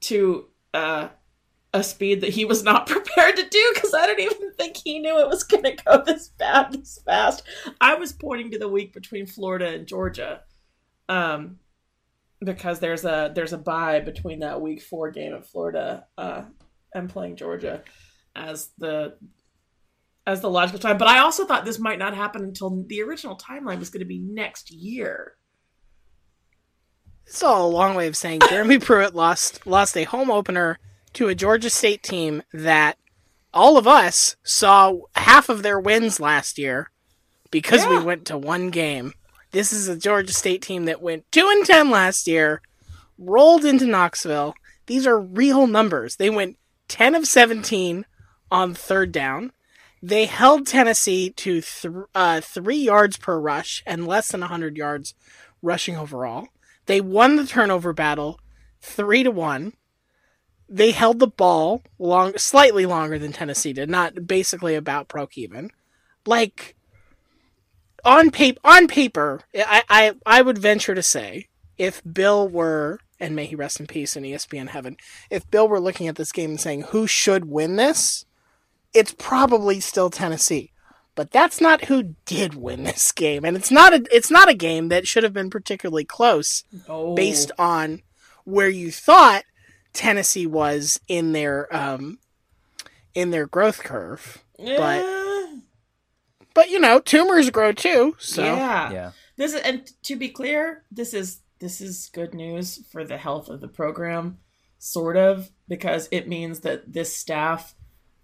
to 0.00 0.46
uh, 0.74 1.08
a 1.72 1.82
speed 1.82 2.20
that 2.20 2.30
he 2.30 2.44
was 2.44 2.62
not 2.62 2.86
prepared 2.86 3.36
to 3.36 3.48
do 3.48 3.70
because 3.74 3.94
I 3.94 4.06
don't 4.06 4.20
even 4.20 4.52
think 4.52 4.76
he 4.76 4.98
knew 4.98 5.18
it 5.18 5.28
was 5.28 5.44
going 5.44 5.64
to 5.64 5.76
go 5.84 6.02
this 6.04 6.28
bad 6.28 6.72
this 6.72 7.00
fast. 7.04 7.42
I 7.80 7.94
was 7.94 8.12
pointing 8.12 8.50
to 8.50 8.58
the 8.58 8.68
week 8.68 8.92
between 8.92 9.26
Florida 9.26 9.68
and 9.68 9.86
Georgia. 9.86 10.42
Um, 11.08 11.60
because 12.40 12.80
there's 12.80 13.04
a 13.04 13.32
there's 13.34 13.52
a 13.52 13.58
bye 13.58 14.00
between 14.00 14.40
that 14.40 14.60
week 14.60 14.82
four 14.82 15.10
game 15.10 15.32
at 15.32 15.46
Florida 15.46 16.06
uh, 16.18 16.42
and 16.96 17.10
playing 17.10 17.36
Georgia 17.36 17.82
as 18.34 18.70
the 18.78 19.16
as 20.26 20.40
the 20.40 20.50
logical 20.50 20.80
time. 20.80 20.98
But 20.98 21.08
I 21.08 21.20
also 21.20 21.44
thought 21.44 21.64
this 21.64 21.78
might 21.78 21.98
not 21.98 22.14
happen 22.14 22.42
until 22.42 22.84
the 22.86 23.02
original 23.02 23.36
timeline 23.36 23.78
was 23.78 23.90
going 23.90 24.00
to 24.00 24.06
be 24.06 24.18
next 24.18 24.72
year. 24.72 25.34
It's 27.26 27.42
all 27.42 27.68
a 27.68 27.70
long 27.70 27.94
way 27.94 28.08
of 28.08 28.16
saying 28.16 28.40
Jeremy 28.48 28.78
Pruitt 28.80 29.14
lost 29.14 29.66
lost 29.66 29.96
a 29.96 30.04
home 30.04 30.30
opener 30.30 30.78
to 31.14 31.28
a 31.28 31.34
Georgia 31.34 31.70
State 31.70 32.02
team 32.02 32.42
that 32.52 32.98
all 33.54 33.78
of 33.78 33.86
us 33.86 34.36
saw 34.42 34.98
half 35.14 35.48
of 35.48 35.62
their 35.62 35.80
wins 35.80 36.20
last 36.20 36.58
year 36.58 36.90
because 37.50 37.86
we 37.86 37.98
went 37.98 38.26
to 38.26 38.36
one 38.36 38.70
game. 38.70 39.14
This 39.52 39.72
is 39.72 39.88
a 39.88 39.96
Georgia 39.96 40.32
State 40.32 40.60
team 40.60 40.84
that 40.84 41.00
went 41.00 41.30
2 41.32 41.48
and 41.48 41.64
10 41.64 41.90
last 41.90 42.26
year, 42.26 42.60
rolled 43.16 43.64
into 43.64 43.86
Knoxville. 43.86 44.54
These 44.86 45.06
are 45.06 45.18
real 45.18 45.66
numbers. 45.66 46.16
They 46.16 46.28
went 46.28 46.58
10 46.88 47.14
of 47.14 47.26
17 47.26 48.06
on 48.50 48.74
third 48.74 49.12
down. 49.12 49.52
They 50.02 50.26
held 50.26 50.66
Tennessee 50.66 51.30
to 51.30 51.60
th- 51.60 51.94
uh, 52.14 52.40
3 52.40 52.76
yards 52.76 53.16
per 53.16 53.38
rush 53.38 53.82
and 53.86 54.06
less 54.06 54.28
than 54.28 54.40
100 54.40 54.76
yards 54.76 55.14
rushing 55.62 55.96
overall. 55.96 56.48
They 56.86 57.00
won 57.00 57.36
the 57.36 57.46
turnover 57.46 57.92
battle 57.92 58.38
3 58.80 59.24
to 59.24 59.30
1 59.30 59.72
they 60.68 60.90
held 60.90 61.18
the 61.18 61.26
ball 61.26 61.82
long, 61.98 62.36
slightly 62.38 62.86
longer 62.86 63.18
than 63.18 63.32
Tennessee 63.32 63.72
did, 63.72 63.88
not 63.88 64.26
basically 64.26 64.74
about 64.74 65.08
broke 65.08 65.38
even. 65.38 65.70
Like 66.26 66.74
on 68.04 68.30
paper, 68.30 68.60
on 68.64 68.88
paper, 68.88 69.42
I, 69.54 69.82
I, 69.88 70.14
I 70.24 70.42
would 70.42 70.58
venture 70.58 70.94
to 70.94 71.02
say 71.02 71.48
if 71.78 72.02
Bill 72.10 72.48
were, 72.48 73.00
and 73.20 73.34
may 73.36 73.46
he 73.46 73.54
rest 73.56 73.80
in 73.80 73.86
peace 73.86 74.16
in 74.16 74.22
ESPN 74.24 74.68
heaven, 74.68 74.96
if 75.30 75.50
Bill 75.50 75.68
were 75.68 75.80
looking 75.80 76.08
at 76.08 76.16
this 76.16 76.32
game 76.32 76.50
and 76.50 76.60
saying 76.60 76.82
who 76.82 77.06
should 77.06 77.46
win 77.46 77.76
this, 77.76 78.24
it's 78.94 79.14
probably 79.18 79.80
still 79.80 80.10
Tennessee. 80.10 80.72
But 81.14 81.30
that's 81.30 81.60
not 81.60 81.86
who 81.86 82.14
did 82.26 82.54
win 82.54 82.84
this 82.84 83.10
game, 83.12 83.44
and 83.44 83.56
it's 83.56 83.70
not 83.70 83.94
a 83.94 84.04
it's 84.14 84.30
not 84.30 84.50
a 84.50 84.54
game 84.54 84.88
that 84.88 85.06
should 85.06 85.22
have 85.22 85.32
been 85.32 85.48
particularly 85.50 86.04
close 86.04 86.64
Oh, 86.88 87.14
based 87.14 87.50
on 87.58 88.02
where 88.44 88.68
you 88.68 88.90
thought 88.90 89.44
Tennessee 89.94 90.46
was 90.46 91.00
in 91.08 91.32
their 91.32 91.74
um 91.74 92.18
in 93.14 93.30
their 93.30 93.46
growth 93.46 93.82
curve. 93.82 94.44
But 94.58 95.02
Eh, 95.04 95.56
but 96.52 96.68
you 96.70 96.78
know, 96.80 97.00
tumors 97.00 97.48
grow 97.50 97.72
too. 97.72 98.14
So 98.18 98.42
yeah. 98.44 98.90
Yeah. 98.90 99.10
This 99.38 99.52
is, 99.52 99.60
and 99.62 99.86
to 100.04 100.16
be 100.16 100.28
clear, 100.30 100.84
this 100.90 101.12
is 101.12 101.40
this 101.58 101.80
is 101.80 102.10
good 102.12 102.34
news 102.34 102.84
for 102.90 103.04
the 103.04 103.16
health 103.16 103.48
of 103.48 103.60
the 103.60 103.68
program, 103.68 104.38
sort 104.78 105.16
of, 105.16 105.50
because 105.68 106.08
it 106.10 106.28
means 106.28 106.60
that 106.60 106.92
this 106.92 107.14
staff, 107.16 107.74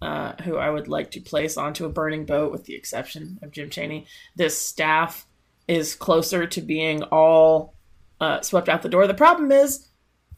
uh, 0.01 0.33
who 0.43 0.57
I 0.57 0.69
would 0.69 0.87
like 0.87 1.11
to 1.11 1.21
place 1.21 1.57
onto 1.57 1.85
a 1.85 1.89
burning 1.89 2.25
boat, 2.25 2.51
with 2.51 2.65
the 2.65 2.75
exception 2.75 3.39
of 3.41 3.51
Jim 3.51 3.69
Chaney, 3.69 4.05
this 4.35 4.59
staff 4.59 5.25
is 5.67 5.95
closer 5.95 6.45
to 6.45 6.61
being 6.61 7.03
all 7.03 7.75
uh, 8.19 8.41
swept 8.41 8.69
out 8.69 8.81
the 8.81 8.89
door. 8.89 9.07
The 9.07 9.13
problem 9.13 9.51
is 9.51 9.87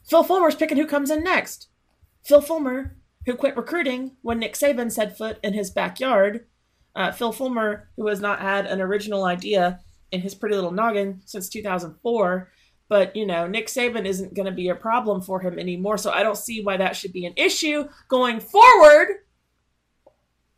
Phil 0.08 0.24
Fulmer's 0.24 0.56
picking 0.56 0.78
who 0.78 0.88
comes 0.88 1.10
in 1.10 1.24
next. 1.24 1.68
Phil 2.24 2.42
Fulmer, 2.42 2.96
who 3.26 3.36
quit 3.36 3.58
recruiting 3.58 4.16
when 4.22 4.40
Nick 4.40 4.54
Saban 4.54 4.92
set 4.92 5.18
foot 5.18 5.38
in 5.44 5.54
his 5.54 5.70
backyard. 5.70 6.46
Uh, 6.96 7.12
Phil 7.12 7.32
Fulmer, 7.32 7.90
who 7.98 8.08
has 8.08 8.20
not 8.20 8.40
had 8.40 8.66
an 8.66 8.82
original 8.82 9.26
idea 9.26 9.80
in 10.12 10.22
his 10.22 10.36
pretty 10.36 10.56
little 10.56 10.72
noggin 10.72 11.22
since 11.26 11.50
2004. 11.50 12.52
But, 12.88 13.16
you 13.16 13.26
know, 13.26 13.48
Nick 13.48 13.68
Saban 13.68 14.06
isn't 14.06 14.36
going 14.36 14.46
to 14.46 14.52
be 14.52 14.70
a 14.70 14.76
problem 14.76 15.22
for 15.22 15.40
him 15.40 15.58
anymore. 15.58 15.98
So 15.98 16.12
I 16.12 16.24
don't 16.24 16.38
see 16.38 16.64
why 16.64 16.78
that 16.78 16.96
should 16.96 17.14
be 17.14 17.26
an 17.26 17.34
issue 17.36 17.88
going 18.08 18.40
forward. 18.40 19.08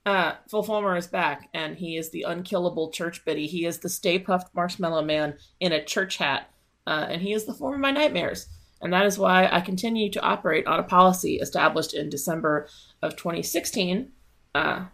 Uh, 0.05 0.35
Phil 0.49 0.63
Fulmer 0.63 0.95
is 0.95 1.07
back, 1.07 1.49
and 1.53 1.77
he 1.77 1.97
is 1.97 2.11
the 2.11 2.23
unkillable 2.23 2.91
church 2.91 3.25
biddy. 3.25 3.45
He 3.45 3.65
is 3.65 3.79
the 3.79 3.89
Stay 3.89 4.19
Puft 4.19 4.45
Marshmallow 4.55 5.03
Man 5.03 5.35
in 5.59 5.73
a 5.73 5.83
church 5.83 6.15
hat, 6.15 6.49
uh, 6.85 7.07
and 7.09 7.21
he 7.21 7.33
is 7.33 7.45
the 7.45 7.53
form 7.53 7.73
of 7.73 7.81
my 7.81 7.91
nightmares. 7.91 8.47
And 8.81 8.93
that 8.93 9.05
is 9.05 9.19
why 9.19 9.49
I 9.51 9.59
continue 9.59 10.09
to 10.11 10.21
operate 10.21 10.65
on 10.65 10.79
a 10.79 10.83
policy 10.83 11.39
established 11.39 11.93
in 11.93 12.09
December 12.09 12.69
of 13.01 13.17
2016 13.17 14.11
uh, 14.55 14.85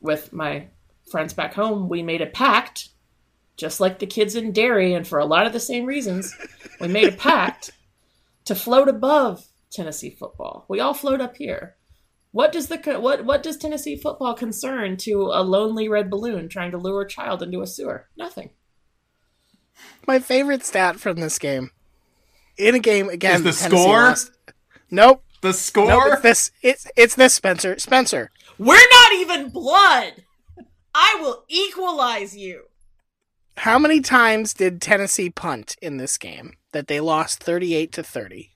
with 0.00 0.32
my 0.32 0.66
friends 1.10 1.32
back 1.32 1.54
home. 1.54 1.88
We 1.88 2.02
made 2.02 2.22
a 2.22 2.26
pact, 2.26 2.88
just 3.56 3.80
like 3.80 3.98
the 3.98 4.06
kids 4.06 4.34
in 4.36 4.52
Derry, 4.52 4.92
and 4.94 5.06
for 5.06 5.18
a 5.18 5.24
lot 5.24 5.46
of 5.46 5.52
the 5.52 5.60
same 5.60 5.84
reasons. 5.86 6.34
We 6.80 6.88
made 6.88 7.08
a 7.08 7.16
pact 7.16 7.70
to 8.44 8.54
float 8.54 8.88
above 8.88 9.46
Tennessee 9.70 10.10
football. 10.10 10.64
We 10.68 10.80
all 10.80 10.94
float 10.94 11.20
up 11.20 11.36
here. 11.36 11.76
What 12.32 12.52
does 12.52 12.68
the 12.68 12.76
what 13.00 13.24
what 13.24 13.42
does 13.42 13.56
Tennessee 13.56 13.96
football 13.96 14.34
concern 14.34 14.98
to 14.98 15.30
a 15.32 15.42
lonely 15.42 15.88
red 15.88 16.10
balloon 16.10 16.48
trying 16.48 16.70
to 16.72 16.78
lure 16.78 17.02
a 17.02 17.08
child 17.08 17.42
into 17.42 17.62
a 17.62 17.66
sewer? 17.66 18.08
Nothing. 18.16 18.50
My 20.06 20.18
favorite 20.18 20.64
stat 20.64 21.00
from 21.00 21.16
this 21.20 21.38
game, 21.38 21.70
in 22.56 22.74
a 22.74 22.78
game 22.78 23.08
again, 23.08 23.36
Is 23.36 23.42
the 23.42 23.52
Tennessee 23.68 23.82
score? 23.82 24.02
lost. 24.02 24.30
Nope. 24.90 25.22
The 25.42 25.52
score? 25.52 25.88
Nope, 25.88 26.02
it's 26.12 26.22
this. 26.22 26.50
It's 26.62 26.86
it's 26.96 27.14
this 27.14 27.34
Spencer. 27.34 27.78
Spencer. 27.78 28.30
We're 28.58 28.76
not 28.90 29.12
even 29.14 29.50
blood. 29.50 30.24
I 30.94 31.18
will 31.20 31.44
equalize 31.48 32.36
you. 32.36 32.64
How 33.58 33.78
many 33.78 34.00
times 34.00 34.54
did 34.54 34.80
Tennessee 34.80 35.30
punt 35.30 35.76
in 35.80 35.96
this 35.96 36.18
game 36.18 36.54
that 36.72 36.88
they 36.88 37.00
lost 37.00 37.42
thirty-eight 37.42 37.92
to 37.92 38.02
thirty? 38.02 38.52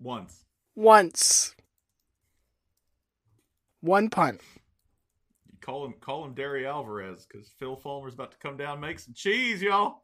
Once. 0.00 0.44
Once. 0.74 1.54
One 3.80 4.10
punt. 4.10 4.40
Call 5.60 5.86
him 5.86 5.94
call 6.00 6.24
him 6.24 6.34
Derry 6.34 6.66
Alvarez 6.66 7.26
because 7.26 7.48
Phil 7.58 7.76
Fulmer's 7.76 8.14
about 8.14 8.32
to 8.32 8.38
come 8.38 8.56
down 8.56 8.72
and 8.72 8.80
make 8.80 8.98
some 8.98 9.14
cheese, 9.14 9.62
y'all. 9.62 10.02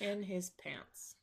In 0.00 0.22
his 0.22 0.50
pants. 0.50 1.16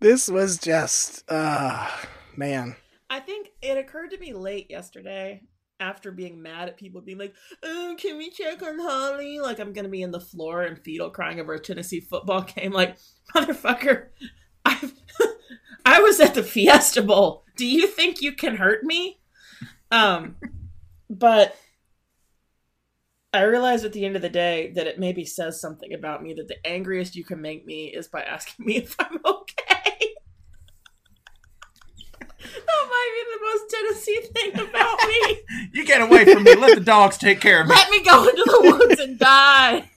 This 0.00 0.28
was 0.28 0.58
just, 0.58 1.24
uh, 1.30 1.88
man. 2.36 2.76
I 3.08 3.20
think 3.20 3.52
it 3.62 3.78
occurred 3.78 4.10
to 4.10 4.18
me 4.18 4.34
late 4.34 4.70
yesterday 4.70 5.42
after 5.80 6.10
being 6.10 6.40
mad 6.40 6.68
at 6.68 6.76
people 6.76 7.00
being 7.00 7.18
like, 7.18 7.34
oh, 7.62 7.94
can 7.98 8.16
we 8.16 8.30
check 8.30 8.62
on 8.62 8.78
Holly? 8.78 9.40
Like, 9.40 9.58
I'm 9.58 9.72
going 9.72 9.84
to 9.84 9.90
be 9.90 10.02
in 10.02 10.10
the 10.10 10.20
floor 10.20 10.62
and 10.62 10.78
fetal 10.78 11.10
crying 11.10 11.40
over 11.40 11.54
a 11.54 11.60
Tennessee 11.60 12.00
football 12.00 12.42
game. 12.56 12.72
Like, 12.72 12.96
motherfucker, 13.34 14.06
I've, 14.64 14.92
I 15.84 16.00
was 16.00 16.20
at 16.20 16.34
the 16.34 16.42
Fiesta 16.42 17.02
Bowl. 17.02 17.44
Do 17.56 17.66
you 17.66 17.86
think 17.86 18.22
you 18.22 18.32
can 18.32 18.56
hurt 18.56 18.84
me? 18.84 19.20
Um, 19.90 20.36
but 21.08 21.56
I 23.34 23.42
realized 23.42 23.84
at 23.84 23.92
the 23.92 24.04
end 24.04 24.14
of 24.14 24.22
the 24.22 24.28
day 24.28 24.72
that 24.76 24.86
it 24.86 25.00
maybe 25.00 25.24
says 25.24 25.60
something 25.60 25.92
about 25.92 26.22
me 26.22 26.34
that 26.34 26.46
the 26.46 26.64
angriest 26.64 27.16
you 27.16 27.24
can 27.24 27.40
make 27.40 27.66
me 27.66 27.86
is 27.86 28.06
by 28.06 28.22
asking 28.22 28.64
me 28.66 28.76
if 28.78 28.94
I'm 28.98 29.18
okay. 29.24 30.14
that 32.28 32.86
might 32.90 33.12
be 33.14 33.24
the 33.32 33.33
most 33.44 33.70
Tennessee 33.70 34.20
thing 34.34 34.68
about 34.68 34.98
me. 35.06 35.40
You 35.72 35.84
get 35.84 36.02
away 36.02 36.24
from 36.24 36.44
me. 36.44 36.54
Let 36.54 36.76
the 36.78 36.84
dogs 36.84 37.18
take 37.18 37.40
care 37.40 37.60
of 37.60 37.66
me. 37.66 37.74
Let 37.74 37.90
me 37.90 38.02
go 38.04 38.28
into 38.28 38.44
the 38.44 38.76
woods 38.78 39.00
and 39.00 39.18
die. 39.18 39.90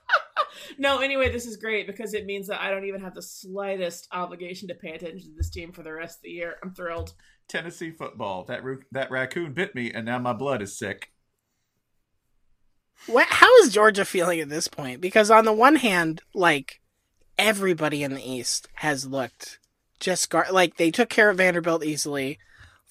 no, 0.78 1.00
anyway, 1.00 1.30
this 1.30 1.44
is 1.44 1.58
great 1.58 1.86
because 1.86 2.14
it 2.14 2.24
means 2.24 2.46
that 2.46 2.62
I 2.62 2.70
don't 2.70 2.86
even 2.86 3.02
have 3.02 3.14
the 3.14 3.20
slightest 3.20 4.08
obligation 4.10 4.68
to 4.68 4.74
pay 4.74 4.92
attention 4.92 5.30
to 5.30 5.36
this 5.36 5.50
team 5.50 5.70
for 5.70 5.82
the 5.82 5.92
rest 5.92 6.18
of 6.18 6.22
the 6.22 6.30
year. 6.30 6.56
I'm 6.62 6.72
thrilled. 6.72 7.12
Tennessee 7.48 7.90
football. 7.90 8.44
That 8.44 8.64
ru- 8.64 8.82
that 8.92 9.10
raccoon 9.10 9.52
bit 9.52 9.74
me, 9.74 9.92
and 9.92 10.06
now 10.06 10.18
my 10.18 10.32
blood 10.32 10.62
is 10.62 10.78
sick. 10.78 11.10
Wha 13.08 13.24
how 13.28 13.54
is 13.58 13.72
Georgia 13.72 14.04
feeling 14.04 14.40
at 14.40 14.48
this 14.48 14.68
point? 14.68 15.00
Because 15.00 15.30
on 15.30 15.44
the 15.44 15.52
one 15.52 15.76
hand, 15.76 16.22
like 16.34 16.80
everybody 17.38 18.02
in 18.02 18.14
the 18.14 18.30
East 18.30 18.68
has 18.74 19.06
looked 19.06 19.58
just 20.00 20.30
gar- 20.30 20.52
like 20.52 20.76
they 20.76 20.90
took 20.90 21.08
care 21.08 21.30
of 21.30 21.38
Vanderbilt 21.38 21.84
easily. 21.84 22.38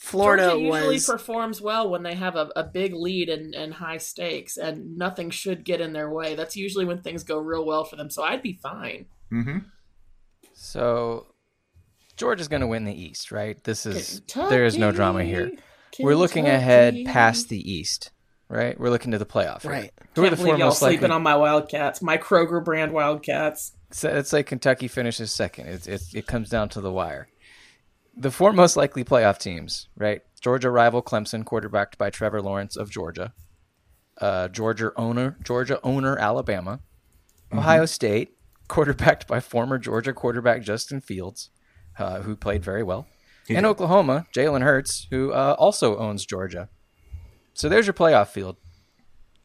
Florida 0.01 0.49
Georgia 0.49 0.59
usually 0.59 0.95
was 0.95 1.05
performs 1.05 1.61
well 1.61 1.87
when 1.87 2.01
they 2.01 2.15
have 2.15 2.35
a, 2.35 2.49
a 2.55 2.63
big 2.63 2.95
lead 2.95 3.29
and, 3.29 3.53
and 3.53 3.71
high 3.71 3.99
stakes, 3.99 4.57
and 4.57 4.97
nothing 4.97 5.29
should 5.29 5.63
get 5.63 5.79
in 5.79 5.93
their 5.93 6.09
way. 6.09 6.33
That's 6.33 6.55
usually 6.57 6.85
when 6.85 7.03
things 7.03 7.23
go 7.23 7.37
real 7.37 7.63
well 7.63 7.83
for 7.83 7.97
them. 7.97 8.09
So 8.09 8.23
I'd 8.23 8.41
be 8.41 8.53
fine. 8.53 9.05
Mm-hmm. 9.31 9.59
So 10.53 11.27
Georgia's 12.17 12.47
going 12.47 12.61
to 12.61 12.67
win 12.67 12.83
the 12.83 12.99
East, 12.99 13.31
right? 13.31 13.63
This 13.63 13.85
is 13.85 14.23
there 14.49 14.65
is 14.65 14.75
no 14.75 14.91
drama 14.91 15.23
here. 15.23 15.51
We're 15.99 16.15
looking 16.15 16.47
ahead 16.47 16.97
past 17.05 17.49
the 17.49 17.71
East, 17.71 18.09
right? 18.49 18.77
We're 18.79 18.89
looking 18.89 19.11
to 19.11 19.19
the 19.19 19.25
playoff, 19.25 19.63
right? 19.65 19.91
Who 20.15 20.23
are 20.23 20.29
Can't 20.29 20.37
the 20.37 20.43
four 20.43 20.57
y'all 20.57 20.69
most 20.69 20.81
likely? 20.81 20.97
sleeping 20.97 21.11
on 21.11 21.21
my 21.21 21.35
Wildcats, 21.35 22.01
my 22.01 22.17
Kroger 22.17 22.65
brand 22.65 22.91
Wildcats. 22.91 23.73
So 23.91 24.09
it's 24.09 24.33
like 24.33 24.47
Kentucky 24.47 24.87
finishes 24.87 25.31
second. 25.31 25.67
It, 25.67 25.87
it, 25.87 26.01
it 26.15 26.25
comes 26.25 26.49
down 26.49 26.69
to 26.69 26.81
the 26.81 26.91
wire. 26.91 27.27
The 28.21 28.29
four 28.29 28.53
most 28.53 28.77
likely 28.77 29.03
playoff 29.03 29.39
teams, 29.39 29.89
right? 29.97 30.21
Georgia 30.39 30.69
rival 30.69 31.01
Clemson, 31.01 31.43
quarterbacked 31.43 31.97
by 31.97 32.11
Trevor 32.11 32.39
Lawrence 32.39 32.75
of 32.75 32.91
Georgia. 32.91 33.33
Uh, 34.19 34.47
Georgia 34.47 34.91
owner, 34.95 35.39
Georgia 35.43 35.79
owner 35.83 36.19
Alabama. 36.19 36.81
Ohio 37.51 37.87
State, 37.87 38.37
quarterbacked 38.67 39.25
by 39.27 39.39
former 39.39 39.79
Georgia 39.79 40.13
quarterback 40.13 40.61
Justin 40.61 41.01
Fields, 41.01 41.49
uh, 41.97 42.21
who 42.21 42.35
played 42.35 42.63
very 42.63 42.83
well. 42.83 43.07
He 43.47 43.55
and 43.55 43.63
did. 43.63 43.69
Oklahoma, 43.69 44.27
Jalen 44.35 44.61
Hurts, 44.61 45.07
who 45.09 45.31
uh, 45.31 45.55
also 45.57 45.97
owns 45.97 46.23
Georgia. 46.23 46.69
So 47.55 47.69
there's 47.69 47.87
your 47.87 47.95
playoff 47.95 48.27
field. 48.27 48.57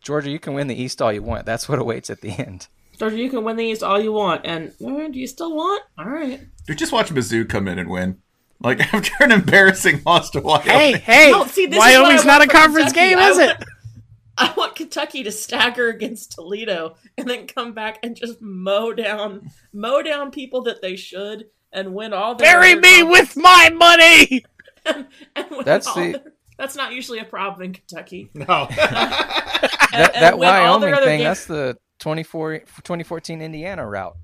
Georgia, 0.03 0.29
you 0.29 0.39
can 0.39 0.53
win 0.53 0.67
the 0.67 0.79
East 0.79 1.01
all 1.01 1.15
you 1.15 1.23
want. 1.23 1.47
That's 1.47 1.67
what 1.67 1.79
awaits 1.79 2.11
at 2.11 2.21
the 2.21 2.33
end. 2.33 2.69
Georgia, 2.99 3.17
you 3.17 3.31
can 3.31 3.43
win 3.43 3.57
the 3.57 3.65
East 3.65 3.83
all 3.83 3.99
you 3.99 4.13
want, 4.13 4.43
and 4.45 4.75
uh, 4.87 5.09
do 5.09 5.19
you 5.19 5.27
still 5.27 5.57
want? 5.57 5.83
All 5.99 6.11
right. 6.11 6.41
Dude, 6.67 6.77
just 6.77 6.93
watch 6.93 7.09
Mizzou 7.09 7.49
come 7.49 7.69
in 7.69 7.79
and 7.79 7.89
win. 7.89 8.19
Like 8.61 8.81
after 8.95 9.13
an 9.21 9.33
embarrassing 9.33 10.03
loss 10.07 10.31
to 10.31 10.41
Wyoming. 10.41 10.71
Hey, 10.71 10.93
hey, 10.99 11.31
No, 11.31 11.45
see, 11.47 11.67
this 11.67 11.75
is 11.75 11.79
what 11.79 11.95
I 11.95 12.01
Wyoming's 12.01 12.25
not 12.25 12.43
a 12.43 12.47
conference 12.47 12.93
Kentucky. 12.93 13.15
game, 13.15 13.19
is 13.19 13.39
it? 13.39 13.57
I 14.39 14.53
want 14.57 14.77
Kentucky 14.77 15.23
to 15.23 15.33
stagger 15.33 15.89
against 15.89 16.33
Toledo 16.33 16.97
and 17.17 17.27
then 17.29 17.47
come 17.47 17.73
back 17.73 17.99
and 18.03 18.15
just 18.15 18.41
mow 18.43 18.93
down, 18.93 19.51
mow 19.73 20.03
down 20.03 20.31
people 20.31 20.63
that 20.65 20.83
they 20.83 20.97
should, 20.97 21.47
and 21.73 21.95
win 21.95 22.13
all. 22.13 22.35
Their 22.35 22.61
Bury 22.61 22.75
me 22.75 23.01
com- 23.01 23.11
with 23.11 23.35
my 23.37 23.71
money. 23.75 24.45
and 25.35 25.51
win 25.51 25.63
That's 25.65 25.93
the- 25.95 26.01
their- 26.13 26.33
that's 26.59 26.75
not 26.77 26.93
usually 26.93 27.19
a 27.19 27.25
problem 27.25 27.63
in 27.67 27.73
Kentucky. 27.75 28.31
No. 28.33 28.67
that, 28.71 30.11
and 30.15 30.23
that 30.23 30.39
win 30.39 30.49
all 30.49 30.81
Wyoming 30.81 30.95
thing, 30.97 31.19
games. 31.19 31.23
that's 31.25 31.47
the 31.47 31.77
24, 32.01 32.61
2014 32.61 33.43
Indiana 33.43 33.87
route. 33.87 34.17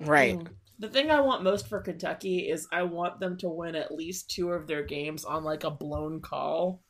Right. 0.00 0.38
Mm. 0.38 0.46
The 0.80 0.88
thing 0.88 1.10
I 1.10 1.20
want 1.20 1.42
most 1.44 1.68
for 1.68 1.80
Kentucky 1.80 2.48
is 2.48 2.66
I 2.72 2.82
want 2.84 3.20
them 3.20 3.36
to 3.38 3.48
win 3.50 3.74
at 3.74 3.94
least 3.94 4.30
two 4.30 4.50
of 4.50 4.66
their 4.66 4.82
games 4.82 5.26
on 5.26 5.44
like 5.44 5.62
a 5.62 5.70
blown 5.70 6.20
call 6.22 6.82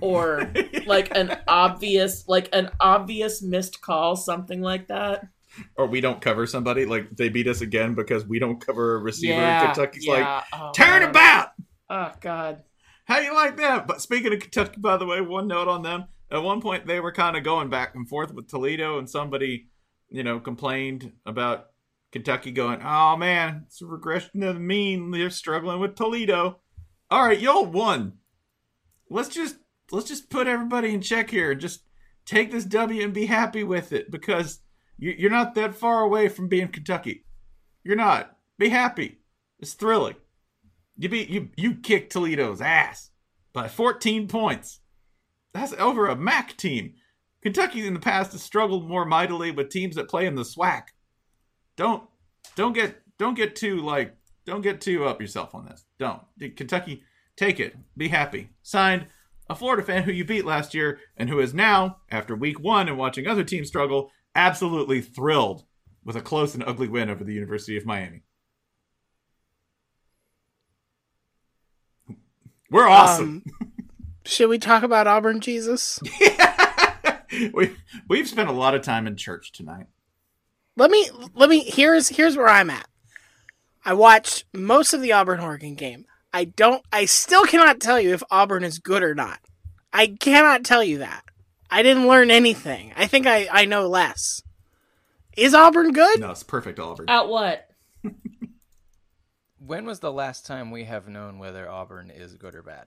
or 0.00 0.50
like 0.86 1.14
an 1.14 1.36
obvious 1.46 2.26
like 2.26 2.48
an 2.54 2.70
obvious 2.80 3.42
missed 3.42 3.82
call, 3.82 4.16
something 4.16 4.62
like 4.62 4.88
that. 4.88 5.26
or 5.76 5.86
we 5.86 6.00
don't 6.00 6.20
cover 6.22 6.46
somebody 6.46 6.86
like 6.86 7.14
they 7.14 7.28
beat 7.28 7.46
us 7.46 7.60
again 7.60 7.94
because 7.94 8.26
we 8.26 8.38
don't 8.38 8.64
cover 8.64 8.94
a 8.96 8.98
receiver. 8.98 9.34
Yeah, 9.34 9.66
Kentucky's 9.66 10.06
yeah. 10.06 10.12
like, 10.14 10.44
Oh, 10.54 10.72
turn 10.74 11.00
man. 11.02 11.10
about. 11.10 11.48
Oh 11.90 12.12
god. 12.20 12.62
How 13.04 13.18
you 13.20 13.34
like 13.34 13.58
that? 13.58 13.86
But 13.86 14.00
speaking 14.00 14.32
of 14.32 14.40
Kentucky, 14.40 14.80
by 14.80 14.96
the 14.96 15.06
way, 15.06 15.20
one 15.20 15.46
note 15.46 15.68
on 15.68 15.82
them. 15.82 16.06
At 16.30 16.42
one 16.42 16.60
point, 16.60 16.86
they 16.86 16.98
were 17.00 17.12
kind 17.12 17.36
of 17.36 17.44
going 17.44 17.68
back 17.68 17.94
and 17.94 18.08
forth 18.08 18.32
with 18.34 18.48
Toledo, 18.48 18.98
and 18.98 19.08
somebody, 19.08 19.68
you 20.08 20.24
know, 20.24 20.40
complained 20.40 21.12
about 21.24 21.66
Kentucky 22.12 22.52
going, 22.52 22.80
"Oh 22.82 23.16
man, 23.16 23.64
it's 23.66 23.82
a 23.82 23.86
regression 23.86 24.40
to 24.40 24.52
the 24.52 24.60
mean. 24.60 25.10
They're 25.10 25.30
struggling 25.30 25.80
with 25.80 25.96
Toledo." 25.96 26.60
All 27.10 27.26
right, 27.26 27.38
y'all 27.38 27.66
won. 27.66 28.18
Let's 29.10 29.28
just 29.28 29.56
let's 29.90 30.08
just 30.08 30.30
put 30.30 30.46
everybody 30.46 30.92
in 30.92 31.00
check 31.00 31.30
here 31.30 31.54
just 31.54 31.82
take 32.24 32.50
this 32.50 32.64
W 32.64 33.02
and 33.02 33.14
be 33.14 33.26
happy 33.26 33.62
with 33.62 33.92
it 33.92 34.10
because 34.10 34.60
you- 34.98 35.14
you're 35.16 35.30
not 35.30 35.54
that 35.54 35.76
far 35.76 36.02
away 36.02 36.28
from 36.28 36.48
being 36.48 36.68
Kentucky. 36.68 37.24
You're 37.84 37.94
not. 37.94 38.36
Be 38.58 38.68
happy. 38.70 39.20
It's 39.60 39.74
thrilling. 39.74 40.16
You 40.96 41.08
beat 41.08 41.28
you 41.28 41.50
you 41.56 41.76
kicked 41.76 42.12
Toledo's 42.12 42.60
ass 42.60 43.10
by 43.52 43.68
14 43.68 44.26
points. 44.28 44.80
That's 45.52 45.72
over 45.74 46.08
a 46.08 46.16
MAC 46.16 46.56
team. 46.56 46.94
Kentucky 47.42 47.86
in 47.86 47.94
the 47.94 48.00
past 48.00 48.32
has 48.32 48.42
struggled 48.42 48.88
more 48.88 49.04
mightily 49.04 49.50
with 49.52 49.68
teams 49.70 49.94
that 49.96 50.08
play 50.08 50.26
in 50.26 50.34
the 50.34 50.42
SWAC. 50.44 50.88
Don't 51.76 52.04
don't 52.54 52.72
get 52.72 53.02
don't 53.18 53.34
get 53.34 53.56
too 53.56 53.80
like 53.80 54.16
don't 54.46 54.62
get 54.62 54.80
too 54.80 55.04
up 55.04 55.20
yourself 55.20 55.54
on 55.54 55.66
this. 55.66 55.84
Don't. 55.98 56.22
Kentucky, 56.56 57.02
take 57.36 57.60
it. 57.60 57.76
Be 57.96 58.08
happy. 58.08 58.50
Signed 58.62 59.06
a 59.48 59.54
Florida 59.54 59.82
fan 59.82 60.04
who 60.04 60.12
you 60.12 60.24
beat 60.24 60.44
last 60.44 60.72
year 60.72 61.00
and 61.16 61.28
who 61.28 61.40
is 61.40 61.52
now, 61.52 61.98
after 62.10 62.34
week 62.34 62.60
one 62.60 62.88
and 62.88 62.96
watching 62.96 63.26
other 63.26 63.44
teams 63.44 63.68
struggle, 63.68 64.10
absolutely 64.34 65.00
thrilled 65.00 65.64
with 66.04 66.16
a 66.16 66.20
close 66.20 66.54
and 66.54 66.64
ugly 66.64 66.88
win 66.88 67.10
over 67.10 67.24
the 67.24 67.34
University 67.34 67.76
of 67.76 67.84
Miami. 67.84 68.22
We're 72.70 72.88
awesome. 72.88 73.42
Um, 73.60 73.82
should 74.24 74.48
we 74.48 74.58
talk 74.58 74.82
about 74.82 75.06
Auburn 75.06 75.40
Jesus? 75.40 76.00
we 77.52 77.76
we've 78.08 78.28
spent 78.28 78.48
a 78.48 78.52
lot 78.52 78.74
of 78.74 78.82
time 78.82 79.06
in 79.06 79.16
church 79.16 79.52
tonight. 79.52 79.86
Let 80.76 80.90
me 80.90 81.08
let 81.34 81.48
me 81.48 81.60
here's 81.60 82.08
here's 82.10 82.36
where 82.36 82.48
I'm 82.48 82.70
at. 82.70 82.88
I 83.84 83.94
watched 83.94 84.44
most 84.52 84.92
of 84.92 85.00
the 85.00 85.12
Auburn 85.12 85.40
Oregon 85.40 85.74
game. 85.74 86.04
I 86.32 86.44
don't 86.44 86.82
I 86.92 87.06
still 87.06 87.44
cannot 87.44 87.80
tell 87.80 87.98
you 88.00 88.12
if 88.12 88.22
Auburn 88.30 88.64
is 88.64 88.78
good 88.78 89.02
or 89.02 89.14
not. 89.14 89.40
I 89.92 90.08
cannot 90.08 90.64
tell 90.64 90.84
you 90.84 90.98
that. 90.98 91.24
I 91.70 91.82
didn't 91.82 92.06
learn 92.06 92.30
anything. 92.30 92.92
I 92.96 93.06
think 93.06 93.26
I, 93.26 93.48
I 93.50 93.64
know 93.64 93.88
less. 93.88 94.42
Is 95.36 95.54
Auburn 95.54 95.92
good? 95.92 96.20
No, 96.20 96.30
it's 96.30 96.42
perfect, 96.42 96.78
Auburn. 96.78 97.08
At 97.08 97.28
what? 97.28 97.68
When 99.58 99.84
was 99.84 99.98
the 99.98 100.12
last 100.12 100.46
time 100.46 100.70
we 100.70 100.84
have 100.84 101.08
known 101.08 101.38
whether 101.38 101.68
Auburn 101.68 102.10
is 102.10 102.34
good 102.34 102.54
or 102.54 102.62
bad? 102.62 102.86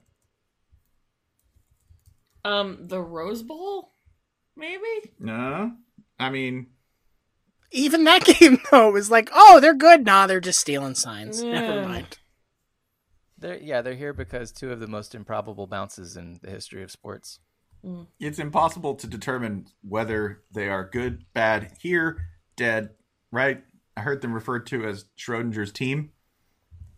Um, 2.42 2.88
the 2.88 3.00
Rose 3.02 3.42
Bowl, 3.42 3.92
maybe. 4.56 5.12
No, 5.18 5.72
I 6.18 6.30
mean, 6.30 6.68
Even 7.72 8.04
that 8.04 8.24
game 8.38 8.58
though 8.70 8.90
was 8.90 9.10
like, 9.10 9.30
oh, 9.32 9.60
they're 9.60 9.74
good. 9.74 10.04
Nah, 10.04 10.26
they're 10.26 10.40
just 10.40 10.60
stealing 10.60 10.94
signs. 10.94 11.42
Never 11.42 11.74
Yeah. 11.80 11.86
mind. 11.86 12.18
They're, 13.38 13.58
yeah, 13.58 13.80
they're 13.80 13.94
here 13.94 14.12
because 14.12 14.52
two 14.52 14.70
of 14.70 14.80
the 14.80 14.86
most 14.86 15.14
improbable 15.14 15.66
bounces 15.66 16.16
in 16.16 16.40
the 16.42 16.50
history 16.50 16.82
of 16.82 16.90
sports. 16.90 17.40
Mm. 17.82 18.08
it's 18.20 18.38
impossible 18.38 18.94
to 18.96 19.06
determine 19.06 19.64
whether 19.82 20.42
they 20.52 20.68
are 20.68 20.84
good, 20.86 21.24
bad, 21.32 21.72
here, 21.80 22.18
dead, 22.54 22.90
right? 23.32 23.62
I 23.96 24.02
heard 24.02 24.20
them 24.20 24.34
referred 24.34 24.66
to 24.66 24.84
as 24.84 25.06
Schrodinger's 25.18 25.72
team, 25.72 26.10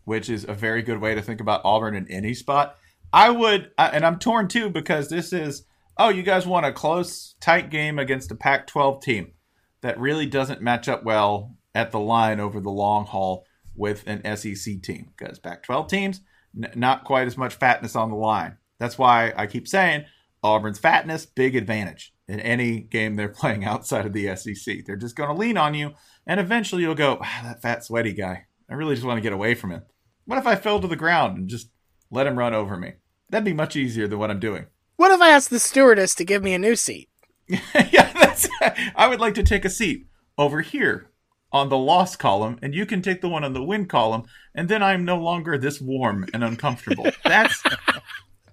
which 0.03 0.29
is 0.29 0.43
a 0.43 0.53
very 0.53 0.81
good 0.81 0.99
way 0.99 1.15
to 1.15 1.21
think 1.21 1.39
about 1.39 1.61
Auburn 1.63 1.95
in 1.95 2.05
any 2.11 2.33
spot. 2.33 2.75
I 3.13 3.29
would, 3.29 3.71
and 3.77 4.05
I'm 4.05 4.19
torn 4.19 4.49
too 4.49 4.69
because 4.69 5.07
this 5.07 5.31
is, 5.31 5.63
oh, 5.97 6.09
you 6.09 6.21
guys 6.21 6.45
want 6.45 6.65
a 6.65 6.73
close, 6.73 7.35
tight 7.39 7.69
game 7.69 7.97
against 7.97 8.31
a 8.31 8.35
Pac 8.35 8.67
12 8.67 9.01
team 9.01 9.31
that 9.83 9.99
really 9.99 10.25
doesn't 10.25 10.61
match 10.61 10.87
up 10.87 11.03
well 11.03 11.55
at 11.75 11.91
the 11.91 11.99
line 11.99 12.39
over 12.39 12.59
the 12.59 12.71
long 12.71 13.05
haul 13.05 13.45
with 13.75 14.03
an 14.07 14.23
SEC 14.37 14.81
team 14.81 15.11
because 15.15 15.39
Pac 15.39 15.63
12 15.63 15.87
teams, 15.87 16.21
n- 16.55 16.71
not 16.75 17.03
quite 17.03 17.27
as 17.27 17.37
much 17.37 17.55
fatness 17.55 17.95
on 17.95 18.09
the 18.09 18.15
line. 18.15 18.57
That's 18.79 18.97
why 18.97 19.33
I 19.35 19.45
keep 19.45 19.67
saying 19.67 20.05
Auburn's 20.41 20.79
fatness, 20.79 21.25
big 21.25 21.55
advantage 21.55 22.13
in 22.27 22.39
any 22.39 22.79
game 22.79 23.15
they're 23.15 23.27
playing 23.39 23.65
outside 23.65 24.05
of 24.05 24.13
the 24.13 24.33
SEC. 24.35 24.85
They're 24.85 24.95
just 24.95 25.15
going 25.15 25.29
to 25.29 25.35
lean 25.35 25.57
on 25.57 25.73
you, 25.73 25.93
and 26.25 26.39
eventually 26.39 26.83
you'll 26.83 26.95
go, 26.95 27.19
ah, 27.21 27.41
that 27.43 27.61
fat, 27.61 27.83
sweaty 27.83 28.13
guy. 28.13 28.45
I 28.69 28.75
really 28.75 28.95
just 28.95 29.05
want 29.05 29.17
to 29.17 29.21
get 29.21 29.33
away 29.33 29.53
from 29.53 29.71
him. 29.71 29.83
What 30.25 30.39
if 30.39 30.47
I 30.47 30.55
fell 30.55 30.79
to 30.79 30.87
the 30.87 30.95
ground 30.95 31.37
and 31.37 31.49
just 31.49 31.69
let 32.09 32.25
him 32.25 32.39
run 32.39 32.53
over 32.53 32.77
me? 32.77 32.93
That'd 33.29 33.43
be 33.43 33.53
much 33.53 33.75
easier 33.75 34.07
than 34.07 34.19
what 34.19 34.31
I'm 34.31 34.39
doing. 34.39 34.67
What 34.95 35.11
if 35.11 35.19
I 35.19 35.29
asked 35.29 35.49
the 35.49 35.59
stewardess 35.59 36.15
to 36.15 36.23
give 36.23 36.41
me 36.41 36.53
a 36.53 36.59
new 36.59 36.77
seat? 36.77 37.09
yeah. 37.47 38.12
I 38.95 39.07
would 39.07 39.19
like 39.19 39.35
to 39.35 39.43
take 39.43 39.65
a 39.65 39.69
seat 39.69 40.07
over 40.37 40.61
here 40.61 41.09
on 41.51 41.69
the 41.69 41.77
loss 41.77 42.15
column, 42.15 42.57
and 42.61 42.73
you 42.73 42.85
can 42.85 43.01
take 43.01 43.21
the 43.21 43.29
one 43.29 43.43
on 43.43 43.53
the 43.53 43.63
win 43.63 43.85
column, 43.85 44.23
and 44.55 44.67
then 44.67 44.81
I'm 44.81 45.05
no 45.05 45.17
longer 45.17 45.57
this 45.57 45.79
warm 45.79 46.25
and 46.33 46.43
uncomfortable. 46.43 47.07
That's 47.23 47.61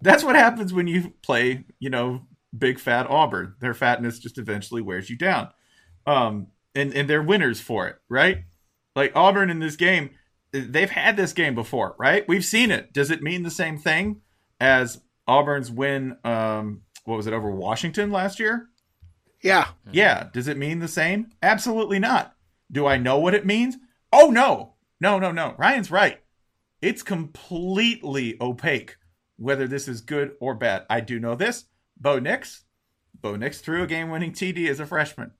that's 0.02 0.24
what 0.24 0.34
happens 0.34 0.72
when 0.72 0.86
you 0.86 1.12
play, 1.22 1.64
you 1.78 1.90
know, 1.90 2.22
big 2.56 2.78
fat 2.78 3.06
Auburn. 3.08 3.54
Their 3.60 3.74
fatness 3.74 4.18
just 4.18 4.38
eventually 4.38 4.80
wears 4.80 5.10
you 5.10 5.16
down. 5.16 5.50
Um, 6.06 6.46
and 6.74 6.94
and 6.94 7.08
they're 7.08 7.22
winners 7.22 7.60
for 7.60 7.86
it, 7.88 7.96
right? 8.08 8.44
Like 8.96 9.12
Auburn 9.14 9.50
in 9.50 9.58
this 9.58 9.76
game, 9.76 10.10
they've 10.52 10.90
had 10.90 11.16
this 11.16 11.32
game 11.32 11.54
before, 11.54 11.94
right? 11.98 12.26
We've 12.26 12.44
seen 12.44 12.70
it. 12.70 12.92
Does 12.92 13.10
it 13.10 13.22
mean 13.22 13.42
the 13.42 13.50
same 13.50 13.76
thing 13.76 14.22
as 14.58 15.00
Auburn's 15.26 15.70
win? 15.70 16.16
Um, 16.24 16.82
what 17.04 17.16
was 17.16 17.26
it 17.26 17.34
over 17.34 17.50
Washington 17.50 18.10
last 18.10 18.40
year? 18.40 18.69
Yeah. 19.42 19.68
Yeah. 19.90 20.28
Does 20.32 20.48
it 20.48 20.58
mean 20.58 20.80
the 20.80 20.88
same? 20.88 21.32
Absolutely 21.42 21.98
not. 21.98 22.34
Do 22.70 22.86
I 22.86 22.98
know 22.98 23.18
what 23.18 23.34
it 23.34 23.46
means? 23.46 23.76
Oh, 24.12 24.30
no. 24.30 24.74
No, 25.00 25.18
no, 25.18 25.32
no. 25.32 25.54
Ryan's 25.58 25.90
right. 25.90 26.20
It's 26.82 27.02
completely 27.02 28.36
opaque 28.40 28.96
whether 29.36 29.66
this 29.66 29.88
is 29.88 30.00
good 30.02 30.32
or 30.40 30.54
bad. 30.54 30.84
I 30.90 31.00
do 31.00 31.18
know 31.18 31.34
this. 31.34 31.64
Bo 31.98 32.18
Nix. 32.18 32.64
Bo 33.20 33.36
Nix 33.36 33.60
threw 33.60 33.82
a 33.82 33.86
game 33.86 34.10
winning 34.10 34.32
TD 34.32 34.68
as 34.68 34.80
a 34.80 34.86
freshman. 34.86 35.32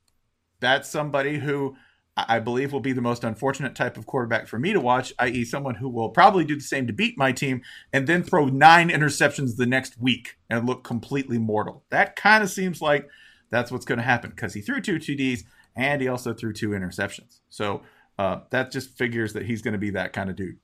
That's 0.60 0.88
somebody 0.88 1.38
who 1.38 1.76
I 2.16 2.40
believe 2.40 2.72
will 2.72 2.80
be 2.80 2.92
the 2.92 3.00
most 3.00 3.24
unfortunate 3.24 3.74
type 3.74 3.96
of 3.96 4.06
quarterback 4.06 4.46
for 4.46 4.58
me 4.58 4.72
to 4.72 4.80
watch, 4.80 5.12
i.e., 5.18 5.44
someone 5.44 5.76
who 5.76 5.88
will 5.88 6.10
probably 6.10 6.44
do 6.44 6.54
the 6.54 6.60
same 6.60 6.86
to 6.86 6.92
beat 6.92 7.16
my 7.16 7.32
team 7.32 7.62
and 7.92 8.06
then 8.06 8.22
throw 8.22 8.46
nine 8.46 8.90
interceptions 8.90 9.56
the 9.56 9.66
next 9.66 9.98
week 9.98 10.36
and 10.48 10.66
look 10.66 10.82
completely 10.82 11.38
mortal. 11.38 11.84
That 11.90 12.16
kind 12.16 12.42
of 12.42 12.50
seems 12.50 12.82
like 12.82 13.08
that's 13.50 13.70
what's 13.72 13.84
going 13.84 13.98
to 13.98 14.04
happen 14.04 14.30
because 14.30 14.54
he 14.54 14.60
threw 14.60 14.80
two 14.80 14.96
TDs 14.96 15.42
and 15.76 16.00
he 16.00 16.08
also 16.08 16.32
threw 16.34 16.52
two 16.52 16.70
interceptions. 16.70 17.40
So 17.48 17.82
uh, 18.18 18.40
that 18.50 18.70
just 18.70 18.96
figures 18.96 19.32
that 19.34 19.44
he's 19.46 19.62
going 19.62 19.72
to 19.72 19.78
be 19.78 19.90
that 19.90 20.12
kind 20.12 20.30
of 20.30 20.36
dude. 20.36 20.58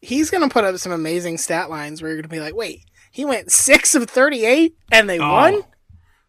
He's 0.00 0.28
gonna 0.30 0.50
put 0.50 0.64
up 0.64 0.76
some 0.76 0.92
amazing 0.92 1.38
stat 1.38 1.70
lines 1.70 2.02
where 2.02 2.10
you're 2.12 2.20
gonna 2.20 2.28
be 2.28 2.38
like, 2.38 2.54
wait, 2.54 2.84
he 3.10 3.24
went 3.24 3.50
six 3.50 3.94
of 3.94 4.10
thirty-eight 4.10 4.76
and 4.92 5.08
they 5.08 5.18
won, 5.18 5.62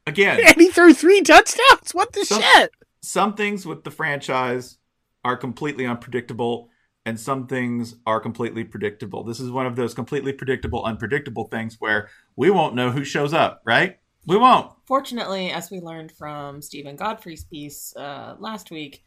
Again, 0.07 0.39
and 0.45 0.55
he 0.55 0.69
threw 0.69 0.93
three 0.93 1.19
touchdowns. 1.21 1.91
What 1.91 2.13
the 2.13 2.23
Some- 2.23 2.41
shit? 2.41 2.71
some 3.01 3.33
things 3.33 3.65
with 3.65 3.83
the 3.83 3.91
franchise 3.91 4.77
are 5.25 5.35
completely 5.35 5.85
unpredictable 5.85 6.69
and 7.05 7.19
some 7.19 7.47
things 7.47 7.95
are 8.07 8.21
completely 8.21 8.63
predictable. 8.63 9.25
This 9.25 9.39
is 9.41 9.51
one 9.51 9.65
of 9.65 9.75
those 9.75 9.93
completely 9.93 10.31
predictable, 10.31 10.83
unpredictable 10.85 11.43
things 11.49 11.75
where 11.79 12.09
we 12.37 12.49
won't 12.49 12.75
know 12.75 12.91
who 12.91 13.03
shows 13.03 13.33
up, 13.33 13.61
right? 13.65 13.99
We 14.27 14.37
won't. 14.37 14.71
Fortunately, 14.85 15.51
as 15.51 15.69
we 15.69 15.79
learned 15.79 16.11
from 16.11 16.61
Steven 16.61 16.95
Godfrey's 16.95 17.43
piece 17.43 17.95
uh, 17.95 18.35
last 18.39 18.71
week, 18.71 19.03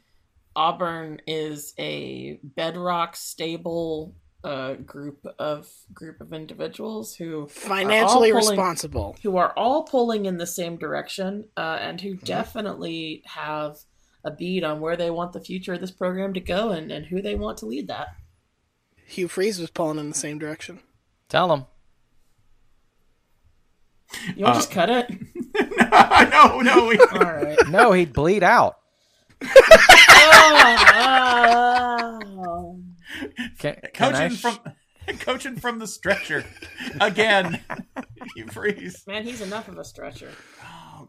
Auburn 0.54 1.20
is 1.26 1.74
a 1.78 2.38
bedrock 2.42 3.16
stable 3.16 4.14
uh, 4.44 4.74
group 4.74 5.26
of 5.38 5.68
group 5.92 6.20
of 6.20 6.32
individuals 6.32 7.14
who 7.14 7.42
are 7.44 7.48
Financially 7.48 8.30
all 8.32 8.40
pulling- 8.40 8.56
responsible. 8.56 9.16
who 9.22 9.36
are 9.36 9.52
all 9.56 9.82
pulling 9.82 10.26
in 10.26 10.38
the 10.38 10.46
same 10.46 10.76
direction, 10.76 11.48
uh, 11.56 11.78
and 11.80 11.98
Mm-hmm. 11.98 12.08
who 12.08 12.14
definitely 12.16 13.22
have 13.26 13.76
a 14.24 14.30
bead 14.30 14.62
on 14.64 14.80
where 14.80 14.96
they 14.96 15.10
want 15.10 15.32
the 15.32 15.40
future 15.40 15.74
of 15.74 15.80
this 15.80 15.90
program 15.90 16.34
to 16.34 16.40
go 16.40 16.70
and, 16.70 16.90
and 16.92 17.06
who 17.06 17.20
they 17.22 17.34
want 17.34 17.58
to 17.58 17.66
lead 17.66 17.88
that. 17.88 18.08
Hugh 19.06 19.26
Freeze 19.28 19.58
was 19.60 19.70
pulling 19.70 19.98
in 19.98 20.08
the 20.10 20.14
same 20.14 20.38
direction. 20.38 20.80
Tell 21.28 21.48
them. 21.48 21.66
You 24.36 24.44
want 24.44 24.54
to 24.54 24.58
Uh, 24.58 24.62
just 24.62 24.70
cut 24.70 24.88
it? 24.90 25.10
no, 26.30 26.60
no. 26.60 26.86
We, 26.86 26.98
All 26.98 27.18
right. 27.20 27.58
No, 27.68 27.92
he'd 27.92 28.12
bleed 28.12 28.42
out. 28.42 28.76
Oh. 31.10 32.78
Can, 33.58 33.76
can 33.94 34.12
coaching 34.12 34.36
sh- 34.36 34.40
from 34.40 34.58
coaching 35.20 35.56
from 35.56 35.78
the 35.78 35.86
stretcher 35.86 36.44
again. 37.00 37.60
Hugh 38.34 38.46
Freeze. 38.48 39.04
Man, 39.06 39.24
he's 39.24 39.40
enough 39.40 39.68
of 39.68 39.78
a 39.78 39.84
stretcher. 39.84 40.30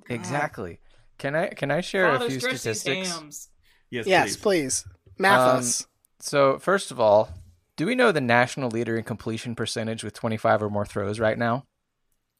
exactly? 0.09 0.79
Can 1.17 1.35
I 1.35 1.47
can 1.47 1.71
I 1.71 1.81
share 1.81 2.11
Father, 2.11 2.25
a 2.27 2.29
few 2.29 2.39
statistics? 2.39 3.09
hams. 3.11 3.49
Yes, 3.89 4.07
Yes, 4.07 4.35
please. 4.37 4.85
Math 5.17 5.49
Um, 5.49 5.57
us. 5.59 5.87
So 6.19 6.57
first 6.59 6.91
of 6.91 6.99
all, 6.99 7.29
do 7.75 7.85
we 7.85 7.95
know 7.95 8.11
the 8.11 8.21
national 8.21 8.69
leader 8.69 8.95
in 8.97 9.03
completion 9.03 9.55
percentage 9.55 10.03
with 10.03 10.13
25 10.13 10.63
or 10.63 10.69
more 10.69 10.85
throws 10.85 11.19
right 11.19 11.37
now? 11.37 11.65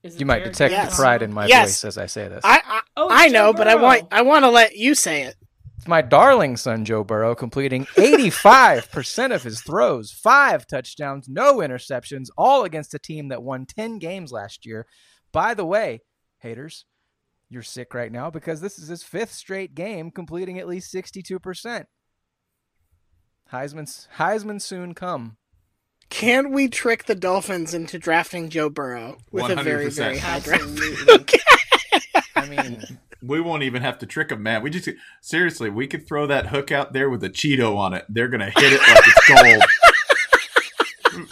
Is 0.03 0.15
it 0.15 0.19
You 0.19 0.25
might 0.25 0.43
detect 0.43 0.71
Yes. 0.71 0.91
the 0.91 0.95
pride 0.95 1.21
in 1.21 1.33
my 1.33 1.45
Yes. 1.45 1.67
voice 1.67 1.85
as 1.85 1.97
I 1.97 2.05
say 2.05 2.27
this. 2.27 2.41
I 2.43 2.61
I, 2.65 2.81
Oh, 2.97 3.07
I 3.11 3.27
know, 3.29 3.53
but 3.53 3.67
I 3.67 3.75
want 3.75 4.07
I 4.11 4.21
want 4.21 4.43
to 4.45 4.49
let 4.49 4.75
you 4.75 4.95
say 4.95 5.23
it. 5.23 5.35
It's 5.77 5.87
my 5.87 6.01
darling 6.01 6.57
son 6.57 6.83
Joe 6.83 7.03
Burrow 7.05 7.35
completing 7.35 7.85
85% 7.95 9.33
of 9.33 9.43
his 9.43 9.61
throws, 9.61 10.11
five 10.11 10.67
touchdowns, 10.67 11.29
no 11.29 11.57
interceptions, 11.57 12.27
all 12.37 12.65
against 12.65 12.93
a 12.93 12.99
team 12.99 13.29
that 13.29 13.43
won 13.43 13.65
10 13.65 13.97
games 13.99 14.31
last 14.33 14.65
year. 14.65 14.85
By 15.31 15.53
the 15.53 15.65
way, 15.65 16.01
haters, 16.39 16.83
you're 17.49 17.63
sick 17.63 17.93
right 17.93 18.11
now 18.11 18.29
because 18.29 18.59
this 18.59 18.77
is 18.77 18.89
his 18.89 19.03
fifth 19.03 19.31
straight 19.33 19.73
game 19.73 20.11
completing 20.11 20.59
at 20.59 20.67
least 20.67 20.93
62%. 20.93 21.85
Heisman's 23.53 24.07
Heisman 24.17 24.61
soon 24.61 24.93
come. 24.93 25.37
Can 26.09 26.51
we 26.51 26.67
trick 26.67 27.05
the 27.05 27.15
Dolphins 27.15 27.73
into 27.73 27.99
drafting 27.99 28.49
Joe 28.49 28.69
Burrow 28.69 29.17
with 29.31 29.49
a 29.51 29.61
very 29.63 29.87
100%. 29.87 29.95
very 29.95 30.17
high 30.17 30.39
draft? 30.39 30.63
Absolutely. 30.63 31.39
I 32.35 32.45
mean, 32.47 32.99
We 33.21 33.41
won't 33.41 33.63
even 33.63 33.81
have 33.81 33.99
to 33.99 34.05
trick 34.05 34.29
them, 34.29 34.41
man. 34.43 34.63
We 34.63 34.69
just 34.69 34.89
seriously, 35.21 35.69
we 35.69 35.87
could 35.87 36.07
throw 36.07 36.25
that 36.27 36.47
hook 36.47 36.71
out 36.71 36.93
there 36.93 37.09
with 37.09 37.23
a 37.23 37.29
Cheeto 37.29 37.77
on 37.77 37.93
it. 37.93 38.05
They're 38.09 38.27
gonna 38.29 38.49
hit 38.49 38.73
it 38.73 38.79
like 38.79 39.03
it's 39.05 39.27
gold. 41.17 41.27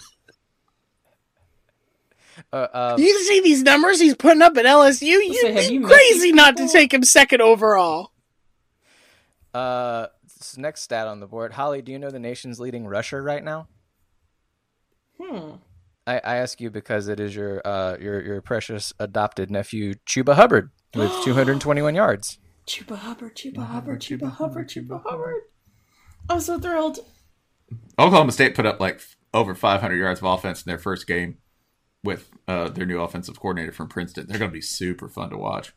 uh, 2.54 2.68
um, 2.74 3.00
You 3.00 3.24
see 3.24 3.42
these 3.42 3.64
numbers 3.64 4.00
he's 4.00 4.16
putting 4.16 4.42
up 4.42 4.58
at 4.58 4.66
LSU? 4.66 5.02
You, 5.06 5.34
say, 5.42 5.54
have 5.54 5.64
you'd 5.64 5.72
you 5.72 5.80
be 5.80 5.86
met 5.86 5.94
crazy 5.94 6.32
not 6.34 6.58
to 6.58 6.68
take 6.68 6.94
him 6.94 7.04
second 7.04 7.42
overall. 7.42 8.12
uh, 9.54 10.08
this 10.38 10.58
next 10.58 10.82
stat 10.82 11.08
on 11.08 11.20
the 11.20 11.28
board. 11.28 11.54
Holly, 11.54 11.82
do 11.82 11.92
you 11.92 12.00
know 12.00 12.12
the 12.12 12.20
nation's 12.20 12.60
leading 12.60 12.86
rusher 12.86 13.24
right 13.24 13.44
now? 13.44 13.68
Hmm. 15.22 15.52
I, 16.06 16.22
I 16.24 16.36
ask 16.38 16.62
you 16.62 16.70
because 16.70 17.08
it 17.08 17.20
is 17.20 17.36
your 17.36 17.62
uh 17.66 17.98
your 18.00 18.22
your 18.24 18.42
precious 18.42 18.94
adopted 19.00 19.52
nephew 19.52 19.96
Chuba 20.06 20.36
Hubbard 20.36 20.72
with 20.96 21.12
221 21.24 21.96
yards. 21.96 22.40
Chuba 22.66 22.98
Hubbard, 22.98 23.36
Chuba 23.36 23.66
Hubbard, 23.66 24.02
Chuba 24.02 24.32
Hubbard, 24.32 24.70
Chuba 24.70 25.02
Hubbard. 25.04 25.42
I'm 26.30 26.42
so 26.42 26.60
thrilled. 26.60 27.00
Oklahoma 28.00 28.32
State 28.32 28.56
put 28.56 28.66
up 28.66 28.80
like 28.80 29.02
over 29.34 29.56
500 29.56 29.96
yards 29.96 30.20
of 30.20 30.26
offense 30.26 30.64
in 30.64 30.70
their 30.70 30.78
first 30.78 31.08
game 31.08 31.38
with 32.04 32.30
uh, 32.48 32.70
their 32.70 32.86
new 32.86 33.00
offensive 33.02 33.40
coordinator 33.40 33.72
from 33.72 33.88
Princeton. 33.88 34.28
They're 34.28 34.40
going 34.40 34.52
to 34.52 34.56
be 34.56 34.62
super 34.62 35.08
fun 35.10 35.30
to 35.32 35.38
watch. 35.38 35.74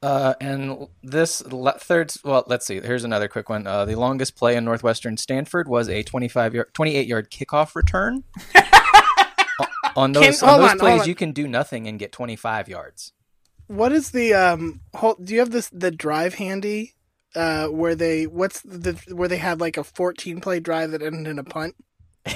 Uh, 0.00 0.34
and 0.40 0.86
this 1.02 1.44
le- 1.46 1.78
third, 1.78 2.12
well, 2.24 2.44
let's 2.46 2.66
see. 2.66 2.80
Here's 2.80 3.04
another 3.04 3.26
quick 3.26 3.48
one. 3.48 3.66
Uh, 3.66 3.84
the 3.84 3.96
longest 3.96 4.36
play 4.36 4.54
in 4.54 4.64
Northwestern 4.64 5.16
Stanford 5.16 5.66
was 5.68 5.88
a 5.88 6.02
25 6.02 6.54
yard, 6.54 6.68
28 6.72 7.06
yard 7.06 7.30
kickoff 7.30 7.74
return. 7.74 8.24
On 9.96 10.12
those, 10.12 10.40
Can- 10.40 10.48
on 10.48 10.60
those 10.60 10.70
on, 10.70 10.78
plays, 10.78 11.00
on. 11.00 11.08
you 11.08 11.16
can 11.16 11.32
do 11.32 11.48
nothing 11.48 11.88
and 11.88 11.98
get 11.98 12.12
25 12.12 12.68
yards. 12.68 13.12
What 13.66 13.90
is 13.90 14.12
the 14.12 14.32
um? 14.32 14.80
Hold, 14.94 15.24
do 15.24 15.34
you 15.34 15.40
have 15.40 15.50
this 15.50 15.68
the 15.70 15.90
drive 15.90 16.34
handy? 16.34 16.94
Uh, 17.34 17.66
where 17.66 17.96
they 17.96 18.26
what's 18.28 18.60
the 18.62 18.92
where 19.12 19.26
they 19.26 19.38
had 19.38 19.60
like 19.60 19.76
a 19.76 19.82
14 19.82 20.40
play 20.40 20.60
drive 20.60 20.92
that 20.92 21.02
ended 21.02 21.26
in 21.26 21.40
a 21.40 21.44
punt? 21.44 21.74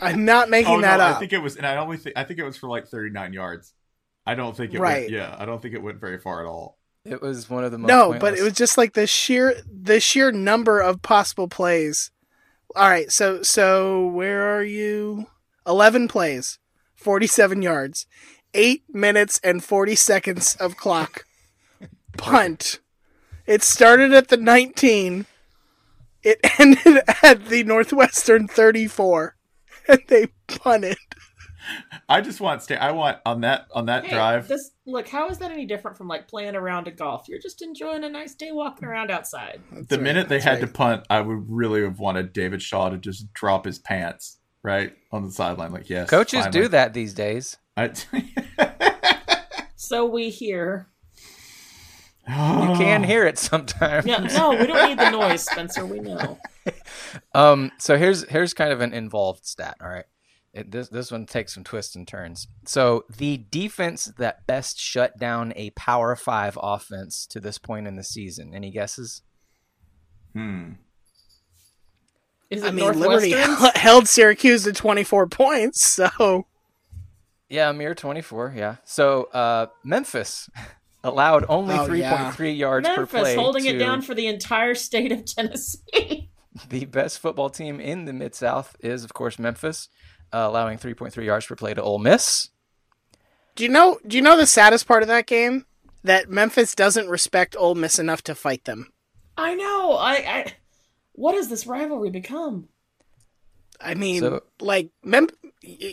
I'm 0.00 0.24
not 0.24 0.48
making 0.48 0.76
oh, 0.76 0.80
that 0.80 0.96
no, 0.96 1.04
up. 1.04 1.16
I 1.16 1.18
think 1.18 1.34
it 1.34 1.38
was, 1.38 1.56
and 1.56 1.66
I 1.66 1.76
only 1.76 1.98
think 1.98 2.16
I 2.16 2.24
think 2.24 2.38
it 2.38 2.44
was 2.44 2.56
for 2.56 2.68
like 2.68 2.88
39 2.88 3.34
yards. 3.34 3.74
I 4.28 4.34
don't 4.34 4.54
think 4.56 4.74
it 4.74 4.80
Right. 4.80 5.02
went. 5.02 5.10
Yeah, 5.12 5.34
I 5.38 5.46
don't 5.46 5.62
think 5.62 5.74
it 5.74 5.82
went 5.82 5.98
very 6.00 6.18
far 6.18 6.40
at 6.40 6.46
all. 6.46 6.76
It 7.04 7.22
was 7.22 7.48
one 7.48 7.64
of 7.64 7.72
the 7.72 7.78
most 7.78 7.88
no, 7.88 8.12
but 8.18 8.34
it 8.36 8.42
was 8.42 8.52
just 8.52 8.76
like 8.76 8.92
the 8.92 9.06
sheer 9.06 9.54
the 9.66 10.00
sheer 10.00 10.30
number 10.30 10.80
of 10.80 11.00
possible 11.00 11.48
plays. 11.48 12.10
All 12.76 12.88
right, 12.90 13.10
so 13.10 13.42
so 13.42 14.06
where 14.06 14.54
are 14.54 14.62
you? 14.62 15.26
Eleven 15.66 16.08
plays, 16.08 16.58
forty-seven 16.94 17.62
yards, 17.62 18.06
eight 18.52 18.82
minutes 18.92 19.40
and 19.42 19.64
forty 19.64 19.94
seconds 19.94 20.56
of 20.56 20.76
clock. 20.76 21.24
Punt. 22.18 22.80
It 23.46 23.62
started 23.62 24.12
at 24.12 24.28
the 24.28 24.36
nineteen. 24.36 25.24
It 26.22 26.40
ended 26.58 27.02
at 27.22 27.46
the 27.46 27.64
Northwestern 27.64 28.46
thirty-four, 28.48 29.36
and 29.88 30.00
they 30.08 30.26
punted. 30.46 30.98
I 32.08 32.20
just 32.20 32.40
want 32.40 32.62
stay. 32.62 32.76
I 32.76 32.92
want 32.92 33.18
on 33.26 33.40
that 33.42 33.66
on 33.74 33.86
that 33.86 34.04
Hey, 34.04 34.14
drive. 34.14 34.48
This 34.48 34.70
look, 34.86 35.08
how 35.08 35.28
is 35.28 35.38
that 35.38 35.50
any 35.50 35.66
different 35.66 35.96
from 35.96 36.08
like 36.08 36.28
playing 36.28 36.56
around 36.56 36.88
a 36.88 36.90
golf? 36.90 37.26
You're 37.28 37.40
just 37.40 37.62
enjoying 37.62 38.04
a 38.04 38.08
nice 38.08 38.34
day 38.34 38.50
walking 38.52 38.86
around 38.86 39.10
outside. 39.10 39.60
the 39.88 39.98
minute 39.98 40.28
they 40.28 40.40
had 40.40 40.60
to 40.60 40.66
punt, 40.66 41.04
I 41.10 41.20
would 41.20 41.44
really 41.48 41.82
have 41.82 41.98
wanted 41.98 42.32
David 42.32 42.62
Shaw 42.62 42.88
to 42.88 42.98
just 42.98 43.32
drop 43.32 43.64
his 43.64 43.78
pants 43.78 44.38
right 44.62 44.94
on 45.12 45.24
the 45.24 45.30
sideline. 45.30 45.72
Like, 45.72 45.88
yes, 45.88 46.08
coaches 46.10 46.44
finally. 46.44 46.60
do 46.62 46.68
that 46.68 46.94
these 46.94 47.14
days. 47.14 47.56
I, 47.76 47.92
So 49.76 50.04
we 50.04 50.28
hear. 50.28 50.88
You 52.28 52.34
can 52.76 53.04
hear 53.04 53.24
it 53.26 53.38
sometimes. 53.38 54.04
No, 54.04 54.18
no, 54.18 54.50
we 54.50 54.66
don't 54.66 54.86
need 54.88 54.98
the 54.98 55.08
noise, 55.10 55.44
Spencer. 55.44 55.86
We 55.86 56.00
know. 56.00 56.38
Um, 57.34 57.72
so 57.78 57.96
here's 57.96 58.28
here's 58.28 58.52
kind 58.52 58.70
of 58.70 58.82
an 58.82 58.92
involved 58.92 59.46
stat. 59.46 59.76
All 59.80 59.88
right, 59.88 60.04
it, 60.52 60.70
this 60.70 60.88
this 60.88 61.10
one 61.10 61.26
takes 61.26 61.54
some 61.54 61.64
twists 61.64 61.94
and 61.94 62.06
turns. 62.08 62.48
So 62.64 63.04
the 63.14 63.36
defense 63.50 64.06
that 64.18 64.46
best 64.46 64.78
shut 64.78 65.18
down 65.18 65.52
a 65.56 65.70
Power 65.70 66.16
Five 66.16 66.58
offense 66.60 67.26
to 67.26 67.40
this 67.40 67.58
point 67.58 67.86
in 67.86 67.96
the 67.96 68.04
season. 68.04 68.54
Any 68.54 68.70
guesses? 68.70 69.22
Hmm. 70.32 70.72
Is 72.50 72.62
it 72.62 72.68
I 72.68 72.70
mean, 72.70 72.98
Liberty 72.98 73.32
held 73.74 74.08
Syracuse 74.08 74.64
to 74.64 74.72
twenty-four 74.72 75.26
points, 75.26 75.84
so 75.84 76.46
Yeah, 77.48 77.70
a 77.70 77.72
mere 77.74 77.94
twenty 77.94 78.22
four. 78.22 78.52
Yeah. 78.56 78.76
So 78.84 79.24
uh, 79.24 79.66
Memphis 79.84 80.48
allowed 81.04 81.44
only 81.48 81.76
three 81.76 81.84
point 81.84 81.86
three 81.86 82.00
yeah. 82.00 82.22
point 82.22 82.36
three 82.36 82.52
yards 82.52 82.88
per 82.88 82.96
Memphis 82.96 83.20
play. 83.20 83.34
holding 83.34 83.66
it 83.66 83.78
down 83.78 84.00
for 84.00 84.14
the 84.14 84.26
entire 84.26 84.74
state 84.74 85.12
of 85.12 85.24
Tennessee. 85.26 86.30
the 86.70 86.86
best 86.86 87.18
football 87.18 87.50
team 87.50 87.80
in 87.80 88.06
the 88.06 88.12
Mid 88.14 88.34
South 88.34 88.76
is, 88.80 89.04
of 89.04 89.12
course, 89.12 89.38
Memphis, 89.38 89.88
uh, 90.32 90.38
allowing 90.48 90.78
three 90.78 90.94
point 90.94 91.12
three 91.12 91.26
yards 91.26 91.46
per 91.46 91.54
play 91.56 91.74
to 91.74 91.82
Ole 91.82 91.98
Miss. 91.98 92.48
Do 93.56 93.64
you 93.64 93.70
know? 93.70 93.98
Do 94.06 94.16
you 94.16 94.22
know 94.22 94.36
the 94.36 94.46
saddest 94.46 94.86
part 94.86 95.02
of 95.02 95.08
that 95.08 95.26
game? 95.26 95.66
That 96.04 96.30
Memphis 96.30 96.74
doesn't 96.74 97.08
respect 97.08 97.56
Ole 97.58 97.74
Miss 97.74 97.98
enough 97.98 98.22
to 98.22 98.34
fight 98.34 98.64
them. 98.64 98.92
I 99.36 99.54
know. 99.54 99.92
I, 99.92 100.12
I. 100.14 100.52
What 101.12 101.34
has 101.34 101.48
this 101.48 101.66
rivalry 101.66 102.10
become? 102.10 102.68
I 103.80 103.94
mean, 103.94 104.20
So- 104.20 104.42
like 104.60 104.90
Mem- 105.02 105.28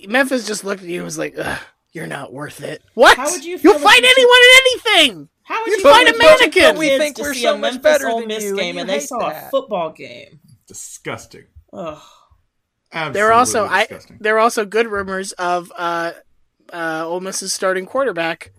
Memphis 0.08 0.46
just 0.48 0.64
looked 0.64 0.84
at 0.84 0.88
you 0.90 0.98
and 0.98 1.06
was 1.06 1.18
like, 1.18 1.36
Ugh, 1.38 1.60
"You're 1.92 2.08
not 2.08 2.32
worth 2.34 2.62
it." 2.62 2.84
What? 2.94 3.18
How 3.18 3.30
would 3.32 3.44
you 3.44 3.58
You'll 3.62 3.80
fight 3.80 4.02
you 4.02 4.10
anyone 4.10 4.38
in 4.42 5.02
anything. 5.02 5.30
How 5.44 5.62
would 5.62 5.68
You'd 5.72 5.78
you 5.80 5.84
fight 5.84 6.08
a 6.08 6.10
if 6.10 6.16
you 6.16 6.22
took 6.22 6.40
mannequin. 6.40 6.62
your 6.64 6.74
We 6.76 6.98
think 6.98 7.18
we're 7.20 7.34
so 7.34 7.54
much 7.58 7.74
Memphis 7.74 7.82
better 7.84 8.10
Ole 8.10 8.20
than 8.20 8.28
Miss 8.30 8.44
you, 8.44 8.50
and 8.52 8.60
game 8.60 8.76
you 8.76 8.82
and 8.82 8.90
they 8.90 9.00
saw 9.00 9.30
that. 9.30 9.48
a 9.48 9.50
football 9.50 9.92
game? 9.92 10.40
Disgusting. 10.68 11.46
Ugh. 11.74 12.02
There 12.92 13.28
are 13.28 13.34
also 13.34 13.66
Absolutely 13.66 14.16
I. 14.16 14.18
There 14.22 14.36
are 14.36 14.40
also 14.40 14.66
good 14.66 14.88
rumors 14.88 15.32
of 15.34 15.72
uh, 15.78 16.12
uh, 16.72 17.04
Ole 17.06 17.20
Miss's 17.20 17.54
starting 17.54 17.86
quarterback 17.86 18.52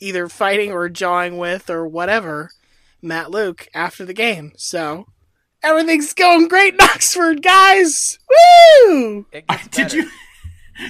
either 0.00 0.28
fighting 0.28 0.72
or 0.72 0.88
jawing 0.88 1.38
with 1.38 1.70
or 1.70 1.86
whatever 1.86 2.50
Matt 3.02 3.30
Luke 3.30 3.68
after 3.74 4.04
the 4.04 4.12
game. 4.14 4.52
So 4.56 5.06
everything's 5.62 6.12
going 6.12 6.48
great 6.48 6.74
in 6.80 6.80
Oxford, 6.80 7.42
guys. 7.42 8.18
Woo! 8.88 9.26
It 9.32 9.44
I- 9.48 9.60
did 9.70 9.92
you? 9.92 10.10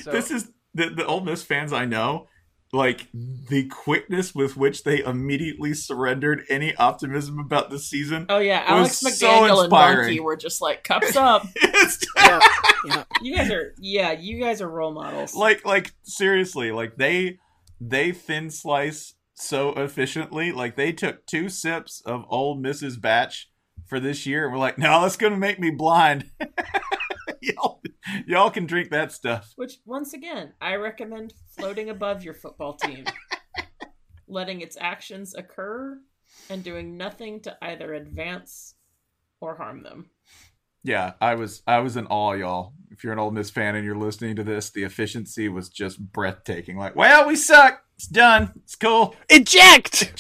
So- 0.03 0.11
this 0.13 0.31
is 0.31 0.51
the 0.75 0.91
the 0.91 1.07
Ole 1.07 1.21
Miss 1.21 1.43
fans 1.43 1.73
I 1.73 1.85
know. 1.85 2.29
Like 2.75 3.07
the 3.13 3.69
quickness 3.69 4.35
with 4.35 4.57
which 4.57 4.83
they 4.83 5.03
immediately 5.05 5.75
surrendered 5.75 6.43
any 6.49 6.75
optimism 6.75 7.39
about 7.39 7.71
this 7.71 7.89
season. 7.89 8.27
Oh 8.29 8.39
yeah, 8.39 8.63
was 8.75 9.03
Alex 9.03 9.19
so 9.19 9.27
McDaniel 9.29 9.51
and 9.51 9.65
inspiring. 9.67 9.99
Monkey 10.07 10.21
were 10.21 10.37
just 10.37 10.61
like 10.61 10.83
cups 10.83 11.15
up. 11.17 11.47
It's- 11.63 11.99
Yeah, 12.17 12.41
yeah. 12.87 13.05
You 13.23 13.37
guys 13.37 13.51
are 13.51 13.75
yeah, 13.79 14.13
you 14.13 14.41
guys 14.41 14.61
are 14.61 14.69
role 14.69 14.93
models. 14.93 15.35
like 15.37 15.65
like 15.65 15.93
seriously, 16.03 16.73
like 16.73 16.97
they 16.97 17.39
they 17.81 18.11
thin 18.13 18.51
slice 18.51 19.15
so 19.35 19.71
efficiently. 19.75 20.51
Like 20.53 20.75
they 20.77 20.93
took 20.93 21.27
two 21.27 21.49
sips 21.49 22.03
of 22.05 22.25
old 22.29 22.63
Mrs. 22.63 23.01
Batch 23.01 23.51
for 23.87 24.01
this 24.01 24.27
year, 24.27 24.45
and 24.45 24.53
we're 24.53 24.59
like, 24.59 24.79
no, 24.79 25.03
that's 25.03 25.17
gonna 25.17 25.37
make 25.37 25.61
me 25.61 25.71
blind. 25.71 26.31
y'all, 27.41 27.81
y'all 28.27 28.51
can 28.51 28.67
drink 28.67 28.91
that 28.91 29.13
stuff. 29.13 29.53
Which 29.57 29.79
once 29.85 30.13
again, 30.13 30.53
I 30.61 30.77
recommend 30.77 31.35
floating 31.57 31.91
above 31.91 32.25
your 32.25 32.35
football 32.35 32.75
team. 32.75 33.05
letting 34.29 34.61
its 34.61 34.77
actions 34.81 35.35
occur 35.35 35.99
and 36.51 36.65
doing 36.65 36.97
nothing 36.97 37.41
to 37.41 37.57
either 37.63 37.95
advance 37.95 38.75
or 39.41 39.57
harm 39.57 39.83
them. 39.83 40.11
Yeah, 40.83 41.15
I 41.21 41.35
was 41.35 41.63
I 41.67 41.79
was 41.79 41.97
in 41.97 42.07
awe, 42.07 42.33
y'all. 42.33 42.75
If 42.91 43.03
you're 43.03 43.13
an 43.13 43.19
Ole 43.19 43.31
Miss 43.31 43.51
fan 43.51 43.75
and 43.75 43.85
you're 43.85 43.97
listening 43.97 44.37
to 44.37 44.45
this, 44.45 44.71
the 44.71 44.83
efficiency 44.83 45.49
was 45.49 45.71
just 45.71 45.99
breathtaking. 46.13 46.77
Like, 46.77 46.95
well, 46.95 47.27
we 47.27 47.37
suck. 47.37 47.84
It's 47.97 48.09
done. 48.09 48.51
It's 48.65 48.75
cool. 48.75 49.15
Eject! 49.29 50.13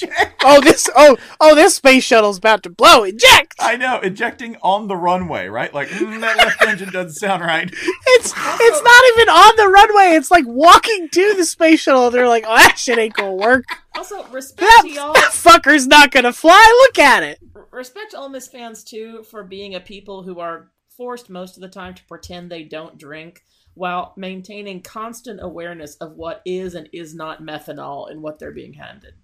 oh, 0.44 0.60
this 0.60 0.88
oh 0.94 1.16
oh 1.40 1.54
this 1.56 1.74
space 1.74 2.04
shuttle's 2.04 2.38
about 2.38 2.62
to 2.62 2.70
blow. 2.70 3.02
Eject! 3.02 3.54
I 3.58 3.76
know, 3.76 3.98
ejecting 3.98 4.56
on 4.62 4.86
the 4.86 4.96
runway, 4.96 5.48
right? 5.48 5.74
Like 5.74 5.88
mm, 5.88 6.20
that 6.20 6.36
left 6.36 6.62
engine 6.62 6.90
doesn't 6.90 7.14
sound 7.14 7.42
right. 7.42 7.68
It's 7.68 8.32
it's 8.36 8.82
not 8.82 9.04
even 9.16 9.28
on 9.28 9.56
the 9.56 9.68
runway. 9.68 10.16
It's 10.16 10.30
like 10.30 10.44
walking 10.46 11.08
to 11.10 11.34
the 11.34 11.44
space 11.44 11.80
shuttle. 11.80 12.10
They're 12.10 12.28
like, 12.28 12.44
oh, 12.46 12.54
that 12.56 12.78
shit 12.78 12.96
ain't 12.98 13.14
gonna 13.14 13.34
work. 13.34 13.64
Also, 13.96 14.24
respect 14.28 14.60
That, 14.60 14.82
to 14.84 14.90
y'all. 14.90 15.12
that 15.14 15.32
fucker's 15.32 15.86
not 15.88 16.12
gonna 16.12 16.32
fly. 16.32 16.86
Look 16.86 16.98
at 17.00 17.24
it. 17.24 17.40
respect 17.72 18.12
to 18.12 18.18
Ole 18.18 18.28
Miss 18.28 18.46
fans 18.46 18.84
too 18.84 19.24
for 19.24 19.42
being 19.42 19.74
a 19.74 19.80
people 19.80 20.22
who 20.22 20.38
are 20.38 20.70
forced 20.96 21.28
most 21.28 21.56
of 21.56 21.60
the 21.60 21.68
time 21.68 21.92
to 21.94 22.04
pretend 22.04 22.50
they 22.50 22.62
don't 22.62 22.96
drink 22.98 23.42
while 23.74 24.12
maintaining 24.16 24.82
constant 24.82 25.40
awareness 25.42 25.96
of 25.96 26.12
what 26.12 26.42
is 26.44 26.74
and 26.74 26.88
is 26.92 27.14
not 27.14 27.42
methanol 27.42 28.10
in 28.10 28.22
what 28.22 28.38
they're 28.38 28.52
being 28.52 28.74
handed. 28.74 29.14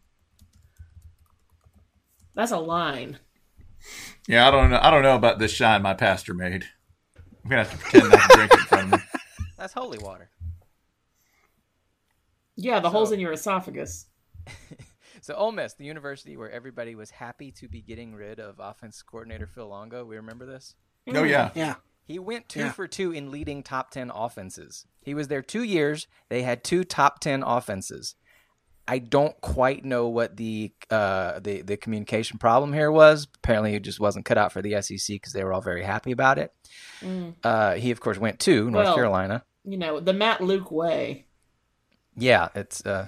That's 2.34 2.52
a 2.52 2.58
line. 2.58 3.18
Yeah, 4.28 4.46
I 4.46 4.50
don't 4.50 4.70
know. 4.70 4.80
I 4.80 4.90
don't 4.90 5.02
know 5.02 5.16
about 5.16 5.38
this 5.38 5.52
shine 5.52 5.82
my 5.82 5.94
pastor 5.94 6.34
made. 6.34 6.64
I'm 7.16 7.50
gonna 7.50 7.64
have 7.64 7.72
to 7.72 7.78
pretend 7.78 8.12
not 8.12 8.30
to 8.30 8.36
drink 8.36 8.52
it 8.52 8.60
in 8.60 8.66
front 8.66 8.84
of 8.92 9.00
me. 9.00 9.06
That's 9.56 9.72
holy 9.72 9.98
water. 9.98 10.30
Yeah, 12.56 12.80
the 12.80 12.90
holes 12.90 13.12
in 13.12 13.20
your 13.20 13.32
esophagus. 13.32 14.06
So 15.22 15.34
Ole 15.34 15.52
Miss, 15.52 15.74
the 15.74 15.84
university 15.84 16.36
where 16.36 16.50
everybody 16.50 16.94
was 16.94 17.10
happy 17.10 17.52
to 17.52 17.68
be 17.68 17.82
getting 17.82 18.14
rid 18.14 18.40
of 18.40 18.58
offense 18.58 19.02
coordinator 19.02 19.46
Phil 19.46 19.68
Longo. 19.68 20.04
We 20.04 20.16
remember 20.16 20.46
this. 20.46 20.74
Oh 21.08 21.24
yeah, 21.24 21.50
Yeah. 21.54 21.74
He 22.10 22.18
went 22.18 22.48
two 22.48 22.58
Yeah. 22.60 22.72
for 22.72 22.88
two 22.88 23.12
in 23.12 23.30
leading 23.30 23.62
top 23.62 23.92
ten 23.92 24.10
offenses. 24.12 24.84
He 25.00 25.14
was 25.14 25.28
there 25.28 25.42
two 25.42 25.62
years. 25.62 26.08
They 26.28 26.42
had 26.42 26.64
two 26.64 26.82
top 26.82 27.20
ten 27.20 27.44
offenses. 27.44 28.16
I 28.88 28.98
don't 28.98 29.40
quite 29.40 29.84
know 29.84 30.08
what 30.08 30.36
the 30.36 30.72
uh, 30.90 31.38
the 31.38 31.62
the 31.62 31.76
communication 31.76 32.38
problem 32.38 32.72
here 32.72 32.90
was. 32.90 33.28
Apparently, 33.36 33.74
it 33.76 33.84
just 33.84 34.00
wasn't 34.00 34.24
cut 34.24 34.38
out 34.38 34.50
for 34.50 34.60
the 34.60 34.82
SEC 34.82 35.06
because 35.14 35.32
they 35.32 35.44
were 35.44 35.52
all 35.52 35.60
very 35.60 35.84
happy 35.84 36.10
about 36.10 36.38
it. 36.38 36.52
Mm. 37.00 37.34
Uh, 37.44 37.74
he, 37.74 37.92
of 37.92 38.00
course, 38.00 38.18
went 38.18 38.40
to 38.40 38.68
North 38.68 38.86
Well- 38.86 38.94
Carolina. 38.96 39.44
You 39.64 39.76
know, 39.76 40.00
the 40.00 40.12
Matt 40.12 40.40
Luke 40.40 40.72
way. 40.72 41.26
Yeah, 42.16 42.48
it's 42.56 42.84
uh. 42.84 43.06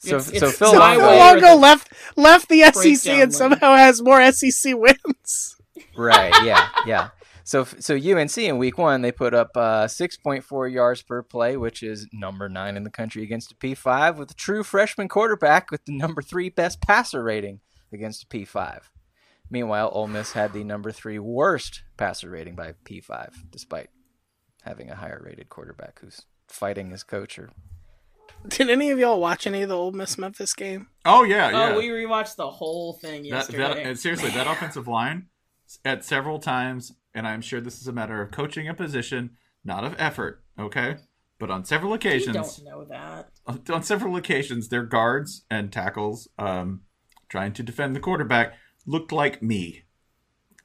So, 0.00 0.16
It's- 0.16 0.38
so 0.40 0.48
it's 0.48 0.58
Phil 0.58 0.74
my 0.74 0.96
Longo. 0.96 1.46
Longo 1.46 1.54
left 1.58 1.90
left 2.16 2.48
the 2.50 2.60
SEC 2.64 3.10
and 3.22 3.32
somehow 3.34 3.76
has 3.76 4.02
more 4.02 4.20
SEC 4.30 4.74
wins. 4.76 5.56
Right? 5.96 6.32
Yeah, 6.44 6.68
yeah. 6.86 7.08
So, 7.44 7.64
so 7.64 7.94
UNC 7.96 8.38
in 8.38 8.58
week 8.58 8.78
one 8.78 9.02
they 9.02 9.12
put 9.12 9.34
up 9.34 9.50
uh, 9.56 9.86
6.4 9.86 10.72
yards 10.72 11.02
per 11.02 11.22
play, 11.22 11.56
which 11.56 11.82
is 11.82 12.06
number 12.12 12.48
nine 12.48 12.76
in 12.76 12.84
the 12.84 12.90
country 12.90 13.22
against 13.22 13.52
a 13.52 13.54
P5, 13.56 14.16
with 14.16 14.30
a 14.30 14.34
true 14.34 14.62
freshman 14.62 15.08
quarterback 15.08 15.70
with 15.70 15.84
the 15.84 15.96
number 15.96 16.22
three 16.22 16.48
best 16.48 16.80
passer 16.80 17.22
rating 17.22 17.60
against 17.92 18.22
a 18.22 18.26
P5. 18.26 18.82
Meanwhile, 19.50 19.90
Ole 19.92 20.06
Miss 20.06 20.32
had 20.32 20.52
the 20.52 20.64
number 20.64 20.92
three 20.92 21.18
worst 21.18 21.82
passer 21.96 22.30
rating 22.30 22.54
by 22.54 22.74
P5, 22.84 23.50
despite 23.50 23.90
having 24.62 24.90
a 24.90 24.96
higher 24.96 25.20
rated 25.24 25.48
quarterback 25.48 25.98
who's 26.00 26.22
fighting 26.48 26.90
his 26.90 27.02
coach 27.02 27.38
or 27.38 27.50
Did 28.48 28.70
any 28.70 28.90
of 28.90 28.98
y'all 28.98 29.20
watch 29.20 29.46
any 29.46 29.62
of 29.62 29.68
the 29.68 29.76
Ole 29.76 29.92
Miss 29.92 30.16
Memphis 30.16 30.54
game? 30.54 30.88
Oh 31.04 31.24
yeah, 31.24 31.50
yeah. 31.50 31.74
Oh, 31.74 31.78
we 31.78 31.88
rewatched 31.88 32.36
the 32.36 32.50
whole 32.50 32.94
thing 32.94 33.24
yesterday. 33.24 33.58
that, 33.58 33.76
and 33.78 33.98
seriously, 33.98 34.30
that 34.30 34.46
offensive 34.46 34.88
line 34.88 35.26
at 35.84 36.04
several 36.04 36.38
times, 36.38 36.92
and 37.14 37.26
I'm 37.26 37.40
sure 37.40 37.60
this 37.60 37.80
is 37.80 37.88
a 37.88 37.92
matter 37.92 38.20
of 38.22 38.30
coaching 38.30 38.68
a 38.68 38.74
position, 38.74 39.36
not 39.64 39.84
of 39.84 39.94
effort. 39.98 40.42
Okay, 40.58 40.96
but 41.38 41.50
on 41.50 41.64
several 41.64 41.90
you 41.90 41.96
occasions, 41.96 42.56
don't 42.56 42.64
know 42.64 42.84
that. 42.84 43.30
on 43.46 43.82
several 43.82 44.16
occasions, 44.16 44.68
their 44.68 44.84
guards 44.84 45.44
and 45.50 45.72
tackles, 45.72 46.28
um, 46.38 46.82
trying 47.28 47.52
to 47.54 47.62
defend 47.62 47.96
the 47.96 48.00
quarterback, 48.00 48.54
looked 48.86 49.12
like 49.12 49.42
me 49.42 49.84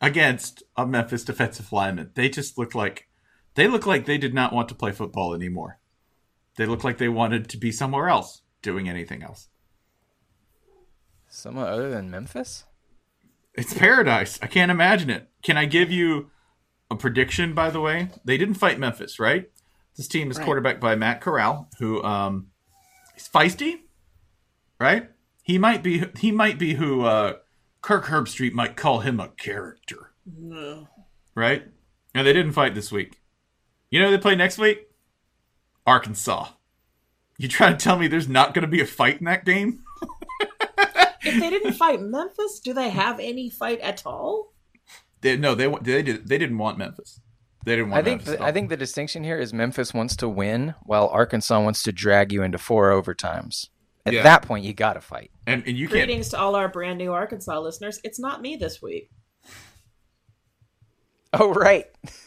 against 0.01 0.64
a 0.76 0.86
Memphis 0.86 1.24
defensive 1.24 1.72
lineman. 1.72 2.12
They 2.14 2.30
just 2.30 2.58
looked 2.58 2.76
like 2.76 3.08
they 3.55 3.68
looked 3.68 3.88
like 3.88 4.05
they 4.05 4.20
did 4.20 4.34
not 4.34 4.53
want 4.53 4.70
to 4.70 4.76
play 4.76 4.91
football 4.91 5.34
anymore. 5.34 5.80
They 6.58 6.66
looked 6.66 6.84
like 6.84 6.97
they 6.97 7.10
wanted 7.10 7.49
to 7.49 7.58
be 7.58 7.72
somewhere 7.72 8.10
else, 8.10 8.41
doing 8.62 8.88
anything 8.88 9.24
else. 9.24 9.49
Somewhere 11.30 11.68
other 11.68 11.89
than 11.89 12.10
Memphis. 12.10 12.66
It's 13.58 13.74
paradise. 13.74 14.38
I 14.41 14.47
can't 14.47 14.72
imagine 14.72 15.10
it. 15.10 15.30
Can 15.41 15.58
I 15.58 15.66
give 15.66 15.91
you 15.91 16.30
a 16.91 16.95
prediction? 16.95 17.53
By 17.53 17.70
the 17.72 17.82
way, 17.82 18.10
they 18.24 18.38
didn't 18.38 18.55
fight 18.55 18.80
Memphis, 18.80 19.20
right? 19.20 19.49
This 19.95 20.08
team 20.08 20.30
is 20.30 20.38
Right. 20.38 20.45
quarterbacked 20.45 20.80
by 20.80 20.95
Matt 20.95 21.22
Corral, 21.22 21.68
who 21.80 22.03
um, 22.03 22.47
he's 23.16 23.28
feisty, 23.28 23.80
right? 24.80 25.10
He 25.41 25.58
might 25.58 25.82
be. 25.82 26.03
He 26.20 26.32
might 26.32 26.60
be 26.60 26.76
who 26.76 27.03
uh, 27.03 27.38
Kirk 27.82 28.05
Herbstreit 28.05 28.53
might 28.53 28.76
call 28.76 28.99
him 28.99 29.20
a 29.20 29.30
character, 29.30 30.12
No. 30.26 30.88
right? 31.36 31.64
And 32.14 32.28
they 32.28 32.34
didn't 32.34 32.51
fight 32.53 32.76
this 32.76 32.91
week. 32.91 33.22
You 33.89 33.99
know 33.99 34.08
who 34.12 34.18
they 34.18 34.22
play 34.22 34.36
next 34.36 34.58
week? 34.60 34.88
Arkansas. 35.86 36.49
You 37.38 37.47
trying 37.47 37.78
to 37.78 37.84
tell 37.84 37.97
me 37.97 38.08
there's 38.08 38.28
not 38.28 38.53
going 38.53 38.64
to 38.64 38.68
be 38.68 38.82
a 38.82 38.86
fight 38.86 39.20
in 39.20 39.26
that 39.26 39.45
game? 39.45 39.84
If 41.28 41.39
they 41.39 41.49
didn't 41.49 41.73
fight 41.73 42.01
Memphis, 42.01 42.59
do 42.59 42.73
they 42.73 42.89
have 42.89 43.19
any 43.19 43.49
fight 43.49 43.80
at 43.82 44.03
all? 44.05 44.53
They, 45.21 45.36
no, 45.38 45.55
they 45.55 45.67
they 45.82 46.03
did. 46.03 46.28
They 46.28 46.38
didn't 46.38 46.57
want 46.57 46.78
Memphis. 46.78 47.19
They 47.65 47.75
didn't 47.75 47.91
want 47.91 48.01
I 48.01 48.03
think 48.03 48.21
Memphis. 48.25 48.39
the. 48.39 48.43
I 48.45 48.51
think 48.51 48.69
the 48.69 48.78
distinction 48.78 49.23
here 49.23 49.39
is 49.39 49.53
Memphis 49.53 49.93
wants 49.93 50.15
to 50.17 50.30
win, 50.30 50.75
while 50.84 51.07
Arkansas 51.07 51.59
wants 51.61 51.84
to 51.84 51.91
drag 51.91 52.32
you 52.32 52.43
into 52.43 52.57
four 52.57 52.91
overtimes. 52.91 53.67
At 54.05 54.13
Yeah. 54.13 54.23
that 54.23 54.43
point, 54.43 54.63
you 54.63 54.73
got 54.73 54.93
to 54.93 55.01
fight. 55.01 55.32
and, 55.45 55.63
and 55.67 55.78
you 55.78 55.88
can't. 55.88 56.05
Greetings 56.05 56.30
to 56.30 56.39
all 56.39 56.55
our 56.55 56.69
brand 56.69 56.97
new 56.97 57.11
Arkansas 57.11 57.59
listeners. 57.59 57.99
It's 58.05 58.19
not 58.19 58.41
me 58.41 58.55
this 58.55 58.82
week. 58.82 59.09
Oh 61.34 61.53
right, 61.53 61.86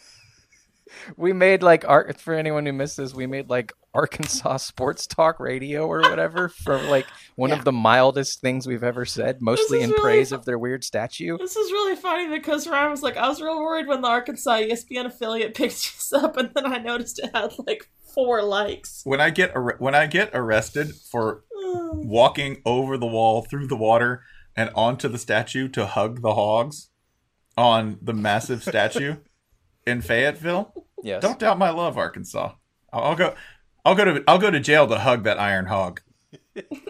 we 1.17 1.33
made 1.33 1.63
like 1.63 1.85
art 1.89 2.21
for 2.21 2.35
anyone 2.35 2.67
who 2.67 2.73
missed 2.73 2.97
this. 2.97 3.15
We 3.15 3.27
made 3.27 3.49
like 3.51 3.73
Arkansas 3.95 4.57
sports 4.59 5.07
talk 5.07 5.41
radio 5.41 5.87
or 5.87 6.01
whatever 6.03 6.49
for 6.49 6.79
like 6.83 7.07
one 7.37 7.51
Yeah. 7.51 7.57
of 7.59 7.65
the 7.65 7.73
mildest 7.73 8.41
things 8.41 8.67
we've 8.67 8.85
ever 8.85 9.05
said, 9.05 9.39
mostly 9.41 9.83
in 9.83 9.91
really 9.91 10.01
praise 10.03 10.29
fu- 10.31 10.35
of 10.37 10.45
their 10.45 10.59
weird 10.59 10.85
statue. 10.85 11.37
This 11.39 11.57
is 11.57 11.73
really 11.73 11.97
funny 11.97 12.29
because 12.29 12.67
Ryan 12.69 12.91
was 12.91 13.03
like, 13.03 13.17
I 13.17 13.29
was 13.29 13.41
real 13.41 13.59
worried 13.61 13.87
when 13.87 14.01
the 14.03 14.09
Arkansas 14.09 14.51
ESPN 14.61 15.07
affiliate 15.07 15.55
picked 15.57 15.75
this 15.75 16.13
up, 16.13 16.37
and 16.37 16.51
then 16.55 16.67
I 16.73 16.79
noticed 16.79 17.19
it 17.19 17.31
had 17.35 17.53
like 17.67 17.89
four 18.15 18.43
likes. 18.43 19.03
when 19.05 19.21
I 19.21 19.31
get 19.31 19.55
ar- 19.55 19.77
when 19.79 19.95
I 19.95 20.07
get 20.07 20.31
arrested 20.35 20.95
for 21.11 21.45
walking 21.93 22.61
over 22.65 22.97
the 22.97 23.07
wall 23.07 23.43
through 23.43 23.67
the 23.69 23.77
water 23.77 24.23
and 24.57 24.71
onto 24.75 25.09
the 25.09 25.19
statue 25.19 25.69
to 25.69 25.87
hug 25.87 26.23
the 26.23 26.35
hogs 26.35 26.91
on 27.57 27.99
the 28.03 28.13
massive 28.13 28.63
statue 28.63 29.17
in 29.87 30.01
Fayetteville, 30.03 30.73
Yes. 31.03 31.23
don't 31.23 31.39
doubt 31.39 31.59
my 31.59 31.71
love, 31.71 31.97
Arkansas. 31.99 32.53
I'll, 32.93 33.03
I'll 33.03 33.17
go. 33.17 33.35
I'll 33.85 33.95
go 33.95 34.05
to. 34.05 34.25
I'll 34.29 34.39
go 34.39 34.51
to 34.51 34.61
jail 34.61 34.87
to 34.87 34.99
hug 34.99 35.25
that 35.25 35.39
iron 35.39 35.67
hog. 35.67 36.01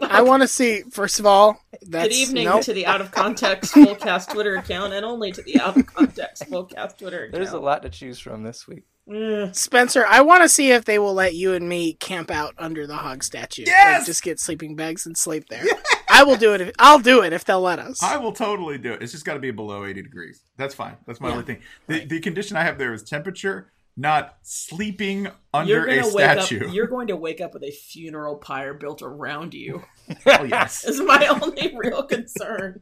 I 0.02 0.22
want 0.22 0.42
to 0.42 0.48
see. 0.48 0.82
First 0.90 1.20
of 1.20 1.26
all, 1.26 1.62
that's 1.82 2.08
Good 2.08 2.12
evening 2.14 2.44
nope. 2.46 2.62
to 2.62 2.72
the 2.72 2.86
Out 2.86 3.00
of 3.00 3.10
Context 3.12 3.72
Fullcast 3.74 4.30
Twitter 4.32 4.56
account, 4.56 4.92
and 4.92 5.04
only 5.04 5.32
to 5.32 5.42
the 5.42 5.60
Out 5.60 5.76
of 5.76 5.86
Context 5.86 6.44
Fullcast 6.50 6.98
Twitter 6.98 7.24
account. 7.24 7.32
There's 7.32 7.52
a 7.52 7.60
lot 7.60 7.82
to 7.82 7.88
choose 7.90 8.18
from 8.18 8.42
this 8.42 8.66
week. 8.66 8.84
Eh. 9.12 9.50
Spencer, 9.52 10.04
I 10.06 10.20
want 10.22 10.42
to 10.42 10.48
see 10.48 10.70
if 10.72 10.84
they 10.84 10.98
will 10.98 11.14
let 11.14 11.34
you 11.34 11.52
and 11.54 11.68
me 11.68 11.94
camp 11.94 12.30
out 12.30 12.54
under 12.58 12.86
the 12.86 12.96
hog 12.96 13.22
statue. 13.24 13.64
Yes! 13.66 14.00
Like, 14.00 14.06
just 14.06 14.22
get 14.22 14.38
sleeping 14.40 14.76
bags 14.76 15.04
and 15.06 15.16
sleep 15.16 15.48
there. 15.48 15.64
I 16.08 16.22
will 16.24 16.36
do 16.36 16.54
it. 16.54 16.60
If, 16.60 16.72
I'll 16.78 16.98
do 16.98 17.22
it 17.22 17.32
if 17.32 17.44
they'll 17.44 17.60
let 17.60 17.78
us. 17.78 18.02
I 18.02 18.16
will 18.18 18.32
totally 18.32 18.78
do 18.78 18.92
it. 18.92 19.02
It's 19.02 19.12
just 19.12 19.24
got 19.24 19.34
to 19.34 19.40
be 19.40 19.50
below 19.50 19.84
eighty 19.84 20.02
degrees. 20.02 20.42
That's 20.56 20.74
fine. 20.74 20.96
That's 21.06 21.20
my 21.20 21.28
Yeah. 21.28 21.34
only 21.34 21.44
thing. 21.46 21.58
The, 21.86 22.04
the 22.04 22.20
condition 22.20 22.56
I 22.56 22.62
have 22.62 22.78
there 22.78 22.92
is 22.92 23.02
temperature, 23.02 23.72
not 24.00 24.36
sleeping 24.42 25.28
under 25.52 25.86
a 25.86 26.00
gonna 26.00 26.10
statue. 26.10 26.66
up. 26.68 26.74
You're 26.74 26.86
going 26.86 27.08
to 27.08 27.16
wake 27.16 27.40
up 27.40 27.52
with 27.54 27.62
a 27.62 27.70
funeral 27.70 28.36
pyre 28.36 28.74
built 28.74 29.02
around 29.02 29.52
you. 29.54 29.82
Hell 30.24 30.46
yes. 30.48 30.84
Is 30.84 31.00
my 31.00 31.26
only 31.26 31.74
real 31.76 32.02
concern. 32.04 32.80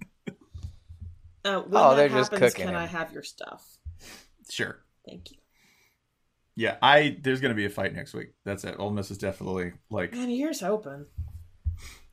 Uh, 1.45 1.61
when 1.62 1.83
Oh, 1.83 1.95
they're 1.97 2.09
just 2.09 2.31
cooking 2.31 2.51
can 2.66 2.69
him. 2.69 2.77
I 2.77 2.87
have 2.87 3.12
your 3.12 3.23
stuff? 3.23 3.66
Sure. 4.51 4.79
Thank 5.07 5.31
you. 5.33 5.39
Yeah, 6.57 6.77
I 6.83 7.16
there's 7.23 7.41
gonna 7.41 7.55
be 7.55 7.66
a 7.66 7.71
fight 7.71 7.95
next 7.95 8.14
week. 8.14 8.33
That's 8.45 8.64
it. 8.64 8.75
Ole 8.79 8.91
Miss 8.91 9.11
is 9.12 9.19
definitely 9.19 9.73
like 9.91 10.12
Man, 10.12 10.29
here's 10.29 10.61
hoping. 10.61 11.07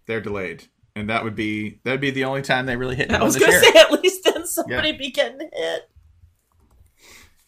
they're 0.05 0.21
delayed, 0.21 0.65
and 0.95 1.09
that 1.09 1.23
would 1.23 1.33
be 1.35 1.79
that'd 1.83 1.99
be 1.99 2.11
the 2.11 2.25
only 2.25 2.43
time 2.43 2.67
they 2.67 2.75
really 2.77 2.95
hit 2.95 3.11
I 3.11 3.23
was 3.23 3.35
gonna 3.37 3.51
chair. 3.53 3.63
say 3.63 3.79
at 3.79 3.91
least 4.03 4.23
then 4.23 4.45
somebody 4.45 4.91
be 4.91 5.09
getting 5.09 5.49
hit. 5.51 5.89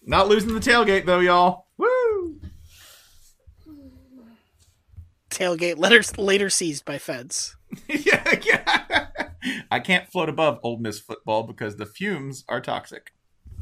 Not 0.08 0.30
losing 0.30 0.54
the 0.54 0.62
tailgate 0.62 1.06
though, 1.06 1.20
y'all. 1.20 1.68
Woo! 1.78 2.40
Tailgate 5.30 5.78
later 5.78 6.02
later 6.18 6.50
seized 6.50 6.86
by 6.86 6.98
feds. 6.98 7.58
yeah, 7.90 8.40
yeah. 8.42 9.08
I 9.70 9.82
can't 9.82 10.08
float 10.10 10.30
above 10.30 10.60
Old 10.64 10.82
Miss 10.82 10.98
football 10.98 11.44
because 11.44 11.76
the 11.76 11.86
fumes 11.86 12.46
are 12.48 12.62
toxic. 12.62 13.12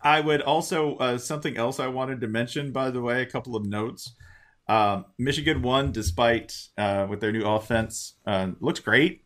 I 0.00 0.20
would 0.20 0.42
also 0.42 0.96
uh, 0.98 1.18
something 1.18 1.56
else 1.56 1.80
I 1.80 1.88
wanted 1.88 2.20
to 2.20 2.28
mention. 2.28 2.70
By 2.70 2.90
the 2.90 3.02
way, 3.02 3.20
a 3.20 3.26
couple 3.26 3.56
of 3.56 3.66
notes. 3.66 4.14
Um, 4.68 5.06
Michigan 5.18 5.60
won 5.60 5.90
despite 5.90 6.56
uh, 6.78 7.08
with 7.10 7.20
their 7.20 7.32
new 7.32 7.44
offense. 7.44 8.14
Uh, 8.24 8.52
looked 8.60 8.84
great. 8.84 9.24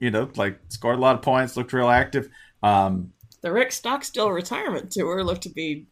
You 0.00 0.10
know, 0.10 0.28
like 0.34 0.58
scored 0.68 0.96
a 0.96 1.00
lot 1.00 1.14
of 1.14 1.22
points. 1.22 1.56
Looked 1.56 1.72
real 1.72 1.88
active. 1.88 2.28
Um, 2.62 3.12
The 3.46 3.52
Rick 3.52 3.70
Stockstill 3.70 4.32
retirement 4.32 4.90
tour 4.90 5.22
looked 5.22 5.44
to 5.44 5.50
be 5.50 5.86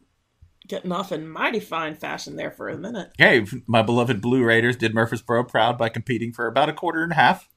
getting 0.67 0.91
off 0.91 1.13
in 1.13 1.29
mighty 1.29 1.61
fine 1.61 1.95
fashion 1.95 2.35
there 2.35 2.51
for 2.51 2.69
a 2.69 2.77
minute. 2.77 3.13
hey, 3.17 3.47
my 3.69 3.81
beloved 3.81 4.21
Blue 4.21 4.43
Raiders 4.43 4.75
did 4.75 4.93
Murfreesboro 4.93 5.45
proud 5.45 5.79
by 5.79 5.89
competing 5.89 6.33
for 6.33 6.49
about 6.49 6.69
a 6.69 6.73
quarter 6.73 7.05
and 7.05 7.13
a 7.13 7.15
half. 7.15 7.49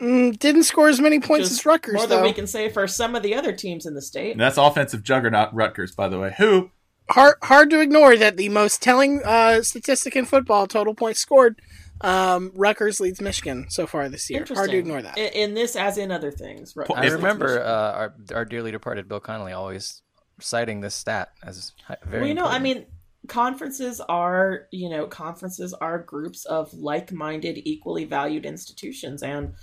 Mm, 0.00 0.38
didn't 0.38 0.62
score 0.62 0.88
as 0.88 1.02
many 1.02 1.20
points 1.20 1.50
Just 1.50 1.60
as 1.60 1.66
Rutgers 1.66 1.92
More 1.96 2.06
though. 2.06 2.14
than 2.16 2.24
we 2.24 2.32
can 2.32 2.46
say 2.46 2.70
for 2.70 2.86
some 2.86 3.14
of 3.14 3.22
the 3.22 3.34
other 3.34 3.52
teams 3.52 3.84
in 3.84 3.92
the 3.92 4.00
state. 4.00 4.30
And 4.30 4.40
that's 4.40 4.56
offensive 4.56 5.02
juggernaut 5.02 5.52
Rutgers, 5.52 5.94
by 5.94 6.08
the 6.08 6.18
way. 6.18 6.34
Who 6.38 6.70
Hard 7.10 7.34
hard 7.42 7.68
to 7.70 7.80
ignore 7.80 8.16
that 8.16 8.38
the 8.38 8.48
most 8.48 8.82
telling 8.82 9.20
uh, 9.22 9.60
statistic 9.60 10.16
in 10.16 10.24
football, 10.24 10.66
total 10.66 10.94
points 10.94 11.20
scored, 11.20 11.60
um, 12.00 12.52
Rutgers 12.54 13.00
leads 13.00 13.20
Michigan 13.20 13.66
so 13.68 13.86
far 13.86 14.08
this 14.08 14.28
year. 14.30 14.44
Hard 14.48 14.70
to 14.70 14.76
ignore 14.76 15.02
that. 15.02 15.16
In, 15.16 15.32
in 15.32 15.54
this, 15.54 15.76
as 15.76 15.98
in 15.98 16.10
other 16.10 16.30
things. 16.30 16.74
Ru- 16.76 16.84
I 16.94 17.06
remember 17.06 17.62
uh, 17.62 17.92
our 17.92 18.14
our 18.34 18.44
dearly 18.44 18.70
departed 18.70 19.08
Bill 19.08 19.20
Connelly 19.20 19.52
always 19.52 20.02
citing 20.40 20.80
this 20.80 20.94
stat 20.94 21.30
as 21.42 21.72
very. 22.04 22.20
well, 22.20 22.28
you 22.28 22.34
know, 22.34 22.46
I 22.46 22.58
mean, 22.58 22.86
conferences 23.28 24.00
are, 24.00 24.66
you 24.70 24.88
know, 24.88 25.06
conferences 25.06 25.72
are 25.74 25.98
groups 25.98 26.44
of 26.44 26.72
like-minded, 26.74 27.60
equally 27.64 28.04
valued 28.04 28.46
institutions, 28.46 29.22
and 29.22 29.54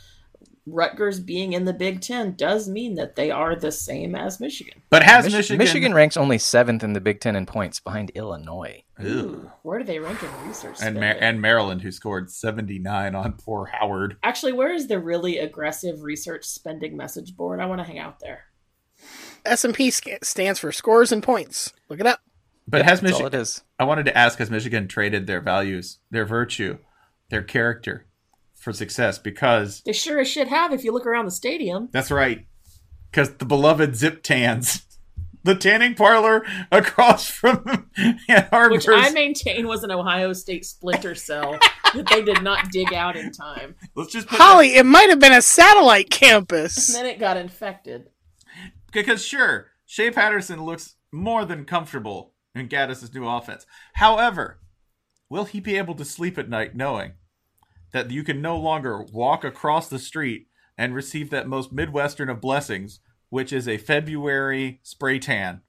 Rutgers 0.65 1.19
being 1.19 1.53
in 1.53 1.65
the 1.65 1.73
Big 1.73 1.99
Ten 1.99 2.35
does 2.35 2.69
mean 2.69 2.95
that 2.95 3.15
they 3.15 3.31
are 3.31 3.55
the 3.55 3.71
same 3.71 4.15
as 4.15 4.39
Michigan. 4.39 4.81
But 4.89 5.03
has 5.03 5.25
Mich- 5.25 5.33
Michigan, 5.33 5.57
Michigan 5.57 5.93
ranks 5.93 6.15
only 6.15 6.37
seventh 6.37 6.83
in 6.83 6.93
the 6.93 7.01
Big 7.01 7.19
Ten 7.19 7.35
in 7.35 7.45
points 7.45 7.81
behind 7.81 8.11
Illinois. 8.11 8.83
Ew. 8.99 9.51
Where 9.63 9.79
do 9.79 9.85
they 9.85 9.99
rank 9.99 10.23
in 10.23 10.47
research? 10.47 10.77
and? 10.81 10.95
Mar- 10.95 11.17
and 11.19 11.41
Maryland, 11.41 11.81
who 11.81 11.91
scored 11.91 12.31
seventy 12.31 12.79
nine 12.79 13.13
on 13.13 13.33
poor 13.33 13.65
Howard. 13.65 14.15
Actually, 14.23 14.53
where 14.53 14.71
is 14.71 14.87
the 14.87 14.99
really 14.99 15.37
aggressive 15.37 16.01
research 16.01 16.45
spending 16.45 16.95
message 16.95 17.35
board? 17.35 17.59
I 17.59 17.65
want 17.65 17.81
to 17.81 17.85
hang 17.85 17.99
out 17.99 18.19
there. 18.21 18.45
S&P 19.45 19.91
stands 19.91 20.59
for 20.59 20.71
scores 20.71 21.11
and 21.11 21.21
points. 21.21 21.73
Look 21.89 21.99
it 21.99 22.07
up. 22.07 22.21
But 22.65 22.83
has 22.83 23.01
That's 23.01 23.15
all 23.15 23.19
Michigan? 23.23 23.39
it 23.39 23.41
is. 23.41 23.63
I 23.77 23.83
wanted 23.83 24.05
to 24.05 24.17
ask: 24.17 24.39
Has 24.39 24.49
Michigan 24.49 24.87
traded 24.87 25.27
their 25.27 25.41
values, 25.41 25.99
their 26.09 26.25
virtue, 26.25 26.77
their 27.29 27.43
character 27.43 28.05
for 28.63 28.73
success? 28.73 29.19
Because 29.19 29.81
They 29.85 29.93
sure 29.93 30.19
as 30.19 30.27
shit 30.27 30.47
have 30.47 30.73
if 30.73 30.83
you 30.83 30.91
look 30.91 31.05
around 31.05 31.25
the 31.25 31.31
stadium. 31.31 31.89
that's 31.91 32.09
right. 32.11 32.45
Because 33.11 33.35
the 33.35 33.45
beloved 33.45 33.95
Zip 33.95 34.23
Tans, 34.23 34.81
the 35.43 35.53
tanning 35.55 35.93
parlor 35.93 36.43
across 36.71 37.29
from 37.29 37.89
Ann 38.29 38.47
Arbor's. 38.51 38.87
Which 38.87 38.95
I 38.97 39.09
maintain 39.11 39.67
was 39.67 39.83
an 39.83 39.91
Ohio 39.91 40.33
State 40.33 40.65
splinter 40.65 41.13
cell 41.13 41.59
that 41.93 42.07
they 42.09 42.23
did 42.23 42.41
not 42.41 42.71
dig 42.71 42.93
out 42.93 43.15
in 43.15 43.31
time. 43.31 43.75
Let's 43.95 44.11
just 44.13 44.27
put 44.27 44.39
Holly, 44.39 44.75
it 44.75 44.85
might 44.85 45.09
have 45.09 45.19
been 45.19 45.33
a 45.33 45.41
satellite 45.41 46.09
campus. 46.09 46.77
And 46.77 46.85
campus. 46.87 46.93
then 46.95 47.05
it 47.05 47.19
got 47.19 47.37
infected. 47.37 48.09
because 48.91 49.23
sure, 49.23 49.67
Shea 49.85 50.09
Patterson 50.09 50.63
looks 50.63 50.95
more 51.11 51.45
than 51.45 51.65
comfortable 51.65 52.33
in 52.55 52.67
Gattis's 52.67 53.13
new 53.13 53.27
offense. 53.27 53.65
However, 53.95 54.59
will 55.29 55.45
he 55.45 55.59
be 55.59 55.77
able 55.77 55.93
to 55.95 56.05
sleep 56.05 56.37
at 56.39 56.49
night 56.49 56.75
knowing 56.75 57.13
that 57.93 58.11
you 58.11 58.23
can 58.23 58.41
no 58.41 58.57
longer 58.57 59.01
walk 59.13 59.43
across 59.45 59.87
the 59.87 59.99
street 59.99 60.47
and 60.77 60.93
receive 60.93 61.29
that 61.29 61.47
most 61.47 61.71
midwestern 61.71 62.29
of 62.29 62.41
blessings, 62.41 62.99
which 63.29 63.53
is 63.53 63.67
a 63.67 63.77
February 63.77 64.79
spray 64.83 65.19
tan 65.19 65.61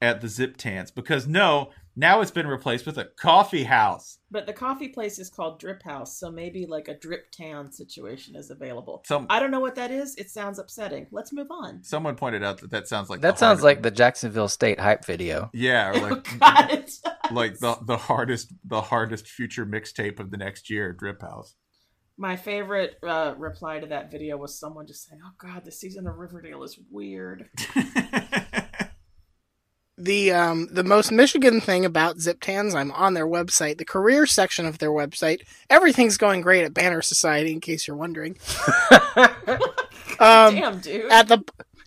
at 0.00 0.20
the 0.20 0.28
Zip 0.28 0.56
Tans? 0.56 0.90
Because 0.90 1.26
no, 1.26 1.70
now 1.96 2.20
it's 2.20 2.30
been 2.32 2.46
replaced 2.48 2.86
with 2.86 2.98
a 2.98 3.04
coffee 3.20 3.64
house. 3.64 4.18
But 4.30 4.46
the 4.46 4.52
coffee 4.52 4.88
place 4.88 5.18
is 5.20 5.30
called 5.30 5.60
Drip 5.60 5.82
House, 5.84 6.18
so 6.18 6.28
maybe 6.30 6.66
like 6.66 6.88
a 6.88 6.98
drip 6.98 7.30
tan 7.30 7.70
situation 7.70 8.34
is 8.34 8.50
available. 8.50 9.02
Some 9.06 9.26
I 9.30 9.38
don't 9.38 9.52
know 9.52 9.60
what 9.60 9.76
that 9.76 9.92
is. 9.92 10.16
It 10.16 10.28
sounds 10.30 10.58
upsetting. 10.58 11.06
Let's 11.12 11.32
move 11.32 11.46
on. 11.50 11.82
someone 11.84 12.16
pointed 12.16 12.42
out 12.42 12.60
that 12.62 12.70
that 12.70 12.88
sounds 12.88 13.10
like 13.10 13.20
That 13.20 13.34
the 13.34 13.38
sounds 13.38 13.60
hard- 13.60 13.64
like 13.76 13.82
the 13.82 13.90
Jacksonville 13.92 14.48
State 14.48 14.80
hype 14.80 15.04
video. 15.04 15.50
yeah, 15.54 15.90
or 15.92 15.96
Oh, 15.96 16.00
like 16.08 16.38
God, 16.40 16.84
like 17.32 17.58
the 17.60 17.76
the 17.86 17.96
hardest 17.96 18.52
the 18.64 18.80
hardest 18.82 19.28
future 19.28 19.64
mixtape 19.64 20.18
of 20.18 20.30
the 20.32 20.36
next 20.36 20.68
year, 20.70 20.92
Drip 20.92 21.22
House. 21.22 21.54
My 22.16 22.36
favorite 22.36 22.96
uh, 23.02 23.34
reply 23.36 23.80
to 23.80 23.86
that 23.88 24.10
video 24.10 24.36
was 24.36 24.58
someone 24.58 24.86
just 24.86 25.08
saying, 25.08 25.20
"Oh 25.24 25.32
God, 25.38 25.64
the 25.64 25.72
season 25.72 26.06
of 26.06 26.16
Riverdale 26.16 26.62
is 26.62 26.78
weird." 26.90 27.48
The 29.96 30.32
um 30.32 30.68
the 30.72 30.82
most 30.82 31.12
Michigan 31.12 31.60
thing 31.60 31.84
about 31.84 32.16
Ziptans, 32.16 32.74
I'm 32.74 32.90
on 32.90 33.14
their 33.14 33.28
website, 33.28 33.78
the 33.78 33.84
career 33.84 34.26
section 34.26 34.66
of 34.66 34.78
their 34.78 34.90
website. 34.90 35.42
Everything's 35.70 36.16
going 36.16 36.40
great 36.40 36.64
at 36.64 36.74
Banner 36.74 37.00
Society, 37.00 37.52
in 37.52 37.60
case 37.60 37.86
you're 37.86 37.96
wondering. 37.96 38.36
um, 39.16 40.56
Damn, 40.56 40.80
dude. 40.80 41.10
at 41.12 41.28
the 41.28 41.44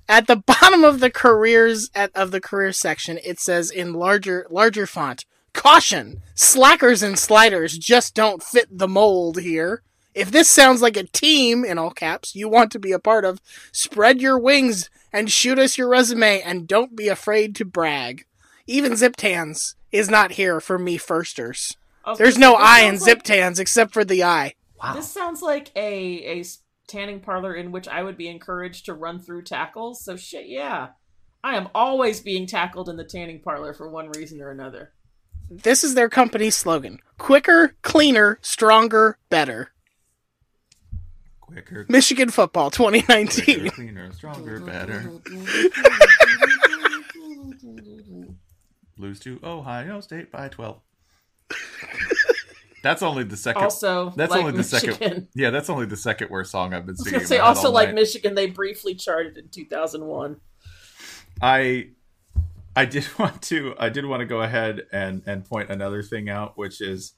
at 0.07 0.27
the 0.27 0.37
bottom 0.37 0.85
of 0.85 1.01
the 1.01 1.11
careers 1.11 1.91
at, 1.93 2.15
of 2.15 2.31
the 2.31 2.39
career 2.39 2.71
section, 2.71 3.19
it 3.25 3.41
says 3.41 3.69
in 3.69 3.91
larger 3.91 4.47
larger 4.49 4.87
font, 4.87 5.25
"Caution: 5.53 6.21
Slackers 6.33 7.03
and 7.03 7.19
sliders 7.19 7.77
just 7.77 8.15
don't 8.15 8.41
fit 8.41 8.69
the 8.71 8.87
mold 8.87 9.41
here." 9.41 9.83
If 10.17 10.31
this 10.31 10.49
sounds 10.49 10.81
like 10.81 10.97
a 10.97 11.03
team 11.03 11.63
in 11.63 11.77
all 11.77 11.91
caps 11.91 12.35
you 12.35 12.49
want 12.49 12.71
to 12.71 12.79
be 12.79 12.91
a 12.91 12.99
part 12.99 13.23
of, 13.23 13.39
spread 13.71 14.19
your 14.19 14.39
wings 14.39 14.89
and 15.13 15.31
shoot 15.31 15.59
us 15.59 15.77
your 15.77 15.87
resume 15.89 16.41
and 16.41 16.67
don't 16.67 16.95
be 16.95 17.07
afraid 17.07 17.55
to 17.57 17.65
brag. 17.65 18.25
Even 18.65 18.95
Zip 18.95 19.15
Tans 19.15 19.75
is 19.91 20.09
not 20.09 20.31
here 20.31 20.59
for 20.59 20.79
me 20.79 20.97
firsters. 20.97 21.77
Oh, 22.03 22.15
There's 22.15 22.37
no 22.37 22.53
this 22.57 22.61
I 22.67 22.81
in 22.81 22.93
sounds 22.97 23.03
Zip 23.03 23.17
like- 23.19 23.23
Tans 23.25 23.59
except 23.59 23.93
for 23.93 24.03
the 24.03 24.23
I. 24.23 24.55
This 24.93 25.11
sounds 25.11 25.41
like 25.41 25.71
a, 25.75 26.39
a 26.39 26.43
tanning 26.87 27.19
parlor 27.19 27.53
in 27.55 27.71
which 27.71 27.87
I 27.87 28.01
would 28.03 28.17
be 28.17 28.27
encouraged 28.27 28.85
to 28.85 28.93
run 28.93 29.19
through 29.19 29.43
tackles. 29.43 30.03
So 30.03 30.15
shit, 30.17 30.47
yeah. 30.47 30.89
I 31.43 31.55
am 31.57 31.69
always 31.75 32.19
being 32.21 32.47
tackled 32.47 32.89
in 32.89 32.97
the 32.97 33.03
tanning 33.03 33.41
parlor 33.41 33.73
for 33.73 33.89
one 33.89 34.09
reason 34.11 34.41
or 34.41 34.49
another. 34.51 34.93
This 35.49 35.83
is 35.83 35.93
their 35.95 36.09
company's 36.09 36.55
slogan 36.55 36.99
quicker, 37.17 37.75
cleaner, 37.81 38.39
stronger, 38.41 39.17
better. 39.29 39.71
Quicker, 41.47 41.85
Michigan 41.89 42.29
football 42.29 42.69
2019. 42.69 43.43
quicker, 43.61 43.75
cleaner, 43.75 44.11
stronger, 44.11 44.59
better. 44.59 45.11
Lose 48.97 49.19
to 49.21 49.39
Ohio 49.43 49.99
State 50.01 50.31
by 50.31 50.47
twelve. 50.49 50.81
That's 52.83 53.01
only 53.01 53.23
the 53.23 53.37
second. 53.37 53.63
Also, 53.63 54.11
that's 54.15 54.31
like 54.31 54.41
only 54.41 54.51
the 54.53 54.63
second. 54.63 54.99
Michigan. 54.99 55.27
Yeah, 55.35 55.49
that's 55.49 55.69
only 55.69 55.85
the 55.87 55.97
second 55.97 56.29
worst 56.29 56.51
song 56.51 56.73
I've 56.73 56.85
been 56.85 56.93
I 56.93 56.97
was 56.97 57.03
singing. 57.03 57.19
gonna 57.19 57.27
say 57.27 57.39
also 57.39 57.71
like 57.71 57.89
night. 57.89 57.95
Michigan, 57.95 58.35
they 58.35 58.47
briefly 58.47 58.95
charted 58.95 59.37
in 59.37 59.49
2001. 59.49 60.37
I 61.41 61.89
I 62.75 62.85
did 62.85 63.05
want 63.19 63.41
to 63.43 63.75
I 63.79 63.89
did 63.89 64.05
want 64.05 64.21
to 64.21 64.25
go 64.25 64.41
ahead 64.41 64.85
and 64.91 65.23
and 65.25 65.43
point 65.43 65.69
another 65.69 66.03
thing 66.03 66.29
out, 66.29 66.57
which 66.57 66.79
is 66.79 67.13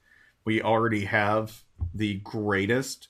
we 0.46 0.62
already 0.62 1.06
have 1.06 1.64
the 1.94 2.16
greatest 2.20 3.09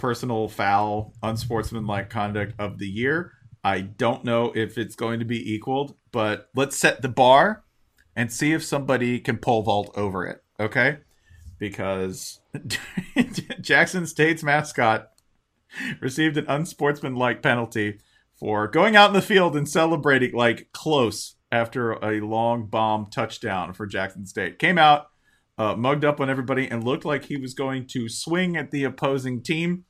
personal 0.00 0.48
foul 0.48 1.12
unsportsmanlike 1.22 2.08
conduct 2.08 2.54
of 2.58 2.78
the 2.78 2.88
year. 2.88 3.32
I 3.62 3.82
don't 3.82 4.24
know 4.24 4.50
if 4.54 4.78
it's 4.78 4.96
going 4.96 5.18
to 5.18 5.26
be 5.26 5.52
equaled, 5.52 5.94
but 6.10 6.48
let's 6.56 6.78
set 6.78 7.02
the 7.02 7.08
bar 7.10 7.64
and 8.16 8.32
see 8.32 8.52
if 8.52 8.64
somebody 8.64 9.20
can 9.20 9.36
pole 9.36 9.62
vault 9.62 9.90
over 9.94 10.26
it. 10.26 10.42
Okay, 10.58 10.98
because 11.58 12.40
Jackson 13.60 14.06
State's 14.06 14.42
mascot 14.42 15.10
received 16.00 16.38
an 16.38 16.46
unsportsmanlike 16.48 17.42
penalty 17.42 18.00
for 18.38 18.66
going 18.68 18.96
out 18.96 19.10
in 19.10 19.14
the 19.14 19.20
field 19.20 19.54
and 19.54 19.68
celebrating 19.68 20.32
like 20.32 20.70
close 20.72 21.36
after 21.52 21.92
a 21.92 22.20
long 22.20 22.66
bomb 22.66 23.06
touchdown 23.10 23.74
for 23.74 23.86
Jackson 23.86 24.24
State. 24.24 24.58
Came 24.58 24.78
out, 24.78 25.08
uh, 25.58 25.76
mugged 25.76 26.06
up 26.06 26.20
on 26.20 26.30
everybody, 26.30 26.66
and 26.66 26.82
looked 26.82 27.04
like 27.04 27.26
he 27.26 27.36
was 27.36 27.52
going 27.52 27.86
to 27.88 28.08
swing 28.08 28.56
at 28.56 28.70
the 28.70 28.84
opposing 28.84 29.42
team 29.42 29.84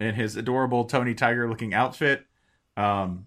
in 0.00 0.14
his 0.14 0.36
adorable 0.36 0.84
Tony 0.84 1.14
Tiger 1.14 1.48
looking 1.48 1.74
outfit. 1.74 2.24
Um, 2.76 3.26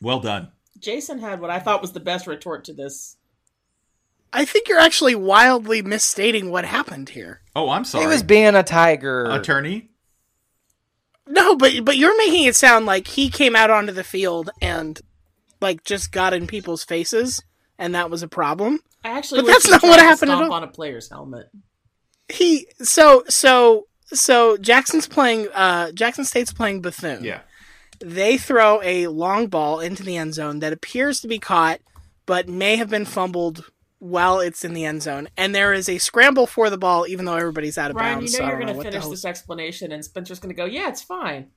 well 0.00 0.20
done. 0.20 0.48
Jason 0.78 1.18
had 1.18 1.40
what 1.40 1.50
I 1.50 1.58
thought 1.58 1.80
was 1.82 1.92
the 1.92 2.00
best 2.00 2.26
retort 2.26 2.64
to 2.64 2.72
this. 2.72 3.16
I 4.32 4.44
think 4.46 4.68
you're 4.68 4.78
actually 4.80 5.14
wildly 5.14 5.82
misstating 5.82 6.50
what 6.50 6.64
happened 6.64 7.10
here. 7.10 7.42
Oh, 7.54 7.68
I'm 7.68 7.84
sorry. 7.84 8.04
He 8.04 8.08
was 8.08 8.22
being 8.22 8.54
a 8.54 8.62
tiger. 8.62 9.26
Attorney? 9.30 9.90
No, 11.28 11.54
but 11.54 11.84
but 11.84 11.96
you're 11.96 12.16
making 12.16 12.44
it 12.44 12.56
sound 12.56 12.86
like 12.86 13.06
he 13.06 13.28
came 13.28 13.54
out 13.54 13.70
onto 13.70 13.92
the 13.92 14.02
field 14.04 14.50
and 14.60 15.00
like 15.60 15.84
just 15.84 16.10
got 16.10 16.32
in 16.32 16.46
people's 16.46 16.82
faces 16.82 17.42
and 17.78 17.94
that 17.94 18.10
was 18.10 18.22
a 18.22 18.28
problem. 18.28 18.80
I 19.04 19.10
actually 19.10 19.40
But 19.42 19.46
wish 19.46 19.54
that's 19.54 19.64
he 19.66 19.70
not 19.70 19.80
tried 19.80 19.88
what 19.90 19.96
to 19.98 20.02
happened 20.02 20.30
at 20.32 20.36
stomp 20.38 20.50
all. 20.50 20.56
on 20.56 20.62
a 20.64 20.68
player's 20.68 21.08
helmet. 21.10 21.48
He 22.28 22.66
so 22.80 23.22
so 23.28 23.86
so 24.12 24.56
Jackson's 24.56 25.06
playing 25.06 25.48
uh 25.54 25.92
Jackson 25.92 26.24
State's 26.24 26.52
playing 26.52 26.80
Bethune. 26.82 27.24
Yeah. 27.24 27.40
They 28.00 28.36
throw 28.38 28.80
a 28.82 29.06
long 29.06 29.46
ball 29.46 29.80
into 29.80 30.02
the 30.02 30.16
end 30.16 30.34
zone 30.34 30.58
that 30.60 30.72
appears 30.72 31.20
to 31.20 31.28
be 31.28 31.38
caught 31.38 31.80
but 32.26 32.48
may 32.48 32.76
have 32.76 32.88
been 32.90 33.04
fumbled 33.04 33.70
while 33.98 34.40
it's 34.40 34.64
in 34.64 34.74
the 34.74 34.84
end 34.84 35.02
zone. 35.02 35.28
And 35.36 35.54
there 35.54 35.72
is 35.72 35.88
a 35.88 35.98
scramble 35.98 36.46
for 36.46 36.70
the 36.70 36.78
ball 36.78 37.06
even 37.06 37.24
though 37.24 37.36
everybody's 37.36 37.78
out 37.78 37.90
of 37.90 37.96
Ryan, 37.96 38.18
bounds. 38.18 38.32
you 38.32 38.38
know 38.40 38.44
so 38.44 38.48
you're 38.50 38.60
going 38.64 38.76
to 38.76 38.82
finish 38.82 39.06
this 39.06 39.24
explanation, 39.24 39.92
and 39.92 40.04
Spencer's 40.04 40.40
going 40.40 40.54
to 40.54 40.56
go, 40.56 40.64
"Yeah, 40.64 40.88
it's 40.88 41.02
fine." 41.02 41.50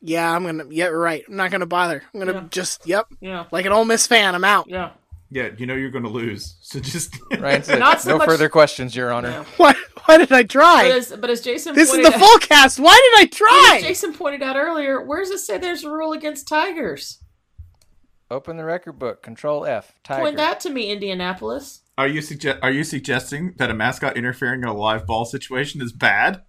Yeah, 0.00 0.34
I'm 0.34 0.44
gonna. 0.44 0.64
Yeah, 0.70 0.86
right. 0.86 1.24
I'm 1.28 1.36
not 1.36 1.50
gonna 1.50 1.66
bother. 1.66 2.02
I'm 2.14 2.20
gonna 2.20 2.32
Yeah. 2.32 2.44
just. 2.50 2.86
Yep. 2.86 3.06
Yeah, 3.20 3.44
Like 3.50 3.66
an 3.66 3.72
Ole 3.72 3.84
Miss 3.84 4.06
fan, 4.06 4.34
I'm 4.34 4.44
out. 4.44 4.66
yeah. 4.70 4.90
Yeah, 5.30 5.50
you 5.58 5.66
know 5.66 5.74
you're 5.74 5.90
going 5.90 6.04
to 6.04 6.10
lose. 6.10 6.56
So 6.62 6.80
just. 6.80 7.14
Ryan 7.38 7.62
said, 7.62 7.78
Not 7.78 8.00
so 8.00 8.10
no 8.12 8.18
much- 8.18 8.28
further 8.28 8.48
questions, 8.48 8.96
Your 8.96 9.12
Honor. 9.12 9.30
yeah. 9.30 9.44
Why? 9.58 9.74
Why 10.06 10.16
did 10.16 10.32
I 10.32 10.42
But 10.42 10.50
try? 10.50 10.88
as 10.88 11.12
but 11.12 11.28
as 11.28 11.42
Jason 11.42 11.74
This 11.74 11.90
is 11.90 11.96
pointed 11.96 12.12
the 12.12 12.16
out, 12.16 12.20
full 12.20 12.38
cast. 12.38 12.78
Why 12.78 12.94
did 13.14 13.22
I 13.22 13.26
but 13.26 13.32
try? 13.36 13.72
as 13.76 13.82
Jason 13.82 14.14
pointed 14.14 14.42
out 14.42 14.56
earlier, 14.56 15.04
where 15.04 15.18
does 15.20 15.30
it 15.30 15.38
say 15.38 15.58
there's 15.58 15.84
a 15.84 15.90
rule 15.90 16.12
against 16.12 16.48
tigers? 16.48 17.22
Open 18.30 18.56
the 18.56 18.64
record 18.64 18.98
book. 18.98 19.22
Control 19.22 19.66
F. 19.66 19.92
Tiger. 20.02 20.22
Point 20.22 20.36
that 20.38 20.60
to 20.60 20.70
me, 20.70 20.90
Indianapolis. 20.90 21.82
Are 21.98 22.08
you 22.08 22.20
sugge- 22.22 22.58
Are 22.62 22.70
you 22.70 22.84
suggesting 22.84 23.52
that 23.58 23.70
a 23.70 23.74
mascot 23.74 24.16
interfering 24.16 24.62
in 24.62 24.68
a 24.68 24.72
live 24.74 25.06
ball 25.06 25.26
situation 25.26 25.82
is 25.82 25.92
bad? 25.92 26.42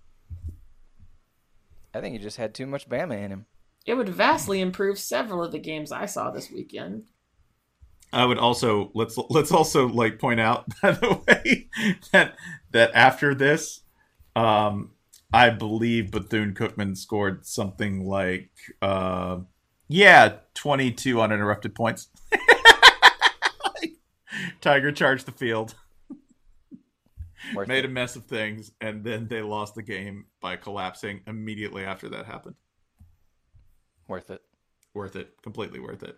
I 1.94 2.00
think 2.02 2.14
he 2.14 2.20
just 2.20 2.38
had 2.38 2.54
too 2.54 2.66
much 2.66 2.88
Bama 2.88 3.22
in 3.22 3.32
him. 3.32 3.46
It 3.86 3.96
would 3.96 4.10
vastly 4.10 4.62
improve 4.62 5.00
several 5.00 5.44
of 5.44 5.52
the 5.52 5.60
games 5.60 5.92
I 5.92 6.06
saw 6.06 6.30
this 6.32 6.52
weekend. 6.52 7.06
I 8.12 8.26
would 8.26 8.38
also 8.40 8.92
let's 8.96 9.18
let's 9.30 9.52
also 9.52 9.88
like 9.88 10.18
point 10.20 10.40
out 10.40 10.66
by 10.82 10.92
the 10.92 11.22
way 11.28 11.70
that 12.12 12.36
that 12.72 12.92
after 12.94 13.36
this, 13.36 13.82
um, 14.36 14.92
I 15.32 15.50
believe 15.52 16.12
Bethune 16.12 16.54
Cookman 16.54 16.98
scored 16.98 17.46
something 17.46 18.06
like, 18.06 18.50
uh, 18.82 19.40
yeah, 19.88 20.38
22 20.56 21.22
uninterrupted 21.22 21.76
points. 21.76 22.10
Tiger 24.62 24.92
charged 24.92 25.26
the 25.26 25.32
field, 25.32 25.76
Worth 27.54 27.68
made 27.68 27.86
it. 27.86 27.86
a 27.86 27.90
mess 27.90 28.16
of 28.16 28.26
things, 28.26 28.72
and 28.82 29.04
then 29.04 29.28
they 29.28 29.42
lost 29.42 29.76
the 29.76 29.84
game 29.84 30.26
by 30.42 30.56
collapsing 30.56 31.22
immediately 31.28 31.84
after 31.86 32.10
that 32.10 32.26
happened. 32.26 32.56
Worth 34.08 34.30
it. 34.32 34.42
Worth 34.94 35.16
it. 35.16 35.34
Completely 35.44 35.80
worth 35.80 36.04
it. 36.04 36.18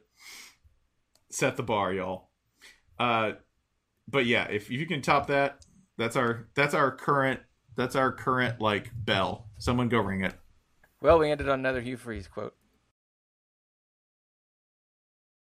Set 1.32 1.58
the 1.58 1.64
bar, 1.64 1.94
y'all. 1.94 2.30
Uh, 3.00 3.34
but 4.08 4.26
yeah, 4.26 4.48
if 4.50 4.70
you 4.70 4.86
can 4.86 5.02
top 5.02 5.28
that, 5.28 5.66
that's 5.98 6.16
our 6.16 6.50
that's 6.56 6.74
our 6.74 6.92
current 6.92 7.40
that's 7.76 7.96
our 7.96 8.12
current 8.12 8.60
like 8.60 8.92
bell. 8.94 9.50
Someone 9.58 9.90
go 9.90 10.00
ring 10.00 10.24
it. 10.24 10.36
Well, 11.02 11.20
we 11.20 11.32
ended 11.32 11.50
on 11.50 11.60
another 11.60 11.82
Hugh 11.82 11.98
Freeze 11.98 12.28
quote. 12.28 12.56